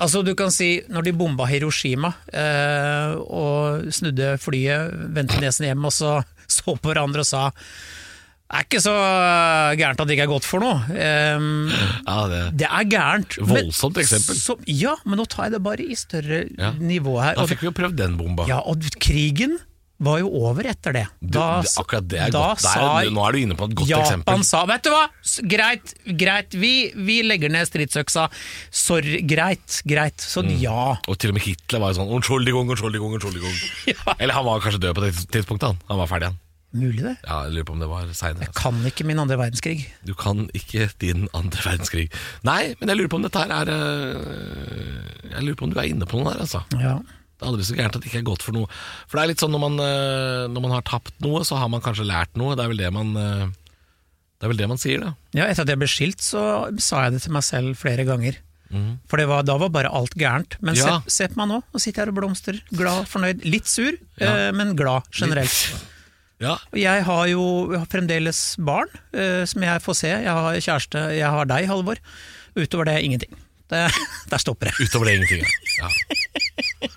Altså 0.00 0.22
Du 0.24 0.30
kan 0.32 0.48
si 0.48 0.78
når 0.88 1.04
de 1.04 1.12
bomba 1.12 1.44
Hiroshima 1.44 2.14
eh, 2.32 3.12
og 3.20 3.90
snudde 3.92 4.30
flyet, 4.40 4.94
vendte 5.12 5.36
nesen 5.42 5.68
hjem 5.68 5.84
og 5.84 5.92
så 5.92 6.14
så 6.56 6.72
på 6.76 6.88
hverandre 6.90 7.20
og 7.20 7.28
sa 7.28 7.42
det 8.54 8.60
er 8.60 8.66
ikke 8.68 8.80
så 8.84 8.92
gærent 9.80 9.98
at 9.98 10.06
det 10.06 10.14
ikke 10.14 10.26
er 10.28 10.30
godt 10.30 10.46
for 10.46 10.62
noe. 10.62 10.78
Um, 10.94 11.66
Ja, 12.06 12.18
det, 12.30 12.40
det 12.62 12.68
er 12.70 12.84
gærent. 12.92 13.36
men- 13.42 13.50
Voldsomt 13.66 13.98
eksempel. 13.98 14.38
Så, 14.38 14.54
ja, 14.70 14.94
men 15.04 15.18
nå 15.18 15.26
tar 15.26 15.48
jeg 15.48 15.56
det 15.58 15.62
bare 15.66 15.82
i 15.82 15.96
større 15.98 16.44
Ja. 16.54 16.70
nivå 16.78 17.18
her. 17.20 17.34
da 17.34 17.46
fikk 17.50 17.64
vi 17.66 17.72
jo 17.72 17.74
prøvd 17.74 17.96
den 17.98 18.14
bomba. 18.20 18.46
ja, 18.46 18.60
og 18.62 18.78
krigen 19.02 19.56
var 20.04 20.18
jo 20.20 20.28
over 20.44 20.66
etter 20.68 20.92
det. 20.92 21.04
Da, 21.22 21.62
det, 21.64 21.70
akkurat 21.80 22.06
det 22.10 22.18
er 22.20 22.30
godt. 22.34 22.62
Der, 22.62 23.10
nå 23.14 23.22
er 23.26 23.32
du 23.32 23.38
inne 23.38 23.54
på 23.56 23.68
et 23.70 23.74
godt 23.78 23.88
Japan 23.88 24.04
eksempel. 24.04 24.44
sa 24.44 24.64
vet 24.66 24.82
du 24.86 24.90
hva, 24.90 25.04
greit, 25.54 25.92
greit, 26.18 26.54
vi, 26.60 26.72
vi 26.94 27.20
legger 27.24 27.48
ned 27.54 27.66
stridsøksa. 27.70 28.26
Sorry, 28.74 29.22
greit, 29.22 29.80
greit. 29.86 30.18
Så 30.20 30.42
Mm. 30.44 30.58
ja. 30.60 30.96
Og 31.08 31.18
til 31.18 31.30
og 31.30 31.38
med 31.38 31.42
Hitler 31.46 31.80
var 31.80 31.94
jo 31.94 32.02
sånn 32.02 32.10
Unnskyldning, 32.18 32.54
unnskyldning, 32.54 33.02
unnskyldning. 33.02 33.58
Ja. 33.94 34.14
Eller 34.18 34.34
han 34.34 34.44
var 34.44 34.60
kanskje 34.60 34.82
død 34.86 34.94
på 34.98 35.06
det 35.06 35.14
tidspunktet. 35.30 35.70
Han, 35.72 35.78
han 35.88 35.98
var 36.04 36.06
ferdig, 36.10 36.30
han. 36.34 36.38
Mulig 36.74 37.04
det. 37.06 37.12
Ja, 37.22 37.44
jeg 37.46 37.52
lurer 37.54 37.66
på 37.68 37.74
om 37.76 37.82
det 37.84 37.88
var 37.90 38.08
seinere. 38.18 38.48
Kan 38.58 38.80
ikke 38.88 39.04
min 39.06 39.20
andre 39.22 39.36
verdenskrig. 39.38 39.84
Du 40.02 40.10
kan 40.18 40.48
ikke 40.58 40.88
din 40.98 41.28
andre 41.38 41.62
verdenskrig. 41.62 42.08
Nei, 42.42 42.74
men 42.80 42.90
jeg 42.90 42.98
lurer 42.98 43.12
på 43.12 43.20
om 43.20 43.26
dette 43.28 43.38
her 43.44 43.52
er 43.62 43.70
øh, 43.70 45.30
Jeg 45.30 45.44
lurer 45.46 45.58
på 45.60 45.68
om 45.68 45.74
du 45.74 45.78
er 45.80 45.90
inne 45.90 46.08
på 46.10 46.18
noe 46.20 46.32
der, 46.32 46.42
altså. 46.44 46.64
Ja. 46.80 46.96
Det 47.34 47.42
er 47.46 47.50
aldri 47.50 47.66
så 47.66 47.76
gærent 47.78 47.96
at 47.98 48.02
det 48.04 48.10
ikke 48.10 48.20
er 48.22 48.26
godt 48.30 48.44
for 48.46 48.54
noe. 48.56 48.66
For 49.06 49.18
det 49.18 49.22
er 49.24 49.30
litt 49.32 49.42
sånn 49.42 49.54
når 49.54 49.62
man, 49.64 49.78
øh, 49.82 50.42
når 50.54 50.64
man 50.66 50.74
har 50.76 50.84
tapt 50.86 51.14
noe, 51.24 51.42
så 51.46 51.58
har 51.60 51.70
man 51.72 51.82
kanskje 51.84 52.06
lært 52.08 52.34
noe. 52.38 52.54
Det 52.58 52.64
er 52.66 52.72
vel 52.74 52.82
det 52.82 52.90
man 52.94 53.14
øh, 53.18 53.46
Det 54.38 54.46
er 54.48 54.52
vel 54.52 54.60
det 54.64 54.68
man 54.74 54.80
sier, 54.82 55.02
da. 55.06 55.14
ja, 55.38 55.46
etter 55.50 55.62
at 55.66 55.72
jeg 55.72 55.80
ble 55.82 55.88
skilt, 55.90 56.22
så 56.22 56.44
sa 56.82 57.04
jeg 57.06 57.16
det 57.16 57.22
til 57.24 57.34
meg 57.38 57.46
selv 57.46 57.78
flere 57.80 58.04
ganger. 58.06 58.38
Mm. 58.74 58.96
For 59.06 59.20
det 59.20 59.28
var, 59.30 59.44
da 59.46 59.54
var 59.60 59.70
bare 59.70 59.90
alt 59.94 60.14
gærent. 60.18 60.56
Men 60.64 60.74
Ja. 60.78 60.98
se, 61.06 61.14
se 61.22 61.28
på 61.30 61.38
meg 61.38 61.50
nå, 61.52 61.60
nå 61.70 61.78
sitter 61.82 62.02
jeg 62.02 62.08
her 62.08 62.12
og 62.14 62.18
blomstrer. 62.18 62.58
Glad, 62.74 63.06
fornøyd. 63.10 63.44
Litt 63.46 63.70
sur, 63.70 63.92
eh, 64.18 64.48
men 64.56 64.74
glad 64.78 65.06
generelt. 65.14 65.54
Ja, 66.42 66.56
Og 66.72 66.78
Jeg 66.80 67.04
har 67.06 67.26
jo 67.30 67.44
fremdeles 67.90 68.56
barn 68.58 68.90
eh, 69.14 69.44
som 69.48 69.62
jeg 69.62 69.82
får 69.84 69.98
se. 70.00 70.10
Jeg 70.10 70.30
har 70.34 70.58
kjæreste, 70.58 71.02
jeg 71.14 71.30
har 71.30 71.50
deg, 71.50 71.68
Halvor. 71.70 72.00
Utover 72.58 72.90
det 72.90 73.00
ingenting. 73.06 73.34
Det, 73.70 73.86
der 74.32 74.42
stopper 74.42 74.70
det. 74.70 74.74
Utover 74.82 75.08
det 75.08 75.14
ingenting, 75.20 75.44
ja. 75.80 75.88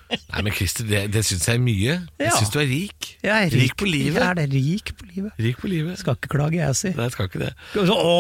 Nei, 0.08 0.42
men 0.44 0.54
Christer, 0.56 0.86
det, 0.88 1.00
det 1.12 1.24
syns 1.26 1.48
jeg 1.48 1.58
er 1.58 1.64
mye. 1.64 1.94
Jeg 2.22 2.34
syns 2.36 2.52
du 2.54 2.60
er 2.62 2.68
rik. 2.70 3.08
Jeg 3.24 3.48
er 3.48 3.54
rik, 3.54 3.74
på 3.80 3.88
livet. 3.88 4.20
Jeg 4.20 4.28
er 4.28 4.38
det, 4.38 4.46
rik 4.54 4.92
på 5.00 5.08
livet. 5.10 5.32
Rik 5.42 5.62
på 5.64 5.72
livet. 5.72 5.98
Skal 6.00 6.18
ikke 6.20 6.32
klage, 6.32 6.60
jeg 6.60 6.78
sier. 6.80 6.96
Nei, 7.00 7.08
skal 7.14 7.30
ikke 7.30 7.42
det. 7.42 7.50
Å, 7.82 8.14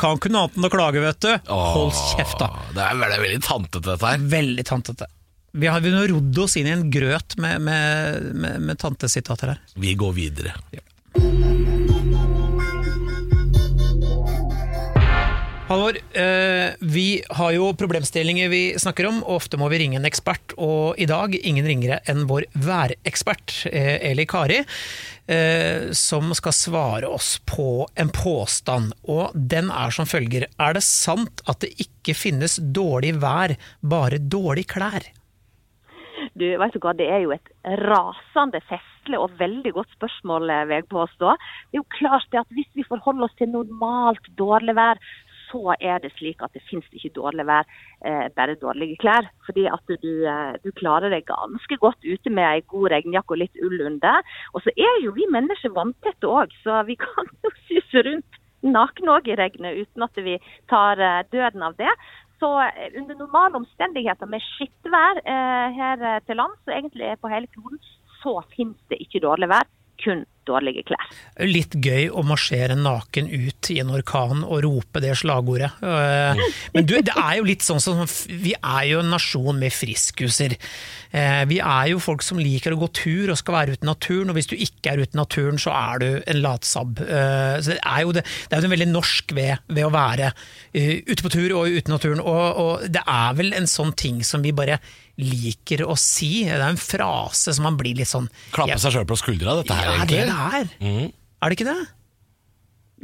kan 0.00 0.18
ikke 0.18 0.32
noe 0.32 0.46
annet 0.46 0.58
enn 0.58 0.68
å 0.68 0.72
klage, 0.72 1.02
vet 1.04 1.20
du. 1.26 1.30
Hold 1.50 1.92
kjeft, 2.14 2.38
da. 2.40 2.50
Det 2.74 2.82
er, 2.86 2.98
det 3.02 3.18
er 3.18 3.24
veldig 3.26 3.42
tantete, 3.46 3.84
dette 3.90 4.12
her. 4.14 4.26
Veldig 4.38 4.66
tantete. 4.70 5.10
Vi 5.52 5.66
har 5.66 5.80
vi 5.80 5.94
har 5.94 6.08
rodd 6.08 6.38
oss 6.38 6.56
inn 6.56 6.68
i 6.68 6.74
en 6.74 6.90
grøt 6.92 7.38
med, 7.40 7.60
med, 7.64 8.28
med, 8.34 8.60
med 8.60 8.78
tantesitater 8.78 9.54
her. 9.54 9.64
Vi 9.74 9.94
går 9.96 10.12
videre. 10.12 10.54
Halvor, 15.68 15.98
eh, 16.16 16.70
vi 16.80 17.22
har 17.28 17.50
jo 17.52 17.74
problemstillinger 17.76 18.48
vi 18.48 18.60
snakker 18.80 19.08
om, 19.08 19.18
og 19.20 19.34
ofte 19.42 19.58
må 19.60 19.66
vi 19.68 19.82
ringe 19.82 19.98
en 20.00 20.08
ekspert. 20.08 20.54
Og 20.56 20.96
i 20.96 21.04
dag 21.08 21.34
ingen 21.36 21.68
ringere 21.68 21.98
enn 22.08 22.24
vår 22.28 22.46
værekspert, 22.56 23.66
eh, 23.68 23.98
Eli 24.10 24.24
Kari, 24.24 24.62
eh, 25.28 25.92
som 25.92 26.32
skal 26.32 26.56
svare 26.56 27.08
oss 27.12 27.36
på 27.44 27.86
en 27.96 28.08
påstand. 28.08 28.96
Og 29.04 29.36
den 29.36 29.68
er 29.70 29.92
som 29.92 30.08
følger. 30.08 30.48
Er 30.58 30.72
det 30.72 30.84
sant 30.88 31.44
at 31.46 31.60
det 31.60 31.74
ikke 31.76 32.16
finnes 32.16 32.56
dårlig 32.56 33.18
vær, 33.20 33.56
bare 33.84 34.16
dårlig 34.16 34.66
klær? 34.72 35.04
Du, 36.38 36.46
vet 36.60 36.74
du 36.74 36.80
hva, 36.82 36.94
Det 36.96 37.08
er 37.08 37.22
jo 37.24 37.34
et 37.36 37.52
rasende 37.84 38.60
festlig 38.68 39.18
og 39.18 39.36
veldig 39.38 39.72
godt 39.76 39.94
spørsmål, 39.96 40.50
eh, 40.50 40.66
vil 40.68 40.80
jeg 40.80 40.90
påstå. 40.92 41.36
Det 41.70 41.78
er 41.78 41.82
jo 41.82 41.96
klart 41.98 42.28
det 42.32 42.42
at 42.42 42.54
Hvis 42.56 42.70
vi 42.74 42.86
forholder 42.88 43.24
oss 43.28 43.38
til 43.38 43.48
normalt 43.48 44.28
dårlig 44.38 44.74
vær, 44.76 45.00
så 45.48 45.74
er 45.80 46.00
det 46.02 46.12
slik 46.16 46.42
at 46.44 46.52
det 46.52 46.64
finnes 46.68 46.88
ikke 46.92 47.14
dårlig 47.16 47.46
vær, 47.48 47.64
eh, 48.04 48.28
bare 48.36 48.58
dårlige 48.60 48.98
klær. 49.02 49.28
Fordi 49.46 49.66
at 49.66 49.86
du, 50.02 50.24
eh, 50.26 50.56
du 50.64 50.70
klarer 50.72 51.10
deg 51.10 51.24
ganske 51.26 51.78
godt 51.80 52.04
ute 52.04 52.30
med 52.30 52.44
ei 52.44 52.60
god 52.68 52.90
regnjakke 52.92 53.32
og 53.32 53.42
litt 53.44 53.56
ull 53.62 53.80
under. 53.80 54.22
Og 54.54 54.62
så 54.62 54.74
er 54.76 55.04
jo 55.04 55.12
vi 55.12 55.26
mennesker 55.26 55.72
vanntette 55.72 56.26
òg, 56.26 56.52
så 56.64 56.84
vi 56.86 56.96
kan 56.96 57.26
jo 57.44 57.50
suse 57.68 58.04
rundt 58.04 58.38
nakne 58.62 59.14
òg 59.18 59.28
i 59.30 59.36
regnet 59.38 59.86
uten 59.86 60.02
at 60.02 60.16
vi 60.16 60.38
tar 60.68 60.98
eh, 60.98 61.22
døden 61.32 61.62
av 61.62 61.76
det. 61.78 61.92
Så 62.38 62.50
eh, 62.62 62.90
under 63.00 63.18
normale 63.18 63.60
omstendigheter 63.60 64.30
med 64.30 64.44
skittvær 64.54 65.22
eh, 65.24 65.78
her 65.78 66.04
til 66.26 66.38
lands, 66.38 66.60
og 66.66 66.74
egentlig 66.74 67.14
på 67.22 67.30
hele 67.32 67.50
kloden, 67.54 67.80
så 68.22 68.38
finnes 68.54 68.78
det 68.90 69.00
ikke 69.02 69.22
dårlig 69.26 69.50
vær, 69.50 69.66
kun 70.04 70.24
dårlige 70.48 70.82
klær. 70.88 71.08
Litt 71.46 71.76
gøy 71.84 72.08
å 72.10 72.24
marsjere 72.26 72.74
naken 72.78 73.28
ut 73.30 73.70
i 73.74 73.78
en 73.82 73.92
orkan 73.94 74.42
og 74.46 74.62
rope 74.64 75.02
det 75.04 75.14
slagordet. 75.20 75.70
Eh, 75.84 76.42
Men 76.74 76.88
du, 76.88 76.96
det 77.04 77.14
er 77.14 77.36
jo 77.38 77.46
litt 77.48 77.62
sånn 77.66 77.80
som 77.84 78.02
Vi 78.28 78.54
er 78.58 78.84
jo 78.90 79.02
en 79.04 79.12
nasjon 79.14 79.58
med 79.60 79.72
friskuser. 79.76 80.56
Eh, 81.12 81.44
Vi 81.50 81.60
er 81.62 81.90
jo 81.92 82.00
folk 82.02 82.24
som 82.26 82.40
liker 82.40 82.74
å 82.74 82.80
gå 82.82 82.88
tur 82.96 83.32
og 83.34 83.38
skal 83.40 83.58
være 83.60 83.76
ute 83.76 83.86
i 83.86 83.90
naturen, 83.92 84.30
og 84.32 84.38
hvis 84.40 84.50
du 84.50 84.56
ikke 84.56 84.92
er 84.96 85.04
ute 85.04 85.14
i 85.16 85.20
naturen, 85.22 85.58
så 85.60 85.72
er 85.76 86.02
du 86.02 86.08
en 86.26 86.42
latsabb. 86.44 87.02
Eh, 87.04 87.58
Så 87.62 87.74
det 87.76 87.82
er 87.84 88.00
jo 88.06 88.12
det, 88.16 88.24
det 88.48 88.56
er 88.58 88.64
jo 88.66 88.74
veldig 88.74 88.90
norsk 88.92 89.34
ved, 89.36 89.58
ved 89.68 89.84
å 89.86 89.92
være 89.94 90.32
ute 90.74 91.22
på 91.24 91.30
tur 91.32 91.54
og 91.58 91.68
ute 91.68 91.88
i 91.90 91.94
naturen, 91.94 92.20
og, 92.20 92.62
og 92.62 92.88
det 92.92 93.02
er 93.06 93.36
vel 93.38 93.52
en 93.56 93.66
sånn 93.68 93.92
ting 93.98 94.22
som 94.26 94.42
vi 94.44 94.52
bare 94.56 94.78
liker 95.18 95.84
å 95.86 95.96
si. 95.98 96.44
Det 96.46 96.56
er 96.56 96.66
en 96.68 96.80
frase 96.80 97.54
som 97.56 97.66
man 97.68 97.78
blir 97.78 97.98
litt 97.98 98.10
sånn 98.10 98.30
Klappe 98.54 98.78
seg 98.80 98.94
sjøl 98.96 99.08
på 99.08 99.18
skuldra, 99.18 99.58
dette 99.60 99.74
her, 99.74 99.86
ja, 99.90 99.92
det 99.92 100.00
egentlig. 100.00 100.18
er 100.18 100.26
det 100.26 100.42
her. 100.56 100.74
Mm. 100.82 101.14
Er 101.38 101.48
det 101.50 101.58
ikke 101.58 101.70
det? 101.70 101.80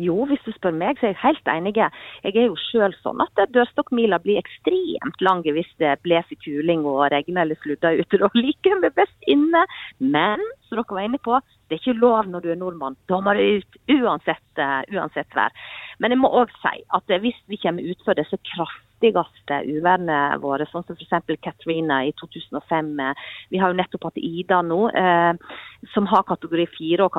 Jo, 0.03 0.25
hvis 0.27 0.43
du 0.43 0.51
spør 0.57 0.75
meg, 0.75 0.99
så 0.99 1.07
er 1.07 1.13
jeg 1.13 1.21
helt 1.23 1.51
enig. 1.53 1.75
Jeg 1.79 2.33
er 2.35 2.49
jo 2.49 2.57
sjøl 2.59 2.95
sånn 2.99 3.23
at 3.23 3.43
dørstokkmila 3.55 4.19
blir 4.25 4.41
ekstremt 4.41 5.23
lang 5.23 5.45
hvis 5.47 5.71
det 5.79 5.93
blåser 6.03 6.39
kuling 6.43 6.83
og 6.89 7.05
regner 7.15 7.45
eller 7.45 7.59
sludder 7.63 8.01
ute. 8.01 8.19
Da 8.19 8.31
liker 8.35 8.75
jeg 8.75 8.81
meg 8.83 8.97
best 8.99 9.31
inne. 9.31 9.63
Men 10.03 10.43
som 10.67 10.81
dere 10.81 10.99
var 10.99 11.07
inne 11.07 11.23
på, 11.23 11.39
det 11.71 11.79
er 11.79 11.83
ikke 11.85 12.01
lov 12.03 12.27
når 12.31 12.43
du 12.43 12.51
er 12.51 12.59
nordmann. 12.59 12.99
Da 13.11 13.21
må 13.23 13.37
du 13.39 13.45
ut 13.61 13.79
uansett, 14.01 14.43
eh, 14.59 14.83
uansett 14.99 15.39
vær. 15.39 15.55
Men 16.03 16.11
jeg 16.11 16.23
må 16.25 16.33
òg 16.43 16.51
si 16.59 16.83
at 16.99 17.15
hvis 17.23 17.39
vi 17.47 17.61
kommer 17.63 17.87
utfor 17.95 18.19
disse 18.19 18.41
kraftigste 19.13 19.61
uværene 19.69 20.19
våre, 20.43 20.67
sånn 20.71 20.87
som 20.89 20.97
f.eks. 20.97 21.37
Katrina 21.45 22.03
i 22.07 22.13
2005, 22.21 22.93
eh, 23.01 23.25
vi 23.51 23.61
har 23.61 23.73
jo 23.73 23.79
nettopp 23.79 24.09
hatt 24.09 24.21
Ida 24.21 24.63
nå, 24.63 24.89
eh, 24.91 25.33
som 25.95 26.07
har 26.07 26.27
kategori 26.29 26.67
4 26.79 27.05
og 27.05 27.13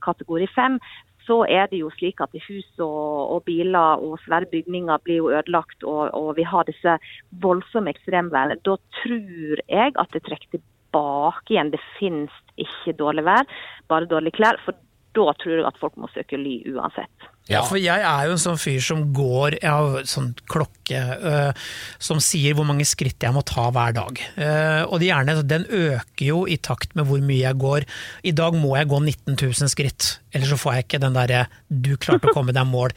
kategori 0.00 0.48
5, 0.54 0.78
så 1.26 1.42
er 1.46 1.68
det 1.70 1.82
jo 1.82 1.90
slik 1.94 2.20
at 2.24 2.34
hus 2.48 2.68
og, 2.82 3.36
og 3.36 3.44
biler 3.46 4.02
og 4.02 4.18
svære 4.24 4.48
bygninger 4.50 5.02
blir 5.04 5.20
jo 5.20 5.30
ødelagt, 5.30 5.84
og, 5.84 6.10
og 6.18 6.34
vi 6.38 6.46
har 6.46 6.66
disse 6.66 6.96
voldsomme 7.44 7.92
ekstremværene. 7.94 8.58
Da 8.66 8.76
tror 9.02 9.62
jeg 9.68 9.94
at 9.94 10.16
det 10.16 10.24
trekker 10.26 10.56
tilbake 10.56 11.54
igjen. 11.54 11.70
Det 11.74 11.82
finnes 11.98 12.40
ikke 12.60 12.96
dårlig 12.98 13.26
vær, 13.28 13.46
bare 13.88 14.10
dårlige 14.10 14.40
klær. 14.40 14.58
For 14.64 14.74
da 15.12 15.32
tror 15.40 15.54
jeg 15.58 15.68
at 15.68 15.78
folk 15.80 15.98
må 16.00 16.08
søke 16.12 16.38
ly 16.40 16.58
uansett. 16.72 17.28
Ja, 17.50 17.64
for 17.66 17.76
jeg 17.80 18.04
er 18.06 18.28
jo 18.28 18.36
en 18.36 18.40
sånn 18.40 18.58
fyr 18.60 18.78
som 18.86 19.00
går 19.10 19.56
Jeg 19.56 19.66
har 19.66 20.04
sånn 20.06 20.28
klokke 20.46 21.00
øh, 21.18 21.64
som 21.98 22.20
sier 22.22 22.54
hvor 22.54 22.68
mange 22.68 22.86
skritt 22.86 23.24
jeg 23.26 23.34
må 23.34 23.42
ta 23.46 23.66
hver 23.74 23.96
dag. 23.96 24.20
Uh, 24.36 24.82
og 24.86 25.00
de 25.02 25.08
gjerne, 25.10 25.34
den 25.50 25.66
øker 25.66 26.26
jo 26.26 26.44
i 26.46 26.58
takt 26.62 26.94
med 26.98 27.08
hvor 27.08 27.22
mye 27.24 27.42
jeg 27.42 27.58
går. 27.58 27.86
I 28.30 28.34
dag 28.38 28.54
må 28.54 28.76
jeg 28.78 28.90
gå 28.92 29.00
19 29.02 29.36
000 29.42 29.72
skritt, 29.72 30.12
ellers 30.32 30.52
så 30.52 30.60
får 30.60 30.76
jeg 30.76 30.86
ikke 30.86 31.02
den 31.02 31.16
derre 31.16 31.46
'du 31.68 31.96
klarte 31.96 32.28
å 32.28 32.34
komme 32.36 32.54
deg 32.54 32.66
mål'. 32.68 32.94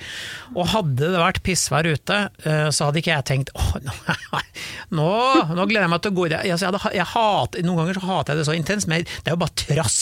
Og 0.55 0.69
hadde 0.73 1.11
det 1.13 1.21
vært 1.21 1.41
pissvær 1.45 1.87
ute, 1.87 2.17
eh, 2.43 2.69
så 2.69 2.87
hadde 2.87 3.01
ikke 3.01 3.13
jeg 3.13 3.27
tenkt 3.27 3.51
åh, 3.55 3.75
nå, 3.83 3.95
nå, 4.99 5.65
gleder 5.67 5.85
jeg 5.85 5.93
meg 5.93 6.03
til 6.03 6.13
å 6.13 6.17
gå 6.19 6.27
i 6.27 6.33
det. 6.33 6.41
Jeg, 6.49 6.59
jeg 6.61 6.95
jeg 6.95 7.07
hat, 7.13 7.57
noen 7.65 7.81
ganger 7.81 7.99
så 7.99 8.05
hater 8.09 8.33
jeg 8.33 8.41
det 8.41 8.47
så 8.49 8.55
intenst, 8.57 8.89
men 8.91 9.05
det 9.05 9.31
er 9.31 9.35
jo 9.35 9.41
bare 9.41 9.59
trass. 9.59 9.99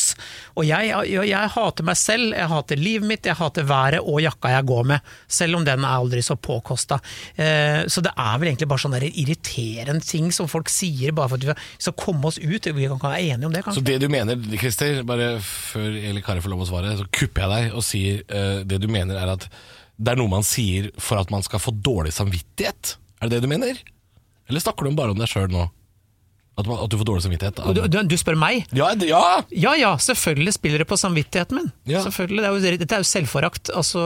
Og 0.58 0.68
jeg, 0.68 0.92
jeg, 1.14 1.52
hater 1.56 1.88
meg 1.88 2.00
selv, 2.00 2.34
jeg 2.36 2.50
hater 2.52 2.82
livet 2.82 3.10
mitt, 3.10 3.30
jeg 3.30 3.40
hater 3.40 3.68
været 3.68 4.04
og 4.04 4.22
jakka 4.24 4.54
jeg 4.54 4.68
går 4.70 4.90
med, 4.94 5.14
selv 5.28 5.60
om 5.60 5.68
den 5.68 5.86
er 5.86 5.98
aldri 5.98 6.24
så 6.26 6.38
påkosta. 6.38 7.00
Eh, 7.36 7.84
så 7.92 8.04
det 8.06 8.14
er 8.14 8.40
vel 8.42 8.52
egentlig 8.52 8.70
bare 8.72 8.84
sånne 8.86 9.02
der 9.02 9.22
irriterende 9.24 10.06
ting 10.06 10.30
som 10.36 10.50
folk 10.52 10.72
sier 10.72 11.16
bare 11.16 11.32
for 11.32 11.42
at 11.42 11.48
vi 11.54 11.86
skal 11.86 11.98
komme 12.00 12.30
oss 12.30 12.40
ut. 12.42 12.70
Vi 12.74 12.90
kan 12.90 13.02
være 13.02 13.22
enige 13.34 13.50
om 13.50 13.56
det, 13.56 13.64
kanskje. 13.66 13.82
Så 13.82 13.88
det 13.88 14.00
du 14.04 14.10
mener, 14.12 14.40
Christer, 14.60 15.02
bare 15.08 15.36
før 15.44 15.98
Eli 15.98 16.24
Kari 16.26 16.44
får 16.44 16.54
lov 16.54 16.66
å 16.66 16.70
svare, 16.70 16.96
så 17.00 17.08
kupper 17.24 17.46
jeg 17.46 17.54
deg 17.56 17.78
og 17.80 17.88
sier 17.88 18.22
uh, 18.30 18.60
det 18.68 18.82
du 18.84 18.90
mener 18.92 19.18
er 19.20 19.34
at 19.38 19.48
det 20.04 20.14
er 20.14 20.20
noe 20.20 20.32
man 20.32 20.46
sier 20.46 20.90
for 21.02 21.22
at 21.22 21.32
man 21.34 21.44
skal 21.46 21.62
få 21.62 21.74
dårlig 21.86 22.14
samvittighet. 22.16 22.98
Er 23.22 23.30
det 23.30 23.40
det 23.40 23.46
du 23.46 23.52
mener? 23.52 23.80
Eller 24.50 24.64
snakker 24.64 24.86
du 24.86 24.98
bare 24.98 25.14
om 25.14 25.20
deg 25.20 25.30
sjøl 25.32 25.52
nå? 25.54 25.68
At, 26.54 26.68
man, 26.70 26.82
at 26.84 26.92
du 26.92 27.00
får 27.00 27.08
dårlig 27.10 27.24
samvittighet? 27.26 27.62
Du, 27.74 27.80
du, 27.90 27.96
du 28.10 28.18
spør 28.20 28.38
meg? 28.38 28.68
Ja, 28.78 28.92
ja! 29.08 29.22
Ja 29.50 29.72
ja, 29.80 29.94
selvfølgelig 29.98 30.54
spiller 30.58 30.84
det 30.84 30.90
på 30.90 31.00
samvittigheten 31.00 31.58
min. 31.58 31.72
Ja. 31.90 32.04
Selvfølgelig, 32.06 32.44
det 32.44 32.50
er 32.50 32.58
jo, 32.76 32.82
Dette 32.84 33.00
er 33.00 33.06
jo 33.06 33.10
selvforakt. 33.10 33.72
Altså 33.74 34.04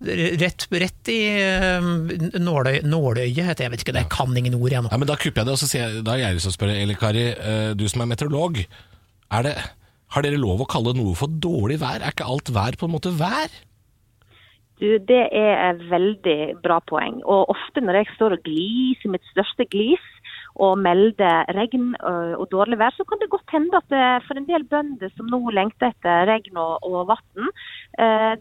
Rett, 0.00 0.64
rett 0.72 1.10
i 1.12 1.18
uh, 1.44 1.88
nåløy, 2.40 2.78
nåløyet, 2.88 3.42
heter. 3.50 3.66
Jeg 3.66 3.72
vet 3.74 3.82
ikke, 3.84 3.92
det 3.92 4.04
jeg 4.06 4.12
kan 4.14 4.38
ingen 4.38 4.54
ord 4.56 4.70
igjen. 4.72 4.86
Ja, 4.88 5.00
men 5.02 5.10
Da 5.10 5.18
kupper 5.20 5.42
jeg 5.42 5.50
det, 5.50 5.56
og 5.58 5.60
så 5.60 5.68
sier 5.68 5.82
jeg, 5.82 6.04
da 6.06 6.14
er 6.14 6.22
jeg 6.22 6.38
lyst 6.38 6.48
til 6.48 6.54
å 6.54 6.56
spørre 6.56 6.76
Eli 6.80 6.96
Kari, 6.96 7.26
uh, 7.36 7.72
du 7.76 7.84
som 7.90 8.00
er 8.00 8.08
meteorolog. 8.08 8.62
Er 9.30 9.44
det, 9.44 9.52
har 10.14 10.26
dere 10.26 10.40
lov 10.40 10.64
å 10.64 10.70
kalle 10.70 10.94
noe 10.98 11.16
for 11.18 11.30
dårlig 11.30 11.80
vær? 11.82 12.02
Er 12.02 12.14
ikke 12.14 12.28
alt 12.28 12.50
vær 12.54 12.78
på 12.78 12.88
en 12.88 12.96
måte 12.96 13.12
vær? 13.14 13.50
Du, 14.80 14.88
Det 14.98 15.24
er 15.36 15.52
et 15.68 15.82
veldig 15.90 16.62
bra 16.64 16.80
poeng. 16.80 17.20
Og 17.28 17.52
ofte 17.52 17.82
når 17.84 18.00
jeg 18.00 18.14
står 18.14 18.38
og 18.38 18.46
gliser 18.46 19.12
mitt 19.12 19.26
største 19.30 19.66
glis 19.70 20.06
og 20.60 20.80
melder 20.82 21.46
regn 21.56 21.92
og 22.02 22.46
dårlig 22.52 22.80
vær, 22.80 22.92
så 22.96 23.04
kan 23.08 23.20
det 23.20 23.30
godt 23.32 23.54
hende 23.54 23.76
at 23.78 23.86
det, 23.92 24.04
for 24.26 24.40
en 24.40 24.48
del 24.48 24.64
bønder 24.68 25.12
som 25.14 25.28
nå 25.30 25.40
lengter 25.54 25.92
etter 25.92 26.26
regn 26.28 26.58
og, 26.58 26.82
og 26.84 27.12
vann, 27.12 27.52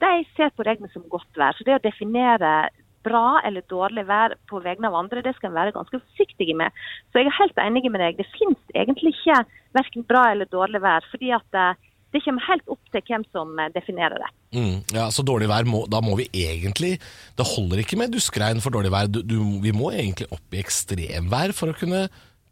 de 0.02 0.14
ser 0.36 0.52
på 0.56 0.66
regnet 0.68 0.92
som 0.96 1.06
godt 1.12 1.40
vær. 1.40 1.56
Så 1.56 1.68
det 1.68 1.78
å 1.78 1.84
definere 1.84 2.72
bra 3.06 3.40
eller 3.48 3.64
dårlig 3.72 4.06
vær 4.10 4.36
på 4.50 4.60
vegne 4.64 4.90
av 4.90 4.98
andre, 5.00 5.24
det 5.24 5.36
skal 5.38 5.52
en 5.52 5.60
være 5.60 5.76
ganske 5.76 6.02
forsiktig 6.02 6.56
med. 6.58 6.76
Så 7.12 7.22
jeg 7.22 7.30
er 7.30 7.40
helt 7.40 7.62
enig 7.64 7.86
med 7.88 8.02
deg. 8.04 8.20
Det 8.20 8.28
finnes 8.36 8.76
egentlig 8.76 9.14
ikke 9.16 9.44
verken 9.76 10.06
bra 10.08 10.30
eller 10.32 10.50
dårlig 10.50 10.82
vær. 10.84 11.06
fordi 11.12 11.32
at 11.36 11.58
eh, 11.58 11.88
det 12.10 12.24
kommer 12.26 12.46
helt 12.48 12.72
opp 12.74 12.94
til 12.94 13.04
hvem 13.06 13.26
som 13.34 13.52
eh, 13.62 13.72
definerer 13.76 14.18
det. 14.22 14.30
Mm, 14.58 14.78
ja, 14.96 15.10
Så 15.14 15.26
dårlig 15.26 15.50
vær, 15.52 15.68
må, 15.70 15.84
da 15.86 16.00
må 16.02 16.16
vi 16.18 16.26
egentlig 16.34 16.96
Det 17.38 17.46
holder 17.46 17.84
ikke 17.84 18.00
med 18.02 18.16
duskregn 18.16 18.64
for 18.64 18.74
dårlig 18.74 18.90
vær. 18.94 19.12
Du, 19.12 19.22
du, 19.22 19.38
vi 19.62 19.74
må 19.76 19.92
egentlig 19.94 20.30
opp 20.34 20.56
i 20.56 20.64
ekstremvær 20.64 21.54
for 21.58 21.72
å 21.72 21.78
kunne 21.78 22.08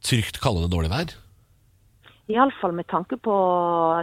trygt 0.05 0.37
kalle 0.43 0.65
det 0.65 0.73
dårlig 0.75 0.93
vær. 0.93 1.15
Iallfall 2.27 2.73
med 2.75 2.87
tanke 2.91 3.15
på 3.23 3.31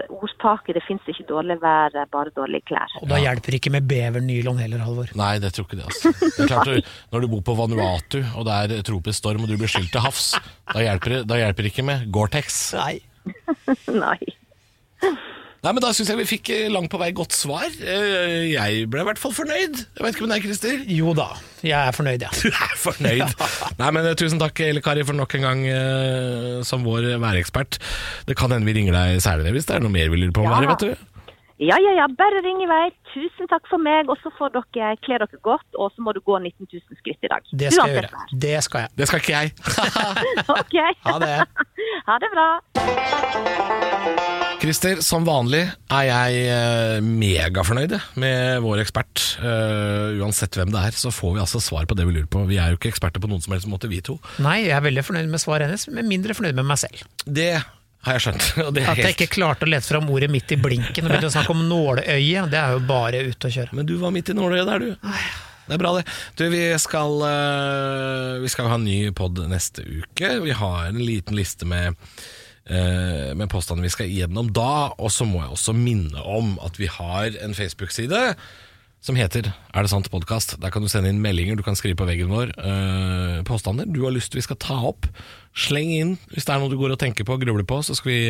ordtaket 0.08 0.74
'det 0.74 0.82
fins 0.88 1.02
ikke 1.12 1.26
dårlig 1.28 1.58
vær, 1.60 1.92
bare 2.10 2.30
dårlige 2.32 2.64
klær'. 2.70 2.94
Og 3.02 3.08
da 3.08 3.16
hjelper 3.20 3.52
det 3.52 3.60
ikke 3.60 3.72
med 3.74 3.86
bevernylon 3.88 4.58
heller, 4.58 4.78
Halvor. 4.78 5.10
Nei, 5.14 5.38
det 5.38 5.52
tror 5.52 5.66
ikke 5.68 5.76
det. 5.76 5.84
altså. 5.84 6.12
Det 6.12 6.44
er 6.44 6.48
klart, 6.48 6.64
du- 6.64 6.82
Når 7.12 7.20
du 7.20 7.28
bor 7.28 7.42
på 7.42 7.56
Vanuatu 7.56 8.24
og 8.36 8.44
det 8.46 8.54
er 8.78 8.82
tropisk 8.82 9.18
storm 9.18 9.42
og 9.42 9.48
du 9.48 9.56
blir 9.58 9.68
skylt 9.68 9.92
til 9.92 10.00
havs, 10.00 10.40
da 10.72 10.78
hjelper 10.80 11.08
det, 11.18 11.26
da 11.28 11.34
hjelper 11.36 11.62
det 11.62 11.72
ikke 11.72 11.84
med 11.84 12.10
Gore-Tex. 12.10 12.72
Nei. 12.74 13.00
Nei. 13.88 14.18
Nei, 15.64 15.72
men 15.72 15.80
Da 15.80 15.90
syns 15.96 16.10
jeg 16.12 16.18
vi 16.20 16.26
fikk 16.28 16.50
eh, 16.52 16.66
langt 16.72 16.90
på 16.92 16.98
vei 17.00 17.08
godt 17.16 17.32
svar. 17.32 17.64
Eh, 17.80 18.50
Jeg 18.52 18.84
ble 18.92 19.00
i 19.00 19.06
hvert 19.08 19.20
fall 19.20 19.32
fornøyd. 19.32 19.78
Jeg 19.96 20.04
vet 20.04 20.14
ikke 20.18 20.26
med 20.26 20.34
deg, 20.34 20.44
Christer? 20.44 20.82
Jo 20.92 21.14
da, 21.16 21.30
jeg 21.64 21.72
er 21.78 21.96
fornøyd, 21.96 22.26
ja. 22.26 22.28
Du 22.42 22.50
er 22.52 22.74
fornøyd. 22.82 23.32
Nei, 23.80 23.88
men 23.96 24.10
eh, 24.10 24.16
Tusen 24.20 24.42
takk, 24.42 24.60
Elle 24.66 24.82
Kari, 24.84 25.06
for 25.08 25.16
nok 25.16 25.34
en 25.40 25.46
gang 25.48 25.64
som 26.68 26.84
vår 26.84 27.08
værekspert. 27.22 27.80
Det 28.28 28.36
kan 28.38 28.52
hende 28.52 28.68
vi 28.68 28.76
ringer 28.76 28.92
deg 28.96 29.22
særlig 29.24 29.54
hvis 29.56 29.70
det 29.70 29.78
er 29.78 29.84
noe 29.86 29.92
mer 29.94 30.12
vi 30.12 30.20
lurer 30.20 30.36
på 30.36 30.44
om 30.44 30.50
Ja. 30.52 30.58
været, 30.60 30.74
vet 30.74 30.84
du. 30.84 31.10
Ja, 31.64 31.78
ja, 31.80 31.92
ja. 31.96 32.06
Bare 32.20 32.42
ring 32.44 32.60
i 32.60 32.68
vei. 32.68 32.84
Tusen 33.14 33.48
takk 33.48 33.64
for 33.70 33.80
meg. 33.80 34.10
Og 34.12 34.18
så 34.20 34.32
får 34.36 34.52
dere 34.56 34.94
kle 35.04 35.18
dere 35.22 35.40
godt, 35.46 35.66
og 35.80 35.92
så 35.94 36.04
må 36.04 36.12
du 36.16 36.20
gå 36.20 36.36
19 36.40 36.68
000 36.68 37.00
skritt 37.00 37.24
i 37.24 37.30
dag. 37.32 37.46
Det 37.50 37.72
skal 37.72 37.92
jeg 37.92 38.02
gjøre. 38.02 38.24
Det 38.44 38.56
skal 38.66 38.84
jeg. 38.84 38.94
Det 38.98 39.08
skal 39.08 39.22
ikke 39.22 39.34
jeg. 39.38 39.54
Ok. 40.60 40.76
Ha 41.08 41.18
det. 41.24 41.36
Ha 42.04 42.16
det 42.20 42.28
bra. 42.34 42.48
Christer, 44.60 45.00
som 45.04 45.24
vanlig 45.24 45.62
er 45.92 46.04
jeg 46.08 46.42
eh, 46.52 46.98
megafornøyd 47.04 47.94
med 48.20 48.60
vår 48.64 48.82
ekspert. 48.82 49.22
Eh, 49.40 50.20
uansett 50.20 50.56
hvem 50.58 50.72
det 50.72 50.82
er, 50.88 50.96
så 50.96 51.12
får 51.14 51.36
vi 51.36 51.42
altså 51.44 51.60
svar 51.64 51.88
på 51.88 51.96
det 51.96 52.06
vi 52.08 52.16
lurer 52.16 52.28
på. 52.30 52.44
Vi 52.48 52.58
er 52.60 52.72
jo 52.72 52.80
ikke 52.80 52.90
eksperter 52.92 53.22
på 53.24 53.30
noen 53.30 53.44
som 53.44 53.56
helst 53.56 53.68
måte, 53.70 53.88
vi 53.92 54.02
to. 54.04 54.18
Nei, 54.44 54.62
jeg 54.66 54.76
er 54.76 54.84
veldig 54.84 55.04
fornøyd 55.06 55.32
med 55.32 55.42
svaret 55.42 55.68
hennes, 55.68 55.86
men 55.92 56.08
mindre 56.10 56.36
fornøyd 56.36 56.56
med 56.60 56.68
meg 56.68 56.80
selv. 56.80 57.04
Det 57.24 57.52
har 58.04 58.18
jeg 58.18 58.24
skjønt. 58.26 58.46
At 58.68 58.78
jeg 58.80 58.98
helt... 59.00 59.10
ikke 59.14 59.30
klarte 59.38 59.66
å 59.66 59.70
lete 59.70 59.88
fram 59.88 60.10
ordet 60.12 60.30
midt 60.32 60.52
i 60.54 60.60
blinken 60.60 61.06
og 61.06 61.10
begynte 61.10 61.30
å 61.32 61.34
snakke 61.34 61.54
om 61.54 61.64
nåløye, 61.70 62.44
det 62.52 62.60
er 62.60 62.76
jo 62.76 62.84
bare 62.88 63.24
ute 63.26 63.50
å 63.50 63.56
kjøre. 63.56 63.76
Men 63.78 63.88
du 63.88 63.96
var 64.00 64.14
midt 64.14 64.30
i 64.32 64.36
nåløyet 64.36 64.70
der, 64.70 64.86
du. 64.86 65.10
Det 65.64 65.76
er 65.78 65.80
bra, 65.80 65.94
det. 65.96 66.04
Du, 66.36 66.44
vi 66.52 66.62
skal, 66.80 67.22
eh, 67.24 68.40
vi 68.42 68.50
skal 68.52 68.68
ha 68.68 68.76
en 68.76 68.84
ny 68.84 68.98
pod 69.16 69.38
neste 69.48 69.84
uke. 69.84 70.34
Vi 70.44 70.56
har 70.56 70.90
en 70.90 71.00
liten 71.00 71.38
liste 71.38 71.64
med, 71.68 71.96
eh, 72.68 73.32
med 73.32 73.48
påstandene 73.48 73.88
vi 73.88 73.94
skal 73.94 74.12
gjennom 74.12 74.52
da. 74.52 74.92
Og 74.98 75.12
så 75.12 75.24
må 75.24 75.40
jeg 75.40 75.54
også 75.56 75.76
minne 75.76 76.20
om 76.20 76.58
at 76.64 76.76
vi 76.80 76.90
har 76.92 77.32
en 77.40 77.56
Facebook-side 77.56 78.34
som 79.04 79.18
heter 79.18 79.50
Er 79.52 79.84
det 79.84 79.90
sant 79.92 80.08
podkast. 80.12 80.56
Der 80.62 80.72
kan 80.72 80.82
du 80.82 80.88
sende 80.88 81.10
inn 81.12 81.20
meldinger, 81.20 81.58
du 81.58 81.64
kan 81.66 81.76
skrive 81.76 81.98
på 82.00 82.06
veggen 82.08 82.32
vår 82.32 82.54
eh, 82.56 83.42
påstander 83.44 83.88
du 83.90 84.00
har 84.06 84.14
lyst 84.14 84.32
til 84.32 84.40
vi 84.40 84.46
skal 84.46 84.60
ta 84.60 84.78
opp. 84.88 85.10
Sleng 85.52 85.92
inn 85.92 86.14
hvis 86.32 86.46
det 86.46 86.54
er 86.54 86.62
noe 86.62 86.72
du 86.72 86.78
går 86.80 86.96
og 86.96 87.02
tenker 87.02 87.26
på 87.28 87.36
og 87.36 87.44
grubler 87.44 87.68
på, 87.68 87.82
så 87.84 87.96
skal 87.98 88.10
vi 88.10 88.22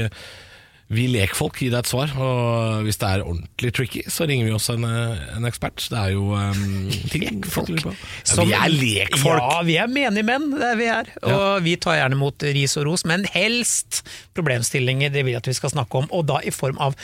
vi 0.92 1.06
lekfolk 1.08 1.56
gi 1.62 1.70
deg 1.72 1.78
et 1.80 1.88
svar, 1.88 2.10
og 2.20 2.82
hvis 2.84 2.98
det 3.00 3.08
er 3.08 3.22
ordentlig 3.24 3.70
tricky, 3.74 4.02
så 4.12 4.26
ringer 4.28 4.44
vi 4.44 4.52
også 4.52 4.74
en, 4.76 4.84
eh, 4.84 5.22
en 5.38 5.48
ekspert. 5.48 5.80
Det 5.90 5.96
er 5.96 6.10
jo 6.12 6.26
um, 6.36 6.90
ting 7.08 7.24
lekfolk. 7.24 7.70
Ja, 7.86 8.44
vi 8.44 8.52
er 8.58 8.74
lekfolk! 8.74 9.40
Ja, 9.40 9.62
vi 9.64 9.76
er 9.80 9.88
menige 9.88 10.26
menn, 10.28 10.50
det 10.52 10.68
er 10.68 10.76
vi 10.76 10.88
er. 10.92 11.08
Og 11.24 11.64
vi 11.64 11.76
tar 11.80 11.96
gjerne 12.02 12.18
mot 12.20 12.44
ris 12.44 12.76
og 12.76 12.84
ros, 12.90 13.06
men 13.08 13.24
helst 13.32 14.02
problemstillinger 14.36 15.12
det 15.14 15.24
vil 15.24 15.32
jeg 15.38 15.42
at 15.42 15.48
vi 15.50 15.56
skal 15.56 15.72
snakke 15.72 16.02
om. 16.04 16.10
Og 16.12 16.26
da 16.28 16.40
i 16.44 16.52
form 16.54 16.78
av 16.84 16.94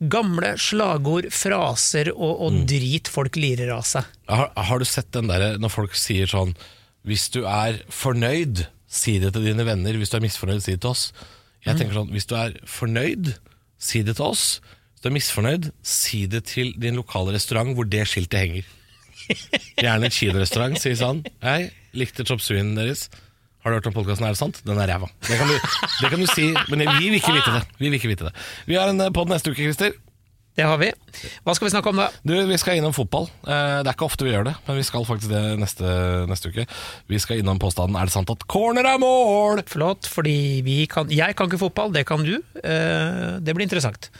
gamle 0.00 0.54
slagord, 0.60 1.28
fraser 1.34 2.12
og, 2.14 2.46
Mm. 2.46 2.66
drit 2.66 3.08
folk 3.10 3.36
lirer 3.36 3.70
av 3.74 3.82
seg. 3.84 4.04
Har, 4.30 4.50
har 4.56 4.78
du 4.78 4.84
sett 4.88 5.10
den 5.12 5.26
derre 5.28 5.56
når 5.58 5.70
folk 5.70 5.94
sier 5.98 6.26
sånn 6.30 6.54
Hvis 7.06 7.28
du 7.30 7.44
er 7.46 7.78
fornøyd, 7.92 8.64
si 8.90 9.18
det 9.22 9.32
til 9.34 9.44
dine 9.44 9.62
venner. 9.66 9.94
Hvis 9.94 10.10
du 10.10 10.16
er 10.18 10.24
misfornøyd, 10.24 10.62
si 10.64 10.72
det 10.74 10.80
til 10.82 10.90
oss. 10.90 11.12
Jeg 11.66 11.78
tenker 11.80 11.96
sånn, 11.98 12.12
Hvis 12.14 12.28
du 12.30 12.34
er 12.38 12.56
fornøyd, 12.70 13.34
si 13.82 14.02
det 14.06 14.16
til 14.18 14.30
oss. 14.30 14.46
Hvis 14.94 15.04
du 15.04 15.10
er 15.10 15.16
misfornøyd, 15.16 15.70
si 15.82 16.24
det 16.30 16.44
til 16.52 16.72
din 16.80 16.98
lokale 16.98 17.34
restaurant 17.36 17.74
hvor 17.76 17.88
det 17.90 18.06
skiltet 18.08 18.40
henger. 18.40 18.72
Gjerne 19.82 20.06
en 20.06 20.14
kinorestaurant. 20.14 20.76
sier 20.78 20.94
sånn 20.98 21.24
Jeg 21.42 21.70
likte 21.98 22.26
chop 22.28 22.42
sueen 22.44 22.76
deres. 22.78 23.08
Har 23.64 23.72
du 23.74 23.80
hørt 23.80 23.88
om 23.90 23.96
podkasten 23.96 24.28
Er 24.28 24.36
det 24.36 24.38
sant? 24.38 24.60
Den 24.62 24.78
er 24.78 24.86
ræva. 24.92 25.08
Det 25.26 25.38
kan, 25.40 25.48
du, 25.50 25.56
det 26.00 26.10
kan 26.12 26.20
du 26.22 26.26
si, 26.30 26.52
men 26.70 26.84
vi 26.86 27.08
vil 27.10 27.18
ikke 27.18 27.34
vite 27.34 27.54
det. 27.56 27.62
Vi 27.80 27.88
vil 27.88 27.98
ikke 27.98 28.12
vite 28.12 28.28
det. 28.28 28.34
Vi 28.70 28.78
har 28.78 28.92
en 28.92 29.02
pod 29.16 29.32
neste 29.32 29.50
uke, 29.50 29.58
Christer. 29.64 29.96
Det 30.56 30.64
har 30.64 30.78
vi. 30.80 30.86
Hva 31.44 31.52
skal 31.56 31.66
vi 31.68 31.72
snakke 31.74 31.90
om 31.92 31.98
da? 32.00 32.06
Du, 32.24 32.32
Vi 32.48 32.56
skal 32.60 32.78
innom 32.78 32.94
fotball. 32.96 33.26
Eh, 33.44 33.82
Det 33.84 33.90
er 33.90 33.94
ikke 33.96 34.06
ofte 34.08 34.24
vi 34.24 34.32
gjør 34.32 34.46
det, 34.48 34.54
men 34.66 34.78
vi 34.78 34.84
skal 34.88 35.04
faktisk 35.04 35.28
det 35.32 35.42
neste, 35.60 35.90
neste 36.30 36.48
uke. 36.52 36.64
Vi 37.12 37.18
skal 37.20 37.42
innom 37.42 37.58
påstanden 37.60 37.98
Er 38.00 38.08
det 38.08 38.14
sant 38.16 38.30
at 38.32 38.46
corner 38.48 38.88
er 38.88 38.98
mål? 39.02 39.60
Flott, 39.68 40.08
fordi 40.08 40.62
vi 40.64 40.78
kan, 40.88 41.10
jeg 41.12 41.36
kan 41.36 41.50
ikke 41.50 41.60
fotball, 41.66 41.92
det 41.92 42.06
kan 42.08 42.24
du. 42.24 42.38
Eh, 42.64 43.36
Det 43.44 43.52
blir 43.54 43.68
interessant. 43.68 44.10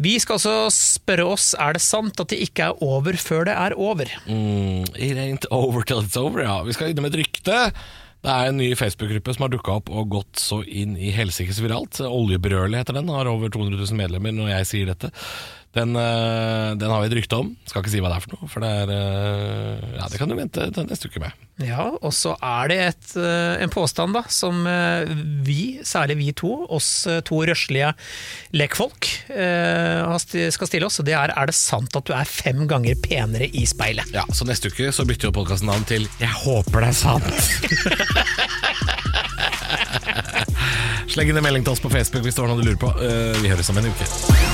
Vi 0.00 0.16
skal 0.18 0.40
altså 0.40 0.54
spørre 0.74 1.22
oss 1.36 1.52
er 1.54 1.76
det 1.76 1.82
sant 1.84 2.18
at 2.18 2.32
det 2.32 2.40
ikke 2.48 2.64
er 2.72 2.80
over 2.82 3.14
før 3.14 3.44
det 3.46 3.52
er 3.54 3.76
over. 3.78 4.08
Mm, 4.26 4.82
it 4.98 5.16
ain't 5.22 5.46
over 5.54 5.84
till 5.86 6.00
it's 6.02 6.16
over, 6.18 6.42
ja. 6.42 6.62
Vi 6.66 6.72
skal 6.74 6.90
innom 6.90 7.06
et 7.06 7.14
rykte. 7.20 7.60
Det 8.24 8.32
er 8.32 8.48
en 8.48 8.56
ny 8.56 8.70
Facebook-gruppe 8.72 9.34
som 9.36 9.44
har 9.44 9.50
dukka 9.52 9.74
opp 9.82 9.90
og 9.92 10.06
gått 10.14 10.40
så 10.40 10.62
inn 10.64 10.94
i 10.96 11.10
helsikes 11.12 11.58
viralt. 11.60 11.98
Oljebrølet 12.00 12.80
heter 12.80 12.96
den, 12.96 13.10
har 13.12 13.28
over 13.28 13.52
200 13.52 13.76
000 13.76 13.98
medlemmer 14.00 14.32
når 14.32 14.48
jeg 14.54 14.68
sier 14.70 14.88
dette. 14.88 15.10
Den, 15.74 15.96
eh, 15.98 16.74
den 16.78 16.90
har 16.90 17.00
vi 17.02 17.08
et 17.10 17.16
rykte 17.18 17.34
om. 17.42 17.48
Skal 17.66 17.82
ikke 17.82 17.90
si 17.90 18.00
hva 18.02 18.10
det 18.12 18.18
er 18.20 18.24
for 18.24 18.32
noe, 18.36 18.46
for 18.50 18.62
det 18.62 18.70
er 18.70 18.88
eh, 18.94 19.96
Ja, 19.98 20.06
det 20.10 20.20
kan 20.20 20.30
du 20.30 20.36
vente 20.38 20.68
til 20.70 20.86
neste 20.86 21.10
uke 21.10 21.22
med. 21.22 21.34
Ja, 21.66 21.88
og 21.98 22.12
så 22.14 22.34
er 22.38 22.70
det 22.70 22.78
et, 22.84 23.08
eh, 23.18 23.62
en 23.64 23.72
påstand 23.74 24.14
da, 24.14 24.22
som 24.30 24.62
vi, 25.46 25.80
særlig 25.86 26.16
vi 26.20 26.30
to, 26.38 26.52
oss 26.72 27.06
to 27.26 27.36
røslige 27.46 27.90
lekfolk, 28.54 29.08
skal 30.54 30.68
stille 30.70 30.86
oss. 30.86 31.00
Og 31.02 31.06
det 31.08 31.14
er 31.18 31.34
er 31.34 31.50
det 31.50 31.56
sant 31.58 31.96
at 31.98 32.06
du 32.06 32.12
er 32.14 32.28
fem 32.28 32.66
ganger 32.70 32.94
penere 33.02 33.48
i 33.50 33.64
speilet? 33.66 34.06
Ja, 34.14 34.24
Så 34.30 34.46
neste 34.46 34.70
uke 34.70 34.92
så 34.94 35.06
bytter 35.08 35.28
jo 35.30 35.34
podkasten 35.34 35.66
navn 35.70 35.84
til 35.88 36.06
Jeg 36.20 36.30
håper 36.44 36.86
det 36.86 36.90
er 36.92 36.98
sant. 36.98 37.26
Sleng 41.14 41.30
inn 41.30 41.38
en 41.38 41.46
melding 41.46 41.66
til 41.66 41.74
oss 41.74 41.82
på 41.82 41.92
Facebook 41.92 42.24
hvis 42.26 42.38
det 42.38 42.44
var 42.44 42.50
noe 42.52 42.62
du 42.62 42.68
lurer 42.70 42.80
på. 42.80 42.94
Vi 43.42 43.50
høres 43.50 43.70
om 43.74 43.78
en 43.82 43.90
uke. 43.90 44.53